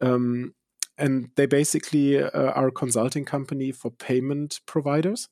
um, 0.00 0.54
and 0.98 1.30
they 1.36 1.46
basically 1.46 2.22
uh, 2.22 2.30
are 2.30 2.68
a 2.68 2.72
consulting 2.72 3.24
company 3.24 3.72
for 3.72 3.90
payment 3.90 4.60
providers. 4.66 5.28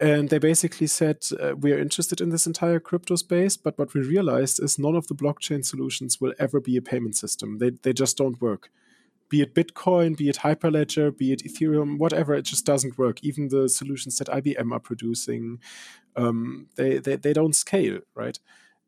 And 0.00 0.28
they 0.28 0.38
basically 0.38 0.86
said 0.86 1.18
uh, 1.40 1.56
we 1.56 1.72
are 1.72 1.78
interested 1.78 2.20
in 2.20 2.30
this 2.30 2.46
entire 2.46 2.78
crypto 2.78 3.16
space 3.16 3.56
but 3.56 3.76
what 3.78 3.94
we 3.94 4.00
realized 4.00 4.62
is 4.62 4.78
none 4.78 4.94
of 4.94 5.08
the 5.08 5.14
blockchain 5.14 5.64
solutions 5.64 6.20
will 6.20 6.34
ever 6.38 6.60
be 6.60 6.76
a 6.76 6.82
payment 6.82 7.16
system. 7.16 7.58
They, 7.58 7.70
they 7.70 7.92
just 7.92 8.16
don't 8.16 8.40
work. 8.40 8.70
Be 9.28 9.42
it 9.42 9.54
bitcoin 9.54 10.16
be 10.16 10.28
it 10.28 10.36
hyperledger 10.36 11.16
be 11.16 11.32
it 11.32 11.42
ethereum 11.42 11.98
whatever 11.98 12.34
it 12.34 12.42
just 12.42 12.64
doesn't 12.64 12.96
work. 12.96 13.18
Even 13.24 13.48
the 13.48 13.68
solutions 13.68 14.18
that 14.18 14.28
ibm 14.28 14.72
are 14.72 14.80
producing 14.80 15.58
um, 16.16 16.68
they, 16.76 16.98
they, 16.98 17.16
they 17.16 17.32
don't 17.32 17.56
scale 17.56 17.98
right 18.14 18.38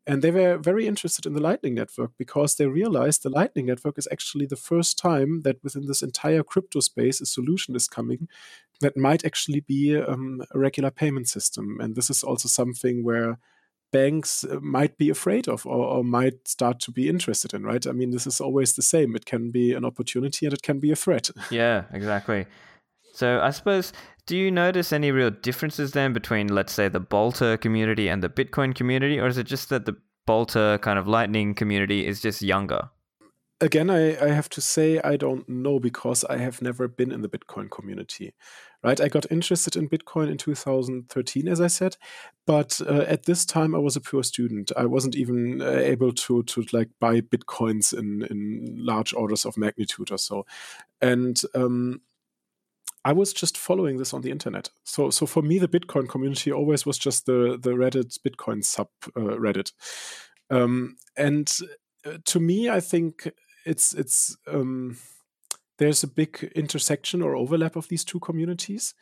and 0.07 0.21
they 0.21 0.31
were 0.31 0.57
very 0.57 0.87
interested 0.87 1.25
in 1.25 1.33
the 1.33 1.41
Lightning 1.41 1.75
Network 1.75 2.11
because 2.17 2.55
they 2.55 2.65
realized 2.65 3.21
the 3.21 3.29
Lightning 3.29 3.67
Network 3.67 3.97
is 3.97 4.07
actually 4.11 4.47
the 4.47 4.55
first 4.55 4.97
time 4.97 5.41
that 5.41 5.63
within 5.63 5.85
this 5.85 6.01
entire 6.01 6.43
crypto 6.43 6.79
space 6.79 7.21
a 7.21 7.25
solution 7.25 7.75
is 7.75 7.87
coming 7.87 8.27
that 8.81 8.97
might 8.97 9.23
actually 9.23 9.59
be 9.61 9.95
um, 9.95 10.41
a 10.51 10.59
regular 10.59 10.91
payment 10.91 11.29
system. 11.29 11.79
And 11.79 11.95
this 11.95 12.09
is 12.09 12.23
also 12.23 12.47
something 12.49 13.03
where 13.03 13.37
banks 13.91 14.43
uh, 14.43 14.59
might 14.61 14.97
be 14.97 15.09
afraid 15.09 15.47
of 15.47 15.65
or, 15.65 15.85
or, 15.85 16.03
might 16.03 16.47
start 16.47 16.79
to 16.79 16.91
be 16.91 17.07
interested 17.07 17.53
in, 17.53 17.63
right? 17.63 17.85
I 17.85 17.91
mean, 17.91 18.11
this 18.11 18.25
is 18.25 18.41
always 18.41 18.73
the 18.75 18.81
same. 18.81 19.15
It 19.15 19.25
can 19.25 19.51
be 19.51 19.73
an 19.73 19.85
opportunity 19.85 20.45
and 20.45 20.53
it 20.53 20.63
can 20.63 20.79
be 20.79 20.91
a 20.91 20.95
threat. 20.95 21.29
Yeah, 21.51 21.83
exactly. 21.93 22.45
So 23.13 23.41
I 23.41 23.51
suppose, 23.51 23.91
do 24.31 24.37
you 24.37 24.49
notice 24.49 24.93
any 24.93 25.11
real 25.11 25.29
differences 25.29 25.91
then 25.91 26.13
between, 26.13 26.47
let's 26.47 26.71
say, 26.71 26.87
the 26.87 27.01
Bolter 27.01 27.57
community 27.57 28.07
and 28.07 28.23
the 28.23 28.29
Bitcoin 28.29 28.73
community, 28.73 29.19
or 29.19 29.27
is 29.27 29.37
it 29.37 29.43
just 29.43 29.67
that 29.67 29.85
the 29.85 29.97
Bolter 30.25 30.77
kind 30.77 30.97
of 30.97 31.05
Lightning 31.05 31.53
community 31.53 32.07
is 32.07 32.21
just 32.21 32.41
younger? 32.41 32.89
Again, 33.59 33.89
I, 33.89 34.17
I 34.23 34.29
have 34.29 34.47
to 34.51 34.61
say 34.61 35.01
I 35.03 35.17
don't 35.17 35.49
know 35.49 35.81
because 35.81 36.23
I 36.23 36.37
have 36.37 36.61
never 36.61 36.87
been 36.87 37.11
in 37.11 37.23
the 37.23 37.27
Bitcoin 37.27 37.69
community. 37.69 38.33
Right, 38.81 39.01
I 39.01 39.09
got 39.09 39.29
interested 39.29 39.75
in 39.75 39.89
Bitcoin 39.89 40.31
in 40.31 40.37
2013, 40.37 41.49
as 41.49 41.59
I 41.59 41.67
said, 41.67 41.97
but 42.47 42.79
uh, 42.87 43.01
at 43.01 43.25
this 43.25 43.45
time 43.45 43.75
I 43.75 43.79
was 43.79 43.97
a 43.97 44.01
pure 44.01 44.23
student. 44.23 44.71
I 44.77 44.85
wasn't 44.85 45.17
even 45.17 45.61
uh, 45.61 45.71
able 45.71 46.13
to 46.13 46.41
to 46.43 46.65
like 46.71 46.89
buy 47.01 47.19
bitcoins 47.19 47.93
in 47.93 48.23
in 48.31 48.77
large 48.77 49.13
orders 49.13 49.45
of 49.45 49.57
magnitude 49.57 50.09
or 50.09 50.17
so, 50.17 50.45
and 51.01 51.39
um, 51.53 52.01
I 53.03 53.13
was 53.13 53.33
just 53.33 53.57
following 53.57 53.97
this 53.97 54.13
on 54.13 54.21
the 54.21 54.31
internet. 54.31 54.69
So 54.83 55.09
so 55.09 55.25
for 55.25 55.41
me, 55.41 55.59
the 55.59 55.67
Bitcoin 55.67 56.07
community 56.07 56.51
always 56.51 56.85
was 56.85 56.97
just 56.97 57.25
the 57.25 57.57
the 57.61 57.71
Reddit 57.71 58.19
Bitcoin 58.19 58.63
sub 58.63 58.89
uh, 59.15 59.37
Reddit, 59.37 59.71
um, 60.49 60.97
and 61.15 61.51
uh, 62.05 62.17
to 62.25 62.39
me, 62.39 62.69
I 62.69 62.79
think 62.79 63.31
it's 63.65 63.93
it's 63.93 64.37
um, 64.47 64.97
there's 65.81 66.03
a 66.03 66.07
big 66.07 66.51
intersection 66.55 67.23
or 67.23 67.35
overlap 67.35 67.75
of 67.75 67.87
these 67.87 68.05
two 68.05 68.19
communities. 68.19 68.93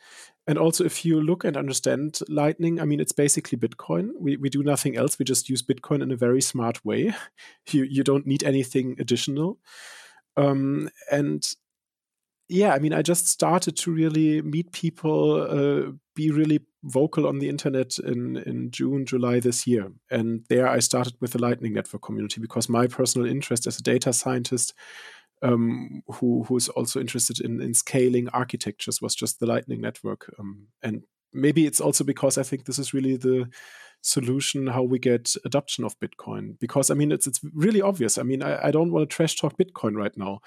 And 0.46 0.56
also, 0.56 0.82
if 0.82 1.04
you 1.04 1.20
look 1.20 1.44
and 1.44 1.54
understand 1.54 2.20
Lightning, 2.26 2.80
I 2.80 2.86
mean, 2.86 3.00
it's 3.00 3.12
basically 3.12 3.58
Bitcoin. 3.58 4.12
We, 4.18 4.38
we 4.38 4.48
do 4.48 4.62
nothing 4.62 4.96
else. 4.96 5.18
We 5.18 5.26
just 5.26 5.50
use 5.50 5.62
Bitcoin 5.62 6.02
in 6.02 6.10
a 6.10 6.16
very 6.16 6.40
smart 6.40 6.82
way. 6.82 7.12
You, 7.70 7.84
you 7.84 8.02
don't 8.02 8.26
need 8.26 8.42
anything 8.42 8.96
additional. 8.98 9.58
Um, 10.36 10.88
and 11.12 11.46
yeah, 12.50 12.74
I 12.74 12.80
mean, 12.80 12.92
I 12.92 13.00
just 13.00 13.28
started 13.28 13.76
to 13.76 13.92
really 13.92 14.42
meet 14.42 14.72
people, 14.72 15.40
uh, 15.40 15.92
be 16.16 16.32
really 16.32 16.60
vocal 16.82 17.28
on 17.28 17.38
the 17.38 17.48
internet 17.48 17.96
in, 18.00 18.38
in 18.38 18.72
June, 18.72 19.06
July 19.06 19.38
this 19.38 19.68
year. 19.68 19.92
And 20.10 20.44
there 20.48 20.66
I 20.66 20.80
started 20.80 21.14
with 21.20 21.30
the 21.30 21.40
Lightning 21.40 21.74
Network 21.74 22.02
community 22.02 22.40
because 22.40 22.68
my 22.68 22.88
personal 22.88 23.28
interest 23.28 23.68
as 23.68 23.78
a 23.78 23.82
data 23.82 24.12
scientist 24.12 24.74
um, 25.42 26.02
who 26.14 26.42
who's 26.42 26.68
also 26.68 27.00
interested 27.00 27.40
in, 27.40 27.60
in 27.62 27.72
scaling 27.72 28.28
architectures 28.30 29.00
was 29.00 29.14
just 29.14 29.38
the 29.38 29.46
Lightning 29.46 29.80
Network. 29.80 30.34
Um, 30.38 30.66
and 30.82 31.04
maybe 31.32 31.66
it's 31.66 31.80
also 31.80 32.02
because 32.02 32.36
I 32.36 32.42
think 32.42 32.64
this 32.64 32.80
is 32.80 32.92
really 32.92 33.16
the 33.16 33.48
solution 34.02 34.68
how 34.68 34.82
we 34.82 34.98
get 34.98 35.34
adoption 35.44 35.84
of 35.84 35.98
Bitcoin. 36.00 36.58
Because 36.58 36.90
I 36.90 36.94
mean, 36.94 37.12
it's 37.12 37.26
it's 37.26 37.40
really 37.54 37.82
obvious. 37.82 38.18
I 38.18 38.22
mean, 38.22 38.42
I, 38.42 38.68
I 38.68 38.70
don't 38.70 38.92
want 38.92 39.08
to 39.08 39.14
trash 39.14 39.36
talk 39.36 39.56
Bitcoin 39.56 39.96
right 39.96 40.16
now, 40.16 40.40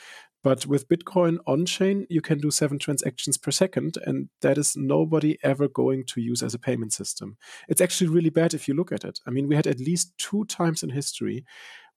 but 0.44 0.66
with 0.66 0.90
Bitcoin 0.90 1.38
on 1.48 1.66
chain, 1.66 2.06
you 2.10 2.22
can 2.22 2.40
do 2.40 2.52
seven 2.52 2.78
transactions 2.78 3.38
per 3.38 3.52
second, 3.52 3.98
and 4.06 4.30
that 4.42 4.58
is 4.58 4.76
nobody 4.76 5.38
ever 5.42 5.68
going 5.68 6.04
to 6.08 6.22
use 6.22 6.44
as 6.44 6.54
a 6.54 6.60
payment 6.60 6.94
system. 6.94 7.38
It's 7.68 7.82
actually 7.82 8.10
really 8.10 8.30
bad 8.30 8.54
if 8.54 8.68
you 8.68 8.74
look 8.74 8.92
at 8.92 9.06
it. 9.06 9.20
I 9.26 9.32
mean, 9.32 9.48
we 9.48 9.56
had 9.56 9.68
at 9.68 9.80
least 9.80 10.18
two 10.18 10.46
times 10.46 10.84
in 10.84 10.90
history 10.90 11.46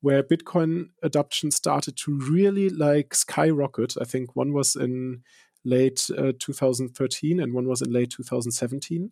where 0.00 0.22
Bitcoin 0.22 0.90
adoption 1.02 1.50
started 1.50 1.96
to 1.96 2.18
really 2.18 2.68
like 2.68 3.14
skyrocket. 3.14 3.94
I 4.00 4.04
think 4.04 4.36
one 4.36 4.52
was 4.52 4.76
in 4.76 5.22
late 5.64 6.08
uh, 6.16 6.32
2013 6.38 7.40
and 7.40 7.52
one 7.52 7.66
was 7.66 7.82
in 7.82 7.92
late 7.92 8.10
2017 8.10 9.10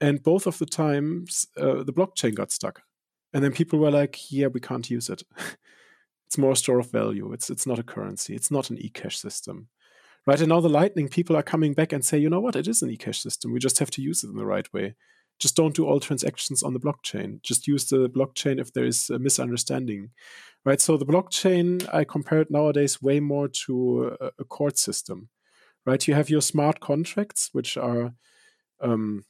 and 0.00 0.22
both 0.22 0.46
of 0.46 0.58
the 0.58 0.66
times 0.66 1.46
uh, 1.56 1.82
the 1.82 1.92
blockchain 1.92 2.34
got 2.34 2.52
stuck. 2.52 2.82
And 3.32 3.44
then 3.44 3.52
people 3.52 3.78
were 3.78 3.90
like 3.90 4.30
yeah 4.30 4.46
we 4.46 4.60
can't 4.60 4.90
use 4.90 5.08
it. 5.08 5.22
It's 6.26 6.36
more 6.36 6.52
a 6.52 6.56
store 6.56 6.78
of 6.78 6.90
value. 6.90 7.32
It's 7.32 7.48
it's 7.48 7.66
not 7.66 7.78
a 7.78 7.82
currency. 7.82 8.34
It's 8.34 8.50
not 8.50 8.68
an 8.68 8.76
ecash 8.76 9.14
system. 9.14 9.68
Right? 10.26 10.38
And 10.38 10.50
now 10.50 10.60
the 10.60 10.68
lightning 10.68 11.08
people 11.08 11.34
are 11.34 11.42
coming 11.42 11.72
back 11.72 11.90
and 11.90 12.04
say 12.04 12.18
you 12.18 12.28
know 12.28 12.40
what? 12.40 12.54
It 12.54 12.68
is 12.68 12.82
an 12.82 12.90
ecash 12.90 13.22
system. 13.22 13.50
We 13.50 13.58
just 13.58 13.78
have 13.78 13.90
to 13.92 14.02
use 14.02 14.22
it 14.22 14.28
in 14.28 14.36
the 14.36 14.44
right 14.44 14.70
way. 14.74 14.94
Just 15.38 15.56
don't 15.56 15.74
do 15.74 15.86
all 15.86 16.00
transactions 16.00 16.62
on 16.62 16.74
the 16.74 16.80
blockchain. 16.80 17.40
Just 17.42 17.66
use 17.66 17.86
the 17.86 18.10
blockchain 18.10 18.60
if 18.60 18.74
there 18.74 18.84
is 18.84 19.08
a 19.08 19.18
misunderstanding. 19.18 20.10
Right? 20.66 20.82
So 20.82 20.98
the 20.98 21.06
blockchain 21.06 21.88
i 21.94 22.04
compare 22.04 22.42
it 22.42 22.50
nowadays 22.50 23.00
way 23.00 23.20
more 23.20 23.48
to 23.66 24.16
a, 24.20 24.30
a 24.40 24.44
court 24.44 24.76
system. 24.76 25.30
Right? 25.86 26.06
You 26.06 26.12
have 26.12 26.28
your 26.28 26.42
smart 26.42 26.80
contracts 26.80 27.48
which 27.52 27.78
are 27.78 28.12
um, 28.82 29.24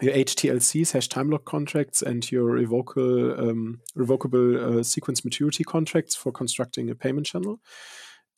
your 0.00 0.14
HTLCs, 0.14 0.92
hash 0.92 1.08
time 1.08 1.30
lock 1.30 1.44
contracts, 1.44 2.02
and 2.02 2.30
your 2.30 2.44
revocable, 2.44 3.50
um, 3.50 3.80
revocable 3.94 4.78
uh, 4.78 4.82
sequence 4.82 5.24
maturity 5.24 5.64
contracts 5.64 6.14
for 6.14 6.32
constructing 6.32 6.90
a 6.90 6.94
payment 6.94 7.26
channel. 7.26 7.60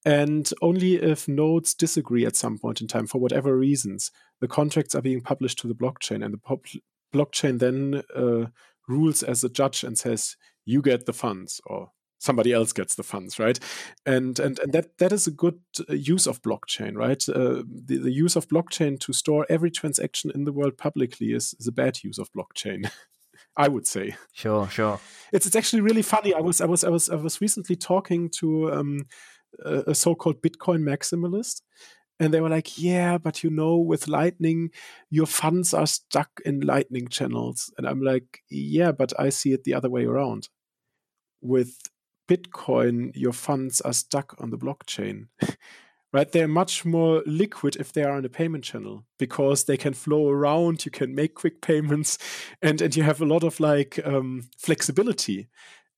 And 0.05 0.51
only 0.61 0.95
if 0.95 1.29
nodes 1.29 1.75
disagree 1.75 2.27
at 2.27 2.35
some 2.35 2.59
point 2.59 2.81
in 2.81 2.89
time, 2.89 3.07
for 3.07 3.19
whatever 3.19 3.57
reasons, 3.57 4.11
the 4.41 4.49
contracts 4.49 4.95
are 4.95 5.03
being 5.03 5.21
published 5.21 5.61
to 5.61 5.69
the 5.69 5.75
blockchain, 5.75 6.25
and 6.25 6.35
the 6.35 6.71
blockchain 7.15 7.61
then 7.61 8.03
uh, 8.15 8.47
rules 8.89 9.23
as 9.23 9.45
a 9.45 9.49
judge 9.49 9.85
and 9.85 9.97
says, 9.97 10.37
"You 10.65 10.83
get 10.83 11.07
the 11.07 11.13
funds," 11.13 11.61
or 11.65 11.93
somebody 12.23 12.53
else 12.53 12.73
gets 12.73 12.95
the 12.95 13.03
funds, 13.03 13.39
right? 13.39 13.59
And 14.07 14.39
and 14.39 14.59
and 14.61 14.73
that 14.73 14.99
that 14.99 15.13
is 15.13 15.27
a 15.27 15.33
good 15.33 15.61
uh, 15.91 15.93
use 15.93 16.27
of 16.27 16.41
blockchain, 16.43 16.95
right? 16.97 17.29
Uh, 17.29 17.65
the, 17.67 17.99
the 17.99 18.13
use 18.13 18.37
of 18.37 18.49
blockchain 18.49 18.99
to 19.01 19.13
store 19.13 19.45
every 19.51 19.71
transaction 19.71 20.31
in 20.35 20.45
the 20.45 20.53
world 20.53 20.79
publicly 20.79 21.33
is, 21.33 21.55
is 21.59 21.67
a 21.67 21.73
bad 21.73 22.03
use 22.05 22.19
of 22.19 22.33
blockchain. 22.33 22.91
I 23.57 23.69
would 23.69 23.87
say. 23.87 24.17
Sure, 24.33 24.69
sure. 24.69 24.99
It's 25.33 25.47
it's 25.47 25.57
actually 25.57 25.83
really 25.83 26.03
funny. 26.03 26.33
I 26.33 26.41
was 26.41 26.61
I 26.61 26.67
was 26.67 26.85
I 26.85 26.89
was 26.89 27.11
I 27.11 27.17
was 27.17 27.41
recently 27.41 27.77
talking 27.77 28.31
to 28.39 28.73
um, 28.73 29.01
a, 29.65 29.83
a 29.89 29.95
so-called 29.95 30.41
Bitcoin 30.41 30.83
maximalist, 30.83 31.61
and 32.19 32.33
they 32.33 32.41
were 32.41 32.49
like, 32.49 32.79
"Yeah, 32.79 33.19
but 33.19 33.43
you 33.45 33.51
know, 33.51 33.77
with 33.77 34.09
Lightning, 34.09 34.71
your 35.11 35.27
funds 35.27 35.75
are 35.75 35.87
stuck 35.87 36.31
in 36.47 36.61
Lightning 36.61 37.09
channels." 37.09 37.71
And 37.77 37.87
I'm 37.87 38.01
like, 38.01 38.43
"Yeah, 38.49 38.93
but 38.93 39.13
I 39.19 39.29
see 39.29 39.53
it 39.53 39.65
the 39.65 39.75
other 39.75 39.91
way 39.91 40.05
around. 40.05 40.49
With 41.43 41.77
Bitcoin, 42.29 43.11
your 43.15 43.33
funds 43.33 43.81
are 43.81 43.93
stuck 43.93 44.35
on 44.39 44.51
the 44.51 44.59
blockchain. 44.59 45.27
right? 46.13 46.31
They're 46.31 46.49
much 46.49 46.85
more 46.85 47.23
liquid 47.27 47.77
if 47.77 47.93
they 47.93 48.03
are 48.03 48.17
on 48.17 48.25
a 48.25 48.29
payment 48.29 48.65
channel 48.65 49.05
because 49.19 49.65
they 49.65 49.77
can 49.77 49.95
flow 49.95 50.29
around. 50.29 50.85
You 50.85 50.91
can 50.91 51.15
make 51.15 51.35
quick 51.35 51.63
payments, 51.63 52.19
and 52.61 52.81
and 52.81 52.95
you 52.95 53.03
have 53.03 53.21
a 53.21 53.27
lot 53.27 53.45
of 53.45 53.61
like 53.61 53.99
um, 54.05 54.49
flexibility. 54.59 55.49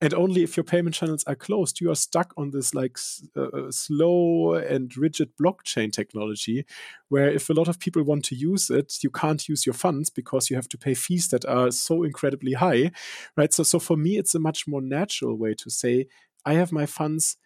And 0.00 0.12
only 0.12 0.42
if 0.42 0.56
your 0.56 0.64
payment 0.64 0.94
channels 0.94 1.24
are 1.24 1.34
closed 1.34 1.80
you 1.80 1.90
are 1.90 1.94
stuck 1.96 2.34
on 2.36 2.50
this 2.50 2.74
like 2.74 2.98
uh, 3.36 3.42
uh, 3.42 3.70
slow 3.70 4.54
and 4.54 4.96
rigid 4.96 5.30
blockchain 5.40 5.92
technology 5.92 6.64
where 7.08 7.30
if 7.30 7.48
a 7.48 7.52
lot 7.52 7.68
of 7.68 7.78
people 7.78 8.02
want 8.02 8.24
to 8.24 8.34
use 8.34 8.70
it 8.70 9.02
you 9.02 9.10
can't 9.10 9.48
use 9.48 9.64
your 9.64 9.74
funds 9.74 10.10
because 10.10 10.50
you 10.50 10.56
have 10.56 10.68
to 10.68 10.78
pay 10.78 10.94
fees 10.94 11.28
that 11.28 11.44
are 11.46 11.70
so 11.70 12.02
incredibly 12.02 12.52
high 12.52 12.90
right? 13.36 13.52
So 13.52 13.62
so 13.62 13.78
for 13.78 13.96
me 13.96 14.18
it's 14.18 14.34
a 14.34 14.40
much 14.40 14.66
more 14.66 14.82
natural 14.82 15.36
way 15.36 15.54
to 15.54 15.70
say 15.70 16.06
i 16.44 16.54
have 16.54 16.72
my 16.72 16.86
funds 16.86 17.36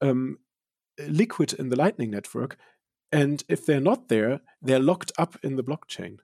um, 0.00 0.38
liquid 1.06 1.52
in 1.54 1.68
the 1.68 1.76
lightning 1.76 2.10
network 2.10 2.56
and 3.12 3.44
if 3.48 3.64
they're 3.64 3.80
not 3.80 4.08
there 4.08 4.40
they're 4.62 4.80
locked 4.80 5.12
up 5.18 5.36
in 5.42 5.56
the 5.56 5.64
blockchain. 5.64 6.18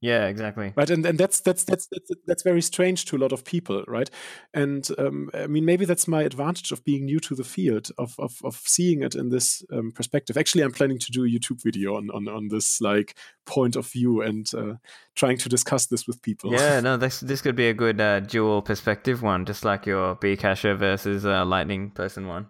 Yeah 0.00 0.26
exactly. 0.26 0.72
Right? 0.76 0.90
And, 0.90 1.04
and 1.04 1.18
that's, 1.18 1.40
that's 1.40 1.64
that's 1.64 1.88
that's 1.90 2.10
that's 2.26 2.42
very 2.44 2.62
strange 2.62 3.04
to 3.06 3.16
a 3.16 3.18
lot 3.18 3.32
of 3.32 3.44
people 3.44 3.82
right? 3.88 4.08
And 4.54 4.88
um, 4.98 5.30
i 5.34 5.46
mean 5.48 5.64
maybe 5.64 5.84
that's 5.84 6.06
my 6.06 6.22
advantage 6.22 6.70
of 6.70 6.84
being 6.84 7.04
new 7.04 7.18
to 7.20 7.34
the 7.34 7.44
field 7.44 7.88
of 7.98 8.14
of, 8.18 8.40
of 8.44 8.62
seeing 8.64 9.02
it 9.02 9.14
in 9.14 9.30
this 9.30 9.64
um, 9.72 9.90
perspective. 9.92 10.36
Actually 10.36 10.62
i'm 10.62 10.72
planning 10.72 10.98
to 10.98 11.10
do 11.10 11.24
a 11.24 11.28
youtube 11.28 11.62
video 11.62 11.96
on 11.96 12.10
on, 12.10 12.28
on 12.28 12.48
this 12.48 12.80
like 12.80 13.16
point 13.44 13.74
of 13.74 13.86
view 13.90 14.22
and 14.22 14.52
uh, 14.54 14.74
trying 15.14 15.38
to 15.38 15.48
discuss 15.48 15.86
this 15.86 16.06
with 16.06 16.22
people. 16.22 16.52
Yeah 16.52 16.80
no 16.86 16.96
this 16.96 17.20
this 17.20 17.40
could 17.40 17.56
be 17.56 17.68
a 17.68 17.74
good 17.74 18.00
uh, 18.00 18.20
dual 18.20 18.62
perspective 18.62 19.22
one 19.22 19.44
just 19.46 19.64
like 19.64 19.86
your 19.86 20.14
bcasher 20.16 20.76
versus 20.76 21.26
uh, 21.26 21.44
lightning 21.44 21.90
person 21.90 22.28
one 22.28 22.46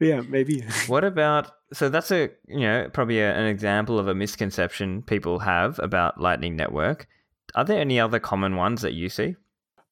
yeah 0.00 0.20
maybe 0.20 0.62
what 0.86 1.04
about 1.04 1.52
so 1.72 1.88
that's 1.88 2.10
a 2.10 2.30
you 2.46 2.60
know 2.60 2.88
probably 2.92 3.20
a, 3.20 3.34
an 3.34 3.46
example 3.46 3.98
of 3.98 4.08
a 4.08 4.14
misconception 4.14 5.02
people 5.02 5.40
have 5.40 5.78
about 5.78 6.20
lightning 6.20 6.56
network 6.56 7.06
are 7.54 7.64
there 7.64 7.80
any 7.80 8.00
other 8.00 8.18
common 8.18 8.56
ones 8.56 8.82
that 8.82 8.92
you 8.92 9.08
see 9.08 9.36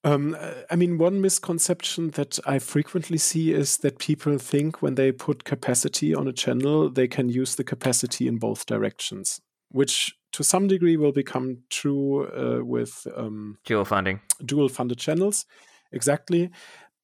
um, 0.05 0.36
I 0.68 0.74
mean, 0.74 0.98
one 0.98 1.20
misconception 1.20 2.11
that 2.11 2.38
I 2.44 2.59
frequently 2.59 3.18
see 3.18 3.53
is 3.53 3.78
that 3.78 3.98
people 3.98 4.36
think 4.38 4.82
when 4.82 4.96
they 4.96 5.12
put 5.12 5.44
capacity 5.44 6.12
on 6.12 6.26
a 6.26 6.32
channel, 6.32 6.90
they 6.90 7.07
can 7.07 7.28
use 7.28 7.55
the 7.55 7.62
capacity 7.62 8.26
in 8.26 8.38
both 8.38 8.66
directions, 8.66 9.40
which 9.70 10.16
to 10.32 10.42
some 10.42 10.66
degree 10.66 10.96
will 10.96 11.12
become 11.12 11.59
true 11.70 12.26
uh, 12.26 12.64
with 12.64 13.07
um, 13.16 13.59
dual 13.64 13.84
funding, 13.84 14.20
dual 14.44 14.68
funded 14.68 14.98
channels. 14.98 15.46
Exactly. 15.92 16.50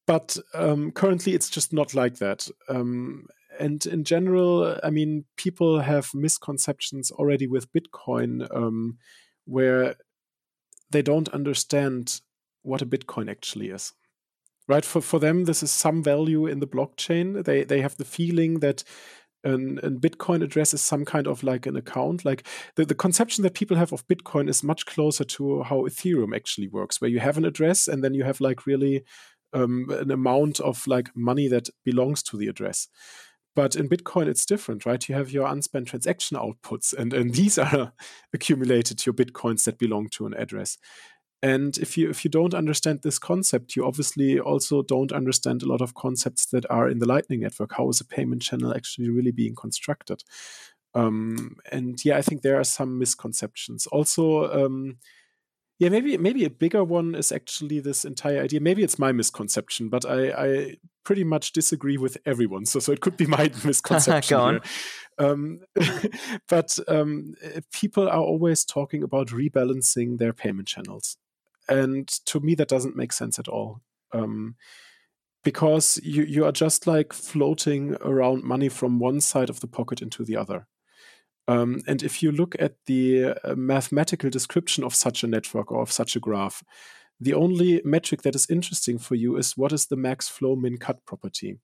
But 0.09 0.39
um, 0.55 0.89
currently, 0.91 1.35
it's 1.35 1.51
just 1.51 1.71
not 1.71 1.93
like 1.93 2.17
that. 2.17 2.47
Um, 2.67 3.27
and 3.59 3.85
in 3.85 4.03
general, 4.03 4.75
I 4.83 4.89
mean, 4.89 5.25
people 5.37 5.81
have 5.81 6.09
misconceptions 6.15 7.11
already 7.11 7.45
with 7.45 7.71
Bitcoin 7.71 8.47
um, 8.51 8.97
where 9.45 9.97
they 10.89 11.03
don't 11.03 11.29
understand 11.29 12.21
what 12.63 12.81
a 12.81 12.87
Bitcoin 12.87 13.29
actually 13.29 13.69
is. 13.69 13.93
Right? 14.67 14.83
For 14.83 14.99
for 14.99 15.19
them, 15.19 15.45
this 15.45 15.61
is 15.61 15.69
some 15.69 16.01
value 16.01 16.47
in 16.47 16.59
the 16.59 16.67
blockchain. 16.67 17.45
They 17.45 17.63
they 17.63 17.81
have 17.81 17.97
the 17.97 18.03
feeling 18.03 18.61
that 18.61 18.83
an, 19.43 19.79
an 19.83 19.99
Bitcoin 19.99 20.43
address 20.43 20.73
is 20.73 20.81
some 20.81 21.05
kind 21.05 21.27
of 21.27 21.43
like 21.43 21.67
an 21.67 21.75
account. 21.75 22.25
Like 22.25 22.47
the, 22.77 22.83
the 22.83 22.95
conception 22.95 23.43
that 23.43 23.53
people 23.53 23.77
have 23.77 23.93
of 23.93 24.07
Bitcoin 24.07 24.49
is 24.49 24.63
much 24.63 24.87
closer 24.87 25.23
to 25.23 25.61
how 25.61 25.81
Ethereum 25.81 26.35
actually 26.35 26.67
works, 26.67 26.99
where 26.99 27.11
you 27.11 27.19
have 27.19 27.37
an 27.37 27.45
address 27.45 27.87
and 27.87 28.03
then 28.03 28.15
you 28.15 28.23
have 28.23 28.41
like 28.41 28.65
really 28.65 29.03
um, 29.53 29.87
an 29.89 30.11
amount 30.11 30.59
of 30.59 30.85
like 30.87 31.09
money 31.15 31.47
that 31.47 31.69
belongs 31.83 32.23
to 32.23 32.37
the 32.37 32.47
address. 32.47 32.87
But 33.55 33.75
in 33.75 33.89
Bitcoin, 33.89 34.27
it's 34.27 34.45
different, 34.45 34.85
right? 34.85 35.07
You 35.09 35.15
have 35.15 35.31
your 35.31 35.47
unspent 35.47 35.87
transaction 35.87 36.37
outputs, 36.37 36.93
and, 36.93 37.13
and 37.13 37.33
these 37.35 37.57
are 37.57 37.93
accumulated 38.33 39.05
your 39.05 39.13
Bitcoins 39.13 39.63
that 39.65 39.79
belong 39.79 40.09
to 40.09 40.25
an 40.25 40.33
address. 40.33 40.77
And 41.41 41.77
if 41.77 41.97
you 41.97 42.09
if 42.09 42.25
you 42.25 42.29
don't 42.29 42.53
understand 42.53 43.01
this 43.01 43.17
concept, 43.17 43.75
you 43.75 43.85
obviously 43.85 44.39
also 44.39 44.81
don't 44.81 45.13
understand 45.13 45.63
a 45.63 45.67
lot 45.67 45.81
of 45.81 45.93
concepts 45.93 46.47
that 46.47 46.69
are 46.69 46.89
in 46.89 46.99
the 46.99 47.07
Lightning 47.07 47.41
Network. 47.41 47.73
How 47.77 47.87
is 47.89 48.01
a 48.01 48.05
payment 48.05 48.41
channel 48.41 48.73
actually 48.73 49.09
really 49.09 49.31
being 49.31 49.55
constructed? 49.55 50.21
Um, 50.93 51.57
and 51.71 52.03
yeah, 52.03 52.17
I 52.17 52.21
think 52.21 52.41
there 52.41 52.59
are 52.59 52.65
some 52.65 52.99
misconceptions. 52.99 53.87
Also, 53.87 54.51
um, 54.51 54.97
yeah, 55.79 55.87
maybe 55.87 56.17
maybe 56.17 56.43
a 56.43 56.49
bigger 56.49 56.83
one 56.83 57.15
is 57.15 57.31
actually 57.31 57.79
this 57.79 58.03
entire 58.03 58.41
idea. 58.41 58.59
Maybe 58.59 58.83
it's 58.83 58.99
my 58.99 59.13
misconception, 59.13 59.87
but 59.87 60.05
I, 60.05 60.31
I 60.31 60.77
pretty 61.05 61.23
much 61.23 61.53
disagree 61.53 61.97
with 61.97 62.17
everyone. 62.25 62.65
So 62.65 62.79
so 62.81 62.91
it 62.91 62.99
could 62.99 63.15
be 63.15 63.25
my 63.25 63.49
misconception. 63.63 64.37
Go 64.37 64.43
on. 64.43 64.61
Um, 65.17 65.61
but 66.49 66.77
um, 66.89 67.35
people 67.71 68.09
are 68.09 68.19
always 68.19 68.65
talking 68.65 69.03
about 69.03 69.29
rebalancing 69.29 70.17
their 70.17 70.33
payment 70.33 70.67
channels, 70.67 71.15
and 71.69 72.09
to 72.25 72.41
me 72.41 72.55
that 72.55 72.67
doesn't 72.67 72.97
make 72.97 73.13
sense 73.13 73.39
at 73.39 73.47
all. 73.47 73.81
Um, 74.11 74.55
because 75.45 75.97
you 76.03 76.23
you 76.23 76.43
are 76.43 76.51
just 76.51 76.87
like 76.87 77.13
floating 77.13 77.95
around 78.01 78.43
money 78.43 78.67
from 78.67 78.99
one 78.99 79.21
side 79.21 79.49
of 79.49 79.61
the 79.61 79.67
pocket 79.67 80.01
into 80.01 80.25
the 80.25 80.35
other. 80.35 80.67
Um, 81.49 81.81
and 81.87 82.03
if 82.03 82.21
you 82.21 82.31
look 82.31 82.55
at 82.59 82.75
the 82.85 83.33
uh, 83.43 83.55
mathematical 83.55 84.29
description 84.29 84.83
of 84.83 84.93
such 84.93 85.23
a 85.23 85.27
network 85.27 85.71
or 85.71 85.81
of 85.81 85.91
such 85.91 86.15
a 86.15 86.19
graph, 86.19 86.63
the 87.19 87.33
only 87.33 87.81
metric 87.83 88.21
that 88.21 88.35
is 88.35 88.47
interesting 88.51 88.99
for 88.99 89.15
you 89.15 89.35
is 89.35 89.57
what 89.57 89.73
is 89.73 89.87
the 89.87 89.95
max 89.95 90.29
flow 90.29 90.55
min 90.55 90.77
cut 90.77 91.03
property. 91.05 91.57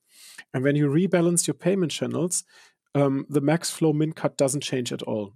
And 0.56 0.64
when 0.64 0.76
you 0.76 0.90
rebalance 0.90 1.46
your 1.46 1.54
payment 1.54 1.92
channels, 1.92 2.44
um, 2.96 3.28
the 3.30 3.42
max 3.42 3.70
flow 3.70 3.94
min 3.94 4.14
cut 4.14 4.38
doesn't 4.38 4.64
change 4.64 4.92
at 4.92 5.04
all. 5.04 5.34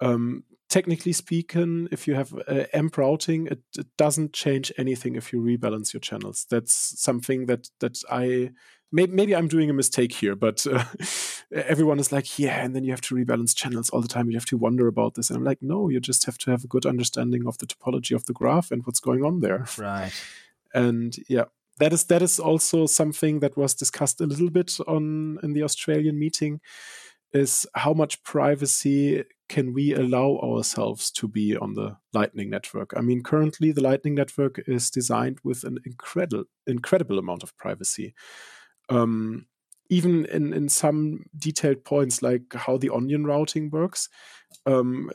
Um, 0.00 0.44
technically 0.76 1.12
speaking, 1.12 1.88
if 1.90 2.06
you 2.06 2.14
have 2.14 2.34
uh, 2.46 2.64
AMP 2.74 2.98
routing, 2.98 3.46
it, 3.46 3.60
it, 3.78 3.86
doesn't 3.96 4.34
change 4.34 4.70
anything 4.76 5.16
if 5.16 5.32
you 5.32 5.40
rebalance 5.40 5.94
your 5.94 6.00
channels. 6.00 6.46
That's 6.50 6.74
something 7.00 7.46
that 7.46 7.70
that 7.80 7.96
I 8.10 8.50
maybe, 8.92 9.12
maybe 9.12 9.34
I'm 9.34 9.48
doing 9.48 9.70
a 9.70 9.80
mistake 9.82 10.12
here, 10.12 10.36
but 10.36 10.66
uh, 10.66 10.84
everyone 11.52 11.98
is 11.98 12.12
like, 12.12 12.38
yeah, 12.38 12.62
and 12.62 12.76
then 12.76 12.84
you 12.84 12.90
have 12.90 13.00
to 13.02 13.14
rebalance 13.14 13.56
channels 13.56 13.88
all 13.90 14.02
the 14.02 14.08
time. 14.08 14.30
You 14.30 14.36
have 14.36 14.52
to 14.52 14.58
wonder 14.58 14.86
about 14.86 15.14
this. 15.14 15.30
And 15.30 15.38
I'm 15.38 15.44
like, 15.44 15.62
no, 15.62 15.88
you 15.88 15.98
just 15.98 16.26
have 16.26 16.36
to 16.38 16.50
have 16.50 16.64
a 16.64 16.68
good 16.68 16.84
understanding 16.84 17.46
of 17.46 17.56
the 17.56 17.66
topology 17.66 18.14
of 18.14 18.26
the 18.26 18.34
graph 18.34 18.70
and 18.70 18.84
what's 18.84 19.00
going 19.00 19.24
on 19.24 19.40
there. 19.40 19.66
Right. 19.78 20.12
And 20.74 21.16
yeah, 21.26 21.44
that 21.78 21.94
is 21.94 22.04
that 22.04 22.20
is 22.20 22.38
also 22.38 22.84
something 22.84 23.40
that 23.40 23.56
was 23.56 23.72
discussed 23.72 24.20
a 24.20 24.26
little 24.26 24.50
bit 24.50 24.76
on 24.86 25.38
in 25.42 25.54
the 25.54 25.62
Australian 25.62 26.18
meeting 26.18 26.60
is 27.32 27.66
how 27.74 27.94
much 27.94 28.22
privacy 28.24 29.24
can 29.48 29.72
we 29.72 29.94
allow 29.94 30.38
ourselves 30.38 31.10
to 31.12 31.28
be 31.28 31.56
on 31.56 31.74
the 31.74 31.96
Lightning 32.12 32.50
Network? 32.50 32.92
I 32.96 33.00
mean, 33.00 33.22
currently 33.22 33.72
the 33.72 33.82
Lightning 33.82 34.14
Network 34.14 34.60
is 34.66 34.90
designed 34.90 35.38
with 35.44 35.64
an 35.64 35.78
incredible 35.84 36.44
incredible 36.66 37.18
amount 37.18 37.42
of 37.42 37.56
privacy. 37.56 38.14
Um, 38.88 39.46
even 39.88 40.24
in, 40.26 40.52
in 40.52 40.68
some 40.68 41.24
detailed 41.38 41.84
points 41.84 42.22
like 42.22 42.52
how 42.54 42.76
the 42.76 42.90
onion 42.90 43.24
routing 43.24 43.70
works. 43.70 44.08
Um, 44.64 45.10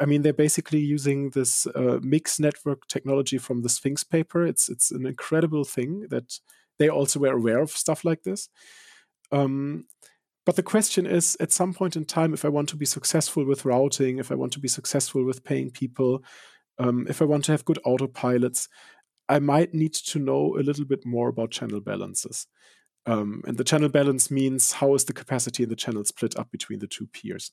I 0.00 0.06
mean, 0.06 0.22
they're 0.22 0.32
basically 0.32 0.80
using 0.80 1.30
this 1.30 1.66
uh, 1.66 1.98
mixed 2.02 2.40
network 2.40 2.86
technology 2.88 3.36
from 3.36 3.62
the 3.62 3.68
Sphinx 3.68 4.04
paper. 4.04 4.46
It's 4.46 4.68
it's 4.68 4.90
an 4.90 5.06
incredible 5.06 5.64
thing 5.64 6.06
that 6.10 6.38
they 6.78 6.88
also 6.88 7.20
were 7.20 7.34
aware 7.34 7.60
of 7.60 7.70
stuff 7.70 8.04
like 8.04 8.22
this. 8.22 8.48
Um, 9.32 9.84
but 10.46 10.56
the 10.56 10.62
question 10.62 11.06
is, 11.06 11.36
at 11.40 11.52
some 11.52 11.74
point 11.74 11.96
in 11.96 12.04
time, 12.04 12.32
if 12.32 12.44
I 12.44 12.48
want 12.48 12.68
to 12.70 12.76
be 12.76 12.86
successful 12.86 13.44
with 13.44 13.64
routing, 13.64 14.18
if 14.18 14.32
I 14.32 14.34
want 14.34 14.52
to 14.52 14.60
be 14.60 14.68
successful 14.68 15.24
with 15.24 15.44
paying 15.44 15.70
people, 15.70 16.24
um, 16.78 17.06
if 17.08 17.20
I 17.20 17.26
want 17.26 17.44
to 17.44 17.52
have 17.52 17.64
good 17.64 17.78
autopilots, 17.84 18.68
I 19.28 19.38
might 19.38 19.74
need 19.74 19.94
to 19.94 20.18
know 20.18 20.56
a 20.56 20.62
little 20.62 20.84
bit 20.84 21.04
more 21.04 21.28
about 21.28 21.50
channel 21.50 21.80
balances. 21.80 22.46
Um, 23.06 23.42
and 23.46 23.56
the 23.56 23.64
channel 23.64 23.88
balance 23.88 24.30
means 24.30 24.72
how 24.72 24.94
is 24.94 25.04
the 25.04 25.12
capacity 25.12 25.62
in 25.62 25.68
the 25.68 25.76
channel 25.76 26.04
split 26.04 26.38
up 26.38 26.50
between 26.50 26.78
the 26.78 26.86
two 26.86 27.06
peers. 27.06 27.52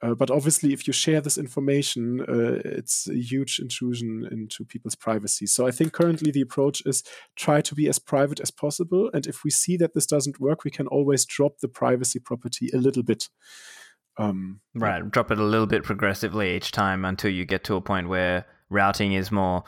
Uh, 0.00 0.14
but 0.14 0.30
obviously, 0.30 0.72
if 0.72 0.86
you 0.86 0.92
share 0.92 1.20
this 1.20 1.36
information, 1.36 2.20
uh, 2.20 2.60
it's 2.64 3.08
a 3.08 3.16
huge 3.16 3.58
intrusion 3.58 4.28
into 4.30 4.64
people's 4.64 4.94
privacy. 4.94 5.46
So 5.46 5.66
I 5.66 5.72
think 5.72 5.92
currently 5.92 6.30
the 6.30 6.40
approach 6.40 6.82
is 6.86 7.02
try 7.34 7.60
to 7.62 7.74
be 7.74 7.88
as 7.88 7.98
private 7.98 8.38
as 8.38 8.52
possible. 8.52 9.10
And 9.12 9.26
if 9.26 9.42
we 9.42 9.50
see 9.50 9.76
that 9.78 9.94
this 9.94 10.06
doesn't 10.06 10.40
work, 10.40 10.62
we 10.62 10.70
can 10.70 10.86
always 10.86 11.24
drop 11.24 11.58
the 11.58 11.68
privacy 11.68 12.20
property 12.20 12.70
a 12.72 12.78
little 12.78 13.02
bit. 13.02 13.28
Um, 14.18 14.60
right, 14.74 15.08
drop 15.10 15.30
it 15.30 15.38
a 15.38 15.44
little 15.44 15.66
bit 15.66 15.82
progressively 15.82 16.54
each 16.54 16.70
time 16.72 17.04
until 17.04 17.30
you 17.30 17.44
get 17.44 17.64
to 17.64 17.74
a 17.74 17.80
point 17.80 18.08
where 18.08 18.46
routing 18.68 19.12
is 19.12 19.32
more 19.32 19.64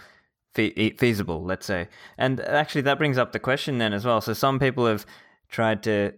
fe- 0.54 0.94
feasible, 0.96 1.44
let's 1.44 1.66
say. 1.66 1.88
And 2.18 2.40
actually, 2.40 2.82
that 2.82 2.98
brings 2.98 3.18
up 3.18 3.32
the 3.32 3.38
question 3.40 3.78
then 3.78 3.92
as 3.92 4.04
well. 4.04 4.20
So 4.20 4.32
some 4.32 4.60
people 4.60 4.86
have 4.86 5.06
tried 5.48 5.82
to 5.84 6.14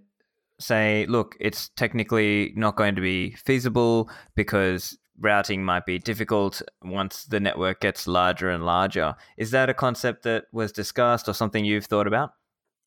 say, 0.63 1.07
look, 1.09 1.37
it's 1.41 1.69
technically 1.71 2.53
not 2.57 2.77
going 2.77 2.95
to 2.95 3.01
be 3.01 3.33
feasible 3.33 4.11
because 4.35 4.97
routing 5.19 5.65
might 5.65 5.87
be 5.87 5.99
difficult 5.99 6.63
once 6.83 7.25
the 7.25 7.41
network 7.41 7.81
gets 7.81 8.07
larger 8.07 8.51
and 8.51 8.65
larger. 8.65 9.15
Is 9.37 9.51
that 9.53 9.71
a 9.71 9.75
concept 9.75 10.23
that 10.25 10.45
was 10.53 10.73
discussed 10.73 11.29
or 11.29 11.35
something 11.35 11.65
you've 11.65 11.87
thought 11.87 12.07
about? 12.07 12.31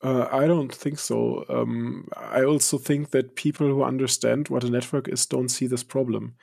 Uh, 0.03 0.27
I 0.31 0.45
don't 0.45 0.73
think 0.73 0.99
so. 0.99 1.45
Um, 1.49 2.07
I 2.15 2.43
also 2.43 2.77
think 2.77 3.11
that 3.11 3.35
people 3.35 3.67
who 3.67 3.83
understand 3.83 4.49
what 4.49 4.63
a 4.63 4.69
network 4.69 5.07
is 5.07 5.25
don't 5.25 5.49
see 5.49 5.67
this 5.67 5.83
problem. 5.83 6.35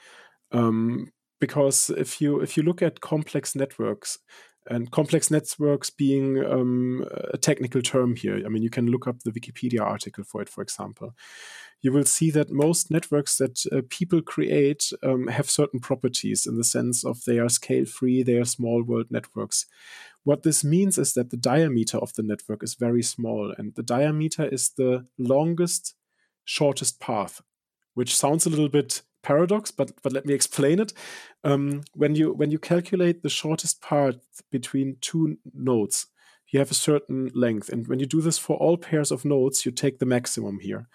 Um, 0.52 1.12
because 1.40 1.90
if 1.90 2.20
you 2.20 2.40
if 2.40 2.56
you 2.56 2.62
look 2.62 2.82
at 2.82 3.00
complex 3.00 3.54
networks, 3.54 4.18
And 4.70 4.90
complex 4.92 5.30
networks 5.30 5.90
being 5.90 6.44
um, 6.44 7.04
a 7.32 7.36
technical 7.36 7.82
term 7.82 8.14
here. 8.14 8.40
I 8.46 8.48
mean, 8.48 8.62
you 8.62 8.70
can 8.70 8.86
look 8.86 9.08
up 9.08 9.20
the 9.20 9.32
Wikipedia 9.32 9.80
article 9.80 10.22
for 10.22 10.40
it, 10.40 10.48
for 10.48 10.62
example. 10.62 11.14
You 11.80 11.92
will 11.92 12.04
see 12.04 12.30
that 12.30 12.52
most 12.52 12.88
networks 12.88 13.38
that 13.38 13.66
uh, 13.72 13.82
people 13.88 14.22
create 14.22 14.92
um, 15.02 15.26
have 15.26 15.50
certain 15.50 15.80
properties 15.80 16.46
in 16.46 16.56
the 16.56 16.64
sense 16.64 17.04
of 17.04 17.24
they 17.24 17.40
are 17.40 17.48
scale 17.48 17.86
free, 17.86 18.22
they 18.22 18.36
are 18.36 18.44
small 18.44 18.84
world 18.84 19.06
networks. 19.10 19.66
What 20.22 20.44
this 20.44 20.62
means 20.62 20.96
is 20.96 21.14
that 21.14 21.30
the 21.30 21.36
diameter 21.36 21.98
of 21.98 22.14
the 22.14 22.22
network 22.22 22.62
is 22.62 22.74
very 22.74 23.02
small, 23.02 23.52
and 23.58 23.74
the 23.74 23.82
diameter 23.82 24.46
is 24.46 24.70
the 24.76 25.06
longest, 25.18 25.96
shortest 26.44 27.00
path, 27.00 27.40
which 27.94 28.16
sounds 28.16 28.46
a 28.46 28.50
little 28.50 28.68
bit 28.68 29.02
paradox, 29.22 29.70
but 29.70 29.92
but 30.02 30.12
let 30.12 30.26
me 30.26 30.34
explain 30.34 30.78
it. 30.78 30.92
Um, 31.44 31.82
when 31.94 32.14
you 32.14 32.32
when 32.32 32.50
you 32.50 32.58
calculate 32.58 33.22
the 33.22 33.28
shortest 33.28 33.80
path 33.82 34.16
between 34.50 34.96
two 35.00 35.38
nodes, 35.54 36.06
you 36.48 36.58
have 36.58 36.70
a 36.70 36.74
certain 36.74 37.30
length, 37.34 37.68
and 37.68 37.86
when 37.86 37.98
you 37.98 38.06
do 38.06 38.20
this 38.20 38.38
for 38.38 38.56
all 38.56 38.76
pairs 38.76 39.10
of 39.10 39.24
nodes, 39.24 39.64
you 39.64 39.72
take 39.72 39.98
the 39.98 40.06
maximum 40.06 40.60
here. 40.60 40.88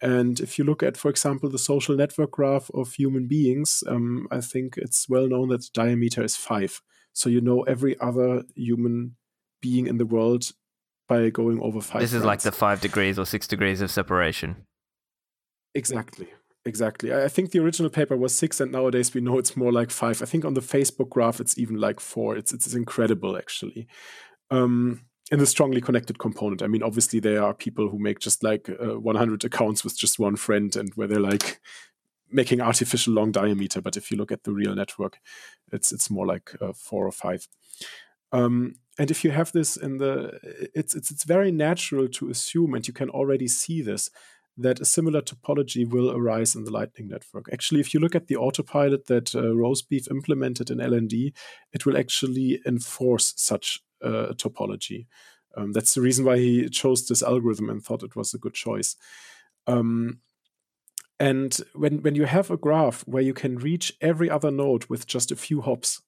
And 0.00 0.40
if 0.40 0.58
you 0.58 0.64
look 0.64 0.82
at, 0.82 0.96
for 0.96 1.08
example, 1.08 1.48
the 1.48 1.58
social 1.58 1.94
network 1.94 2.32
graph 2.32 2.70
of 2.74 2.92
human 2.94 3.28
beings, 3.28 3.84
um, 3.86 4.26
I 4.32 4.40
think 4.40 4.76
it's 4.76 5.08
well 5.08 5.28
known 5.28 5.48
that 5.50 5.60
the 5.60 5.70
diameter 5.72 6.24
is 6.24 6.34
five. 6.34 6.82
So 7.12 7.28
you 7.28 7.40
know 7.40 7.62
every 7.62 7.98
other 8.00 8.42
human 8.56 9.14
being 9.60 9.86
in 9.86 9.98
the 9.98 10.06
world 10.06 10.50
by 11.08 11.30
going 11.30 11.60
over 11.60 11.80
five. 11.80 12.00
This 12.00 12.14
is 12.14 12.24
like 12.24 12.40
the 12.40 12.50
five 12.50 12.80
degrees 12.80 13.18
or 13.18 13.24
six 13.26 13.46
degrees 13.46 13.80
of 13.80 13.90
separation. 13.90 14.66
Exactly. 15.74 16.28
Exactly. 16.64 17.12
I 17.12 17.26
think 17.26 17.50
the 17.50 17.58
original 17.58 17.90
paper 17.90 18.16
was 18.16 18.34
six, 18.34 18.60
and 18.60 18.70
nowadays 18.70 19.12
we 19.12 19.20
know 19.20 19.38
it's 19.38 19.56
more 19.56 19.72
like 19.72 19.90
five. 19.90 20.22
I 20.22 20.26
think 20.26 20.44
on 20.44 20.54
the 20.54 20.60
Facebook 20.60 21.08
graph 21.08 21.40
it's 21.40 21.58
even 21.58 21.76
like 21.76 21.98
four. 21.98 22.36
It's 22.36 22.52
it's 22.52 22.72
incredible 22.74 23.36
actually. 23.36 23.88
Um, 24.50 25.00
in 25.32 25.38
the 25.38 25.46
strongly 25.46 25.80
connected 25.80 26.18
component. 26.18 26.62
I 26.62 26.66
mean, 26.68 26.82
obviously 26.82 27.18
there 27.18 27.42
are 27.42 27.54
people 27.54 27.88
who 27.88 27.98
make 27.98 28.20
just 28.20 28.44
like 28.44 28.68
uh, 28.68 28.98
100 29.00 29.44
accounts 29.44 29.82
with 29.82 29.96
just 29.98 30.18
one 30.20 30.36
friend, 30.36 30.74
and 30.76 30.92
where 30.94 31.08
they're 31.08 31.20
like 31.20 31.60
making 32.30 32.60
artificial 32.60 33.14
long 33.14 33.32
diameter. 33.32 33.80
But 33.80 33.96
if 33.96 34.10
you 34.10 34.16
look 34.16 34.30
at 34.30 34.44
the 34.44 34.52
real 34.52 34.74
network, 34.74 35.18
it's 35.72 35.90
it's 35.90 36.10
more 36.10 36.26
like 36.26 36.52
uh, 36.60 36.72
four 36.74 37.06
or 37.06 37.12
five. 37.12 37.48
Um, 38.30 38.76
and 38.98 39.10
if 39.10 39.24
you 39.24 39.32
have 39.32 39.50
this 39.52 39.76
in 39.76 39.98
the, 39.98 40.38
it's 40.74 40.94
it's 40.94 41.10
it's 41.10 41.24
very 41.24 41.50
natural 41.50 42.08
to 42.08 42.30
assume, 42.30 42.74
and 42.74 42.86
you 42.86 42.94
can 42.94 43.10
already 43.10 43.48
see 43.48 43.82
this 43.82 44.10
that 44.56 44.80
a 44.80 44.84
similar 44.84 45.22
topology 45.22 45.88
will 45.88 46.10
arise 46.10 46.54
in 46.54 46.64
the 46.64 46.70
Lightning 46.70 47.08
Network. 47.08 47.46
Actually, 47.52 47.80
if 47.80 47.94
you 47.94 48.00
look 48.00 48.14
at 48.14 48.26
the 48.26 48.36
autopilot 48.36 49.06
that 49.06 49.34
uh, 49.34 49.42
roasbeef 49.42 50.10
implemented 50.10 50.70
in 50.70 50.78
LND, 50.78 51.32
it 51.72 51.86
will 51.86 51.96
actually 51.96 52.60
enforce 52.66 53.32
such 53.36 53.80
uh, 54.04 54.28
a 54.28 54.34
topology. 54.34 55.06
Um, 55.56 55.72
that's 55.72 55.94
the 55.94 56.00
reason 56.00 56.24
why 56.24 56.38
he 56.38 56.68
chose 56.68 57.06
this 57.06 57.22
algorithm 57.22 57.70
and 57.70 57.82
thought 57.82 58.02
it 58.02 58.16
was 58.16 58.34
a 58.34 58.38
good 58.38 58.54
choice. 58.54 58.96
Um, 59.66 60.20
and 61.20 61.56
when 61.74 62.02
when 62.02 62.14
you 62.14 62.24
have 62.24 62.50
a 62.50 62.56
graph 62.56 63.02
where 63.06 63.22
you 63.22 63.32
can 63.34 63.56
reach 63.56 63.92
every 64.00 64.28
other 64.28 64.50
node 64.50 64.86
with 64.86 65.06
just 65.06 65.30
a 65.30 65.36
few 65.36 65.60
hops, 65.60 66.02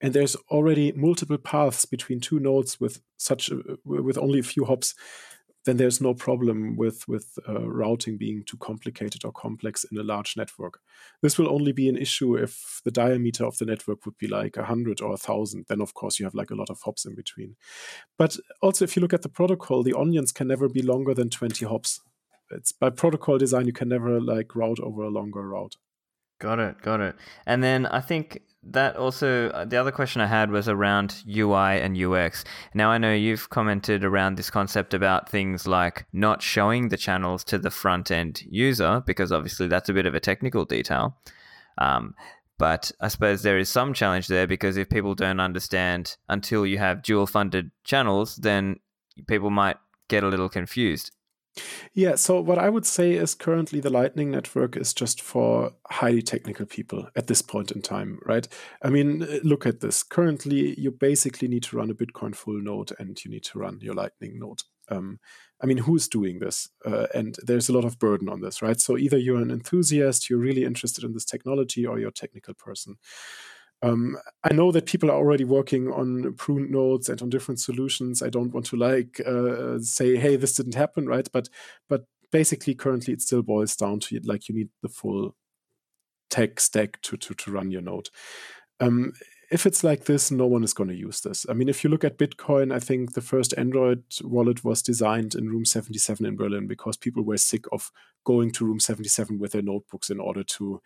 and 0.00 0.14
there's 0.14 0.36
already 0.50 0.92
multiple 0.92 1.38
paths 1.38 1.84
between 1.84 2.20
two 2.20 2.40
nodes 2.40 2.80
with 2.80 3.00
such 3.16 3.50
a, 3.50 3.60
with 3.84 4.16
only 4.16 4.38
a 4.38 4.44
few 4.44 4.64
hops, 4.64 4.94
then 5.64 5.78
there's 5.78 6.00
no 6.00 6.14
problem 6.14 6.76
with 6.76 7.06
with 7.08 7.38
uh, 7.48 7.68
routing 7.68 8.18
being 8.18 8.42
too 8.44 8.56
complicated 8.58 9.24
or 9.24 9.32
complex 9.32 9.84
in 9.84 9.98
a 9.98 10.02
large 10.02 10.36
network. 10.36 10.80
This 11.22 11.38
will 11.38 11.50
only 11.50 11.72
be 11.72 11.88
an 11.88 11.96
issue 11.96 12.36
if 12.36 12.80
the 12.84 12.90
diameter 12.90 13.44
of 13.44 13.56
the 13.58 13.64
network 13.64 14.04
would 14.04 14.18
be 14.18 14.28
like 14.28 14.56
a 14.56 14.64
hundred 14.64 15.00
or 15.00 15.14
a 15.14 15.18
thousand. 15.18 15.66
Then 15.68 15.80
of 15.80 15.94
course 15.94 16.18
you 16.18 16.26
have 16.26 16.34
like 16.34 16.50
a 16.50 16.54
lot 16.54 16.70
of 16.70 16.80
hops 16.82 17.06
in 17.06 17.14
between. 17.14 17.56
But 18.18 18.36
also 18.62 18.84
if 18.84 18.94
you 18.94 19.00
look 19.02 19.14
at 19.14 19.22
the 19.22 19.28
protocol, 19.28 19.82
the 19.82 19.96
onions 19.96 20.32
can 20.32 20.48
never 20.48 20.68
be 20.68 20.82
longer 20.82 21.14
than 21.14 21.30
20 21.30 21.64
hops. 21.66 22.00
It's 22.50 22.72
by 22.72 22.90
protocol 22.90 23.38
design 23.38 23.66
you 23.66 23.72
can 23.72 23.88
never 23.88 24.20
like 24.20 24.54
route 24.54 24.80
over 24.80 25.02
a 25.02 25.10
longer 25.10 25.48
route. 25.48 25.76
Got 26.40 26.58
it, 26.58 26.82
got 26.82 27.00
it. 27.00 27.16
And 27.46 27.62
then 27.62 27.86
I 27.86 28.00
think 28.00 28.42
that 28.66 28.96
also 28.96 29.50
uh, 29.50 29.64
the 29.64 29.76
other 29.76 29.92
question 29.92 30.20
I 30.22 30.26
had 30.26 30.50
was 30.50 30.68
around 30.68 31.22
UI 31.28 31.80
and 31.80 31.96
UX. 31.96 32.44
Now 32.72 32.90
I 32.90 32.98
know 32.98 33.12
you've 33.12 33.50
commented 33.50 34.04
around 34.04 34.36
this 34.36 34.50
concept 34.50 34.94
about 34.94 35.28
things 35.28 35.66
like 35.66 36.06
not 36.12 36.42
showing 36.42 36.88
the 36.88 36.96
channels 36.96 37.44
to 37.44 37.58
the 37.58 37.70
front 37.70 38.10
end 38.10 38.42
user 38.48 39.02
because 39.06 39.32
obviously 39.32 39.68
that's 39.68 39.88
a 39.88 39.92
bit 39.92 40.06
of 40.06 40.14
a 40.14 40.20
technical 40.20 40.64
detail. 40.64 41.16
Um, 41.78 42.14
but 42.58 42.92
I 43.00 43.08
suppose 43.08 43.42
there 43.42 43.58
is 43.58 43.68
some 43.68 43.94
challenge 43.94 44.28
there 44.28 44.46
because 44.46 44.76
if 44.76 44.88
people 44.88 45.14
don't 45.14 45.40
understand 45.40 46.16
until 46.28 46.64
you 46.64 46.78
have 46.78 47.02
dual 47.02 47.26
funded 47.26 47.70
channels, 47.82 48.36
then 48.36 48.78
people 49.26 49.50
might 49.50 49.76
get 50.08 50.22
a 50.22 50.28
little 50.28 50.48
confused. 50.48 51.10
Yeah, 51.92 52.16
so 52.16 52.40
what 52.40 52.58
I 52.58 52.68
would 52.68 52.86
say 52.86 53.12
is 53.12 53.34
currently 53.34 53.80
the 53.80 53.90
Lightning 53.90 54.30
Network 54.30 54.76
is 54.76 54.92
just 54.92 55.20
for 55.20 55.72
highly 55.88 56.22
technical 56.22 56.66
people 56.66 57.08
at 57.14 57.28
this 57.28 57.42
point 57.42 57.70
in 57.70 57.82
time, 57.82 58.18
right? 58.24 58.48
I 58.82 58.90
mean, 58.90 59.22
uh, 59.22 59.38
look 59.44 59.64
at 59.66 59.80
this. 59.80 60.02
Currently, 60.02 60.78
you 60.78 60.90
basically 60.90 61.46
need 61.48 61.62
to 61.64 61.76
run 61.76 61.90
a 61.90 61.94
Bitcoin 61.94 62.34
full 62.34 62.60
node 62.60 62.92
and 62.98 63.22
you 63.24 63.30
need 63.30 63.44
to 63.44 63.58
run 63.58 63.78
your 63.80 63.94
Lightning 63.94 64.38
node. 64.38 64.62
Um, 64.88 65.20
I 65.62 65.66
mean, 65.66 65.78
who's 65.78 66.08
doing 66.08 66.40
this? 66.40 66.68
Uh, 66.84 67.06
and 67.14 67.36
there's 67.42 67.68
a 67.68 67.72
lot 67.72 67.84
of 67.84 67.98
burden 67.98 68.28
on 68.28 68.40
this, 68.40 68.60
right? 68.60 68.80
So 68.80 68.98
either 68.98 69.16
you're 69.16 69.40
an 69.40 69.50
enthusiast, 69.50 70.28
you're 70.28 70.38
really 70.38 70.64
interested 70.64 71.04
in 71.04 71.14
this 71.14 71.24
technology, 71.24 71.86
or 71.86 71.98
you're 71.98 72.08
a 72.08 72.12
technical 72.12 72.54
person. 72.54 72.96
Um, 73.84 74.16
I 74.42 74.54
know 74.54 74.72
that 74.72 74.86
people 74.86 75.10
are 75.10 75.16
already 75.16 75.44
working 75.44 75.92
on 75.92 76.34
pruned 76.34 76.70
nodes 76.70 77.10
and 77.10 77.20
on 77.20 77.28
different 77.28 77.60
solutions. 77.60 78.22
I 78.22 78.30
don't 78.30 78.52
want 78.54 78.66
to 78.66 78.76
like 78.76 79.20
uh, 79.26 79.78
say, 79.80 80.16
"Hey, 80.16 80.36
this 80.36 80.56
didn't 80.56 80.74
happen," 80.74 81.06
right? 81.06 81.28
But 81.32 81.48
but 81.88 82.04
basically, 82.32 82.74
currently, 82.74 83.12
it 83.12 83.20
still 83.20 83.42
boils 83.42 83.76
down 83.76 84.00
to 84.00 84.20
like 84.24 84.48
you 84.48 84.54
need 84.54 84.70
the 84.82 84.88
full 84.88 85.36
tech 86.30 86.60
stack 86.60 87.00
to 87.02 87.16
to 87.18 87.34
to 87.34 87.50
run 87.52 87.70
your 87.70 87.82
node. 87.82 88.08
Um, 88.80 89.12
if 89.50 89.66
it's 89.66 89.84
like 89.84 90.06
this, 90.06 90.30
no 90.30 90.46
one 90.46 90.64
is 90.64 90.72
going 90.72 90.88
to 90.88 90.96
use 90.96 91.20
this. 91.20 91.46
I 91.48 91.52
mean, 91.52 91.68
if 91.68 91.84
you 91.84 91.90
look 91.90 92.02
at 92.04 92.18
Bitcoin, 92.18 92.74
I 92.74 92.80
think 92.80 93.12
the 93.12 93.20
first 93.20 93.54
Android 93.56 94.02
wallet 94.22 94.64
was 94.64 94.82
designed 94.82 95.34
in 95.34 95.48
Room 95.48 95.64
77 95.64 96.26
in 96.26 96.36
Berlin 96.36 96.66
because 96.66 96.96
people 96.96 97.22
were 97.22 97.36
sick 97.36 97.64
of 97.70 97.92
going 98.24 98.50
to 98.52 98.64
Room 98.64 98.80
77 98.80 99.38
with 99.38 99.52
their 99.52 99.62
notebooks 99.62 100.10
in 100.10 100.18
order 100.18 100.42
to 100.42 100.80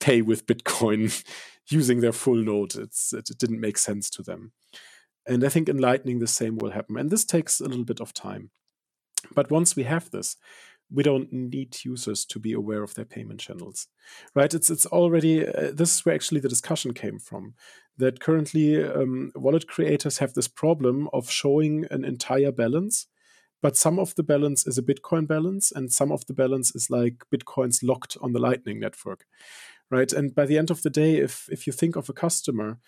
pay 0.00 0.22
with 0.22 0.46
Bitcoin 0.46 1.24
using 1.68 2.00
their 2.00 2.12
full 2.12 2.36
node. 2.36 2.74
It's, 2.76 3.12
it, 3.12 3.30
it 3.30 3.38
didn't 3.38 3.60
make 3.60 3.78
sense 3.78 4.10
to 4.10 4.22
them. 4.22 4.52
And 5.26 5.44
I 5.44 5.48
think 5.48 5.68
in 5.68 5.78
Lightning, 5.78 6.18
the 6.18 6.26
same 6.26 6.56
will 6.56 6.70
happen. 6.70 6.96
And 6.96 7.10
this 7.10 7.24
takes 7.24 7.60
a 7.60 7.66
little 7.66 7.84
bit 7.84 8.00
of 8.00 8.14
time. 8.14 8.50
But 9.34 9.50
once 9.50 9.76
we 9.76 9.82
have 9.82 10.10
this, 10.10 10.36
we 10.90 11.02
don't 11.02 11.32
need 11.32 11.84
users 11.84 12.24
to 12.26 12.38
be 12.38 12.52
aware 12.52 12.82
of 12.82 12.94
their 12.94 13.04
payment 13.04 13.40
channels, 13.40 13.88
right? 14.34 14.52
It's 14.52 14.70
it's 14.70 14.86
already 14.86 15.46
uh, 15.46 15.72
this 15.72 15.96
is 15.96 16.06
where 16.06 16.14
actually 16.14 16.40
the 16.40 16.48
discussion 16.48 16.94
came 16.94 17.18
from. 17.18 17.54
That 17.98 18.20
currently 18.20 18.82
um, 18.82 19.32
wallet 19.34 19.66
creators 19.66 20.18
have 20.18 20.34
this 20.34 20.48
problem 20.48 21.08
of 21.12 21.30
showing 21.30 21.84
an 21.90 22.04
entire 22.04 22.52
balance, 22.52 23.06
but 23.60 23.76
some 23.76 23.98
of 23.98 24.14
the 24.14 24.22
balance 24.22 24.66
is 24.66 24.78
a 24.78 24.82
Bitcoin 24.82 25.26
balance, 25.26 25.72
and 25.72 25.92
some 25.92 26.12
of 26.12 26.24
the 26.26 26.34
balance 26.34 26.74
is 26.74 26.88
like 26.90 27.24
Bitcoins 27.34 27.82
locked 27.82 28.16
on 28.22 28.32
the 28.32 28.38
Lightning 28.38 28.78
network, 28.78 29.26
right? 29.90 30.12
And 30.12 30.34
by 30.34 30.46
the 30.46 30.58
end 30.58 30.70
of 30.70 30.82
the 30.82 30.90
day, 30.90 31.16
if 31.16 31.48
if 31.50 31.66
you 31.66 31.72
think 31.72 31.96
of 31.96 32.08
a 32.08 32.12
customer 32.12 32.78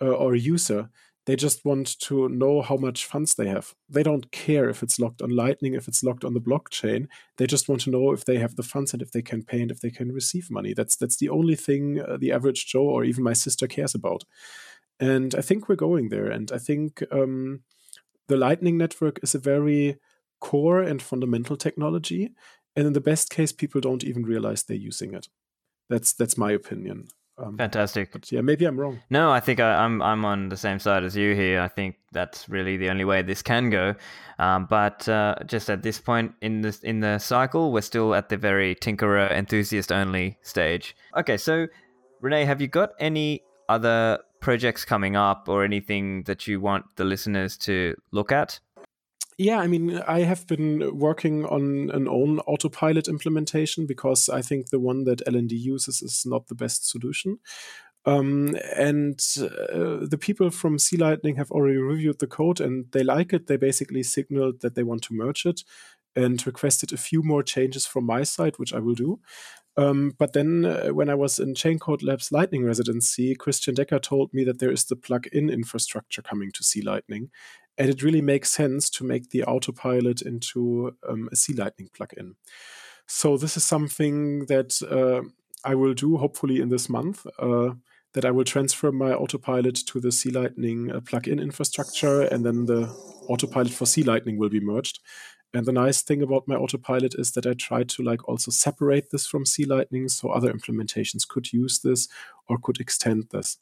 uh, 0.00 0.10
or 0.10 0.34
a 0.34 0.38
user, 0.38 0.90
they 1.26 1.36
just 1.36 1.64
want 1.64 1.98
to 2.00 2.28
know 2.28 2.62
how 2.62 2.76
much 2.76 3.04
funds 3.04 3.34
they 3.34 3.48
have. 3.48 3.74
They 3.88 4.02
don't 4.02 4.30
care 4.32 4.68
if 4.68 4.82
it's 4.82 4.98
locked 4.98 5.22
on 5.22 5.30
Lightning, 5.30 5.74
if 5.74 5.86
it's 5.86 6.02
locked 6.02 6.24
on 6.24 6.34
the 6.34 6.40
blockchain. 6.40 7.06
They 7.36 7.46
just 7.46 7.68
want 7.68 7.82
to 7.82 7.90
know 7.90 8.12
if 8.12 8.24
they 8.24 8.38
have 8.38 8.56
the 8.56 8.62
funds 8.62 8.92
and 8.92 9.02
if 9.02 9.12
they 9.12 9.22
can 9.22 9.42
pay 9.42 9.60
and 9.60 9.70
if 9.70 9.80
they 9.80 9.90
can 9.90 10.12
receive 10.12 10.50
money. 10.50 10.72
That's 10.74 10.96
that's 10.96 11.16
the 11.16 11.28
only 11.28 11.56
thing 11.56 12.00
uh, 12.00 12.16
the 12.18 12.32
average 12.32 12.66
Joe 12.66 12.84
or 12.84 13.04
even 13.04 13.22
my 13.24 13.34
sister 13.34 13.66
cares 13.66 13.94
about. 13.94 14.24
And 14.98 15.34
I 15.34 15.40
think 15.40 15.68
we're 15.68 15.76
going 15.76 16.08
there. 16.08 16.30
And 16.30 16.50
I 16.52 16.58
think 16.58 17.02
um, 17.10 17.62
the 18.28 18.36
Lightning 18.36 18.76
network 18.76 19.20
is 19.22 19.34
a 19.34 19.38
very 19.38 19.98
core 20.40 20.80
and 20.80 21.02
fundamental 21.02 21.56
technology. 21.56 22.30
And 22.76 22.86
in 22.86 22.92
the 22.92 23.00
best 23.00 23.30
case, 23.30 23.52
people 23.52 23.80
don't 23.80 24.04
even 24.04 24.24
realize 24.24 24.62
they're 24.62 24.76
using 24.76 25.14
it. 25.14 25.28
That's 25.90 26.14
that's 26.14 26.38
my 26.38 26.52
opinion. 26.52 27.08
Um, 27.36 27.56
Fantastic. 27.56 28.12
But 28.12 28.30
yeah, 28.30 28.40
maybe 28.40 28.64
I'm 28.64 28.78
wrong. 28.78 29.00
No, 29.10 29.30
I 29.30 29.40
think 29.40 29.60
I, 29.60 29.84
am 29.84 30.00
I'm, 30.02 30.20
I'm 30.20 30.24
on 30.24 30.48
the 30.50 30.56
same 30.56 30.78
side 30.78 31.04
as 31.04 31.16
you 31.16 31.34
here. 31.34 31.60
I 31.60 31.68
think 31.68 31.96
that's 32.12 32.48
really 32.48 32.76
the 32.76 32.90
only 32.90 33.04
way 33.04 33.22
this 33.22 33.42
can 33.42 33.70
go. 33.70 33.94
Um, 34.38 34.66
but 34.68 35.08
uh, 35.08 35.34
just 35.46 35.68
at 35.70 35.82
this 35.82 36.00
point 36.00 36.32
in 36.40 36.60
the 36.62 36.78
in 36.82 37.00
the 37.00 37.18
cycle, 37.18 37.72
we're 37.72 37.80
still 37.80 38.14
at 38.14 38.28
the 38.28 38.36
very 38.36 38.74
tinkerer 38.74 39.30
enthusiast 39.32 39.90
only 39.90 40.38
stage. 40.42 40.94
Okay, 41.16 41.36
so 41.36 41.66
Rene, 42.20 42.44
have 42.44 42.60
you 42.60 42.68
got 42.68 42.90
any 42.98 43.42
other 43.68 44.18
projects 44.40 44.84
coming 44.84 45.16
up 45.16 45.48
or 45.48 45.64
anything 45.64 46.22
that 46.24 46.46
you 46.46 46.60
want 46.60 46.84
the 46.96 47.04
listeners 47.04 47.56
to 47.58 47.94
look 48.12 48.32
at? 48.32 48.60
Yeah, 49.40 49.58
I 49.58 49.68
mean, 49.68 49.96
I 50.06 50.20
have 50.20 50.46
been 50.46 50.98
working 50.98 51.46
on 51.46 51.90
an 51.94 52.06
own 52.06 52.40
autopilot 52.40 53.08
implementation 53.08 53.86
because 53.86 54.28
I 54.28 54.42
think 54.42 54.68
the 54.68 54.78
one 54.78 55.04
that 55.04 55.24
LND 55.26 55.52
uses 55.52 56.02
is 56.02 56.24
not 56.26 56.48
the 56.48 56.54
best 56.54 56.86
solution. 56.86 57.38
Um, 58.04 58.54
and 58.76 59.18
uh, 59.40 60.04
the 60.06 60.18
people 60.20 60.50
from 60.50 60.78
C 60.78 60.98
Lightning 60.98 61.36
have 61.36 61.50
already 61.52 61.78
reviewed 61.78 62.18
the 62.18 62.26
code 62.26 62.60
and 62.60 62.84
they 62.92 63.02
like 63.02 63.32
it. 63.32 63.46
They 63.46 63.56
basically 63.56 64.02
signaled 64.02 64.60
that 64.60 64.74
they 64.74 64.82
want 64.82 65.04
to 65.04 65.14
merge 65.14 65.46
it 65.46 65.64
and 66.14 66.46
requested 66.46 66.92
a 66.92 66.98
few 66.98 67.22
more 67.22 67.42
changes 67.42 67.86
from 67.86 68.04
my 68.04 68.24
side, 68.24 68.58
which 68.58 68.74
I 68.74 68.80
will 68.80 68.94
do. 68.94 69.20
Um, 69.76 70.12
but 70.18 70.32
then, 70.34 70.64
uh, 70.66 70.88
when 70.88 71.08
I 71.08 71.14
was 71.14 71.38
in 71.38 71.54
Chaincode 71.54 72.02
Labs 72.02 72.30
Lightning 72.30 72.64
residency, 72.64 73.34
Christian 73.34 73.74
Decker 73.74 74.00
told 74.00 74.34
me 74.34 74.44
that 74.44 74.58
there 74.58 74.72
is 74.72 74.84
the 74.84 74.96
plug-in 74.96 75.48
infrastructure 75.48 76.20
coming 76.20 76.50
to 76.52 76.64
C 76.64 76.82
Lightning, 76.82 77.30
and 77.80 77.88
it 77.88 78.02
really 78.02 78.20
makes 78.20 78.50
sense 78.50 78.90
to 78.90 79.04
make 79.04 79.30
the 79.30 79.42
autopilot 79.44 80.20
into 80.20 80.94
um, 81.08 81.30
a 81.32 81.36
C 81.36 81.54
Lightning 81.54 81.88
plugin. 81.98 82.34
So 83.06 83.38
this 83.38 83.56
is 83.56 83.64
something 83.64 84.44
that 84.46 84.70
uh, 84.82 85.22
I 85.64 85.74
will 85.74 85.94
do 85.94 86.18
hopefully 86.18 86.60
in 86.60 86.68
this 86.68 86.90
month. 86.90 87.26
Uh, 87.38 87.70
that 88.12 88.24
I 88.24 88.32
will 88.32 88.44
transfer 88.44 88.92
my 88.92 89.14
autopilot 89.14 89.76
to 89.86 90.00
the 90.00 90.12
C 90.12 90.30
Lightning 90.30 90.92
uh, 90.92 91.00
plugin 91.00 91.40
infrastructure, 91.40 92.20
and 92.22 92.44
then 92.44 92.66
the 92.66 92.82
autopilot 93.28 93.72
for 93.72 93.86
C 93.86 94.02
Lightning 94.02 94.36
will 94.38 94.50
be 94.50 94.60
merged. 94.60 95.00
And 95.54 95.64
the 95.64 95.72
nice 95.72 96.02
thing 96.02 96.22
about 96.22 96.46
my 96.46 96.56
autopilot 96.56 97.14
is 97.14 97.30
that 97.32 97.46
I 97.46 97.54
try 97.54 97.84
to 97.84 98.02
like 98.02 98.28
also 98.28 98.50
separate 98.50 99.10
this 99.10 99.26
from 99.26 99.46
C 99.46 99.64
Lightning, 99.64 100.08
so 100.08 100.28
other 100.28 100.52
implementations 100.52 101.26
could 101.26 101.50
use 101.52 101.78
this 101.78 102.08
or 102.46 102.58
could 102.58 102.78
extend 102.78 103.30
this. 103.30 103.56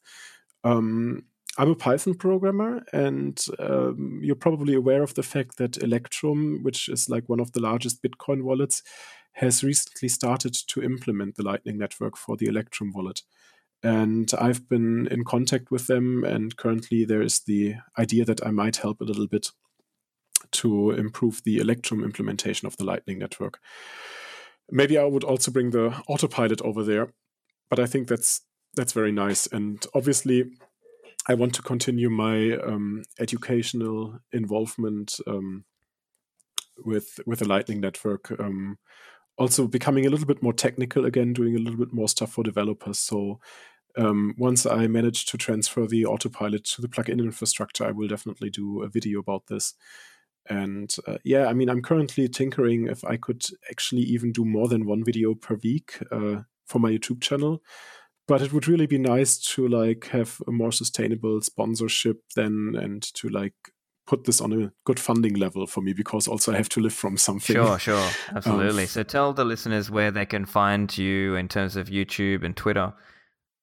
Um, 0.65 1.23
I'm 1.59 1.71
a 1.71 1.75
Python 1.75 2.13
programmer, 2.13 2.85
and 2.93 3.37
um, 3.59 4.21
you're 4.23 4.37
probably 4.37 4.75
aware 4.75 5.03
of 5.03 5.15
the 5.15 5.23
fact 5.23 5.57
that 5.57 5.83
Electrum, 5.83 6.63
which 6.63 6.87
is 6.87 7.09
like 7.09 7.27
one 7.27 7.41
of 7.41 7.51
the 7.51 7.59
largest 7.59 8.01
Bitcoin 8.01 8.43
wallets, 8.43 8.81
has 9.33 9.61
recently 9.61 10.07
started 10.07 10.53
to 10.69 10.81
implement 10.81 11.35
the 11.35 11.43
Lightning 11.43 11.77
Network 11.77 12.15
for 12.15 12.37
the 12.37 12.45
Electrum 12.45 12.93
wallet. 12.93 13.23
And 13.83 14.31
I've 14.39 14.69
been 14.69 15.09
in 15.11 15.25
contact 15.25 15.69
with 15.69 15.87
them, 15.87 16.23
and 16.23 16.55
currently 16.55 17.03
there 17.03 17.21
is 17.21 17.41
the 17.41 17.75
idea 17.97 18.23
that 18.23 18.45
I 18.45 18.51
might 18.51 18.77
help 18.77 19.01
a 19.01 19.05
little 19.05 19.27
bit 19.27 19.51
to 20.51 20.91
improve 20.91 21.41
the 21.43 21.57
Electrum 21.57 22.05
implementation 22.05 22.67
of 22.67 22.77
the 22.77 22.85
Lightning 22.85 23.19
Network. 23.19 23.59
Maybe 24.71 24.97
I 24.97 25.03
would 25.03 25.25
also 25.25 25.51
bring 25.51 25.71
the 25.71 26.01
autopilot 26.07 26.61
over 26.61 26.85
there, 26.85 27.09
but 27.69 27.79
I 27.79 27.85
think 27.85 28.07
that's 28.07 28.43
that's 28.75 28.93
very 28.93 29.11
nice. 29.11 29.45
And 29.47 29.85
obviously, 29.93 30.51
I 31.29 31.35
want 31.35 31.53
to 31.53 31.61
continue 31.61 32.09
my 32.09 32.57
um, 32.57 33.03
educational 33.19 34.19
involvement 34.33 35.19
um, 35.27 35.63
with 36.83 37.19
with 37.27 37.39
the 37.39 37.47
Lightning 37.47 37.79
Network. 37.79 38.31
Um, 38.39 38.79
also 39.37 39.67
becoming 39.67 40.07
a 40.07 40.09
little 40.09 40.25
bit 40.25 40.41
more 40.41 40.53
technical 40.53 41.05
again, 41.05 41.33
doing 41.33 41.55
a 41.55 41.59
little 41.59 41.77
bit 41.77 41.93
more 41.93 42.09
stuff 42.09 42.31
for 42.31 42.43
developers. 42.43 42.97
So 42.99 43.39
um, 43.95 44.33
once 44.39 44.65
I 44.65 44.87
manage 44.87 45.27
to 45.27 45.37
transfer 45.37 45.85
the 45.85 46.05
autopilot 46.05 46.65
to 46.65 46.81
the 46.81 46.89
plugin 46.89 47.19
infrastructure, 47.19 47.85
I 47.85 47.91
will 47.91 48.07
definitely 48.07 48.49
do 48.49 48.81
a 48.81 48.89
video 48.89 49.19
about 49.19 49.45
this. 49.47 49.75
And 50.49 50.93
uh, 51.07 51.19
yeah, 51.23 51.45
I 51.45 51.53
mean, 51.53 51.69
I'm 51.69 51.83
currently 51.83 52.27
tinkering 52.27 52.87
if 52.87 53.05
I 53.05 53.17
could 53.17 53.45
actually 53.69 54.01
even 54.01 54.31
do 54.31 54.45
more 54.45 54.67
than 54.67 54.87
one 54.87 55.03
video 55.05 55.35
per 55.35 55.59
week 55.63 55.99
uh, 56.11 56.41
for 56.65 56.79
my 56.79 56.89
YouTube 56.89 57.21
channel. 57.21 57.61
But 58.29 58.41
it 58.41 58.53
would 58.53 58.67
really 58.67 58.85
be 58.85 58.99
nice 58.99 59.37
to 59.55 59.67
like 59.67 60.07
have 60.09 60.41
a 60.47 60.51
more 60.51 60.71
sustainable 60.71 61.41
sponsorship 61.41 62.21
then, 62.35 62.75
and 62.79 63.01
to 63.15 63.27
like 63.27 63.55
put 64.09 64.23
this 64.23 64.39
on 64.39 64.53
a 64.53 64.71
good 64.85 64.99
funding 64.99 65.35
level 65.35 65.67
for 65.67 65.81
me 65.81 65.93
because 65.93 66.27
also 66.27 66.51
I 66.51 66.57
have 66.57 66.69
to 66.69 66.79
live 66.79 66.93
from 66.93 67.17
something. 67.17 67.55
Sure, 67.55 67.77
sure, 67.87 68.09
absolutely. 68.35 68.83
Um, 68.83 68.87
so 68.87 69.03
tell 69.03 69.33
the 69.33 69.45
listeners 69.45 69.91
where 69.91 70.11
they 70.11 70.25
can 70.25 70.45
find 70.45 70.95
you 70.97 71.35
in 71.35 71.47
terms 71.47 71.75
of 71.75 71.89
YouTube 71.89 72.43
and 72.45 72.55
Twitter. 72.55 72.93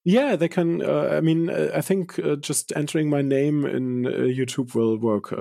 Yeah, 0.05 0.37
they 0.37 0.49
can. 0.49 0.83
Uh, 0.83 1.11
I 1.13 1.21
mean, 1.21 1.51
uh, 1.51 1.71
I 1.75 1.81
think 1.81 2.19
uh, 2.21 2.37
just 2.37 2.73
entering 2.77 3.11
my 3.11 3.23
name 3.23 3.65
in 3.65 4.07
uh, 4.07 4.11
YouTube 4.11 4.75
will 4.75 4.97
work. 4.99 5.33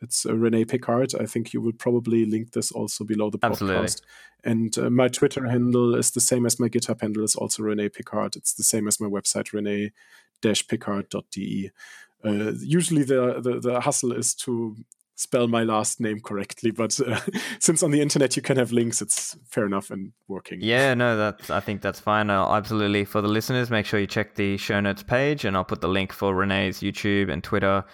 Uh, 0.00 0.04
it's 0.04 0.26
uh, 0.26 0.36
Rene 0.36 0.64
Pickhardt. 0.64 1.14
I 1.20 1.26
think 1.26 1.52
you 1.52 1.60
will 1.60 1.72
probably 1.72 2.24
link 2.24 2.52
this 2.52 2.72
also 2.72 3.04
below 3.04 3.30
the 3.30 3.38
podcast. 3.38 3.50
Absolutely. 3.50 3.88
And 4.42 4.78
uh, 4.78 4.90
my 4.90 5.08
Twitter 5.08 5.48
handle 5.48 5.94
is 5.94 6.10
the 6.10 6.20
same 6.20 6.46
as 6.46 6.58
my 6.58 6.68
GitHub 6.68 7.00
handle 7.00 7.24
is 7.24 7.36
also 7.36 7.62
Rene 7.62 7.88
Pickhardt. 7.90 8.36
It's 8.36 8.54
the 8.54 8.64
same 8.64 8.88
as 8.88 9.00
my 9.00 9.06
website, 9.06 9.52
rene-pickhardt.de. 9.52 11.70
Uh, 12.22 12.52
usually 12.60 13.02
the, 13.02 13.40
the, 13.42 13.60
the 13.60 13.80
hustle 13.80 14.12
is 14.12 14.34
to 14.34 14.76
spell 15.20 15.48
my 15.48 15.64
last 15.64 16.00
name 16.00 16.18
correctly, 16.20 16.70
but 16.70 16.98
uh, 17.00 17.20
since 17.58 17.82
on 17.82 17.90
the 17.90 18.00
internet 18.00 18.36
you 18.36 18.42
can 18.42 18.56
have 18.56 18.72
links, 18.72 19.02
it's 19.02 19.36
fair 19.44 19.66
enough 19.66 19.90
and 19.90 20.12
working. 20.28 20.60
Yeah, 20.62 20.94
no, 20.94 21.16
that 21.16 21.50
I 21.50 21.60
think 21.60 21.82
that's 21.82 22.00
fine. 22.00 22.30
I'll 22.30 22.54
absolutely 22.54 23.04
for 23.04 23.20
the 23.20 23.28
listeners, 23.28 23.70
make 23.70 23.84
sure 23.84 24.00
you 24.00 24.06
check 24.06 24.36
the 24.36 24.56
show 24.56 24.80
notes 24.80 25.02
page, 25.02 25.44
and 25.44 25.56
I'll 25.56 25.64
put 25.64 25.82
the 25.82 25.88
link 25.88 26.12
for 26.12 26.34
Rene's 26.34 26.80
YouTube 26.80 27.30
and 27.30 27.44
Twitter 27.44 27.84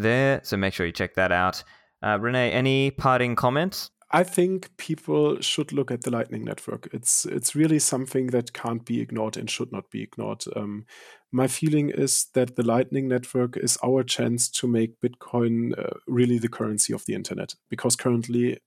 there. 0.00 0.40
So 0.42 0.56
make 0.56 0.74
sure 0.74 0.86
you 0.86 0.92
check 0.92 1.14
that 1.14 1.32
out. 1.32 1.62
Uh, 2.02 2.18
Rene, 2.20 2.50
any 2.50 2.90
parting 2.90 3.36
comments? 3.36 3.90
I 4.12 4.24
think 4.24 4.76
people 4.76 5.40
should 5.40 5.72
look 5.72 5.90
at 5.90 6.02
the 6.02 6.10
Lightning 6.10 6.44
Network. 6.44 6.88
It's 6.92 7.24
it's 7.26 7.54
really 7.54 7.78
something 7.78 8.28
that 8.28 8.52
can't 8.52 8.84
be 8.84 9.00
ignored 9.00 9.36
and 9.36 9.48
should 9.48 9.70
not 9.70 9.90
be 9.90 10.02
ignored. 10.02 10.42
Um, 10.56 10.86
my 11.30 11.46
feeling 11.46 11.90
is 11.90 12.26
that 12.34 12.56
the 12.56 12.64
Lightning 12.64 13.06
Network 13.06 13.56
is 13.56 13.78
our 13.84 14.02
chance 14.02 14.48
to 14.50 14.66
make 14.66 15.00
Bitcoin 15.00 15.78
uh, 15.78 15.98
really 16.08 16.38
the 16.38 16.48
currency 16.48 16.92
of 16.92 17.04
the 17.06 17.14
internet. 17.14 17.54
Because 17.68 17.94
currently, 17.94 18.58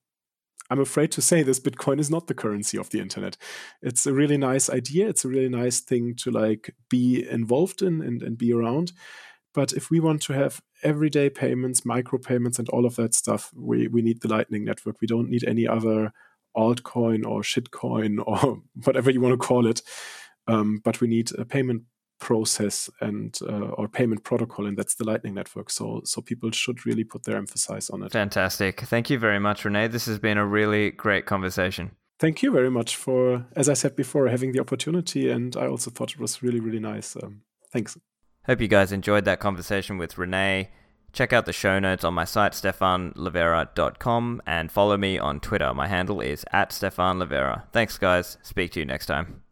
I'm 0.69 0.79
afraid 0.79 1.11
to 1.11 1.21
say 1.21 1.43
this, 1.43 1.59
Bitcoin 1.59 1.99
is 1.99 2.09
not 2.09 2.27
the 2.27 2.33
currency 2.33 2.77
of 2.77 2.89
the 2.91 3.01
internet. 3.01 3.35
It's 3.81 4.05
a 4.05 4.13
really 4.13 4.37
nice 4.37 4.69
idea. 4.69 5.09
It's 5.09 5.25
a 5.25 5.29
really 5.29 5.49
nice 5.49 5.81
thing 5.81 6.15
to 6.19 6.31
like 6.31 6.73
be 6.89 7.27
involved 7.29 7.81
in 7.81 8.01
and, 8.01 8.23
and 8.23 8.37
be 8.37 8.53
around. 8.53 8.93
But 9.53 9.73
if 9.73 9.89
we 9.89 9.99
want 9.99 10.21
to 10.23 10.33
have 10.33 10.61
everyday 10.81 11.29
payments, 11.29 11.81
micropayments, 11.81 12.59
and 12.59 12.67
all 12.69 12.85
of 12.85 12.95
that 12.95 13.13
stuff, 13.13 13.51
we, 13.55 13.87
we 13.87 14.01
need 14.01 14.21
the 14.21 14.27
Lightning 14.27 14.65
Network. 14.65 14.99
We 14.99 15.07
don't 15.07 15.29
need 15.29 15.43
any 15.43 15.67
other 15.67 16.11
altcoin 16.55 17.25
or 17.25 17.41
shitcoin 17.41 18.23
or 18.25 18.61
whatever 18.83 19.11
you 19.11 19.21
want 19.21 19.33
to 19.33 19.47
call 19.47 19.67
it. 19.67 19.81
Um, 20.47 20.81
but 20.83 20.99
we 20.99 21.07
need 21.07 21.31
a 21.37 21.45
payment 21.45 21.83
process 22.19 22.89
and 23.01 23.37
uh, 23.41 23.69
or 23.77 23.87
payment 23.87 24.23
protocol, 24.23 24.65
and 24.65 24.77
that's 24.77 24.95
the 24.95 25.03
Lightning 25.03 25.33
Network. 25.33 25.69
So 25.69 26.01
so 26.05 26.21
people 26.21 26.51
should 26.51 26.85
really 26.85 27.03
put 27.03 27.23
their 27.23 27.37
emphasis 27.37 27.89
on 27.89 28.03
it. 28.03 28.11
Fantastic! 28.11 28.81
Thank 28.81 29.09
you 29.09 29.19
very 29.19 29.39
much, 29.39 29.65
Rene 29.65 29.87
This 29.87 30.05
has 30.05 30.19
been 30.19 30.37
a 30.37 30.45
really 30.45 30.91
great 30.91 31.25
conversation. 31.25 31.91
Thank 32.19 32.41
you 32.41 32.51
very 32.51 32.69
much 32.71 32.95
for, 32.95 33.45
as 33.55 33.67
I 33.67 33.73
said 33.73 33.95
before, 33.95 34.27
having 34.27 34.53
the 34.53 34.59
opportunity, 34.59 35.29
and 35.29 35.55
I 35.57 35.67
also 35.67 35.91
thought 35.91 36.13
it 36.13 36.19
was 36.19 36.41
really 36.41 36.59
really 36.59 36.79
nice. 36.79 37.15
Um, 37.15 37.41
thanks. 37.71 37.97
Hope 38.45 38.59
you 38.59 38.67
guys 38.67 38.91
enjoyed 38.91 39.25
that 39.25 39.39
conversation 39.39 39.97
with 39.97 40.17
Rene. 40.17 40.69
Check 41.13 41.31
out 41.31 41.45
the 41.45 41.53
show 41.53 41.79
notes 41.79 42.03
on 42.03 42.13
my 42.13 42.25
site, 42.25 42.53
stephanlivera.com, 42.53 44.41
and 44.47 44.71
follow 44.71 44.97
me 44.97 45.19
on 45.19 45.39
Twitter. 45.39 45.73
My 45.73 45.87
handle 45.87 46.19
is 46.19 46.43
at 46.51 46.71
stefanlivera. 46.71 47.63
Thanks, 47.71 47.97
guys. 47.97 48.37
Speak 48.41 48.71
to 48.71 48.79
you 48.79 48.85
next 48.85 49.05
time. 49.05 49.43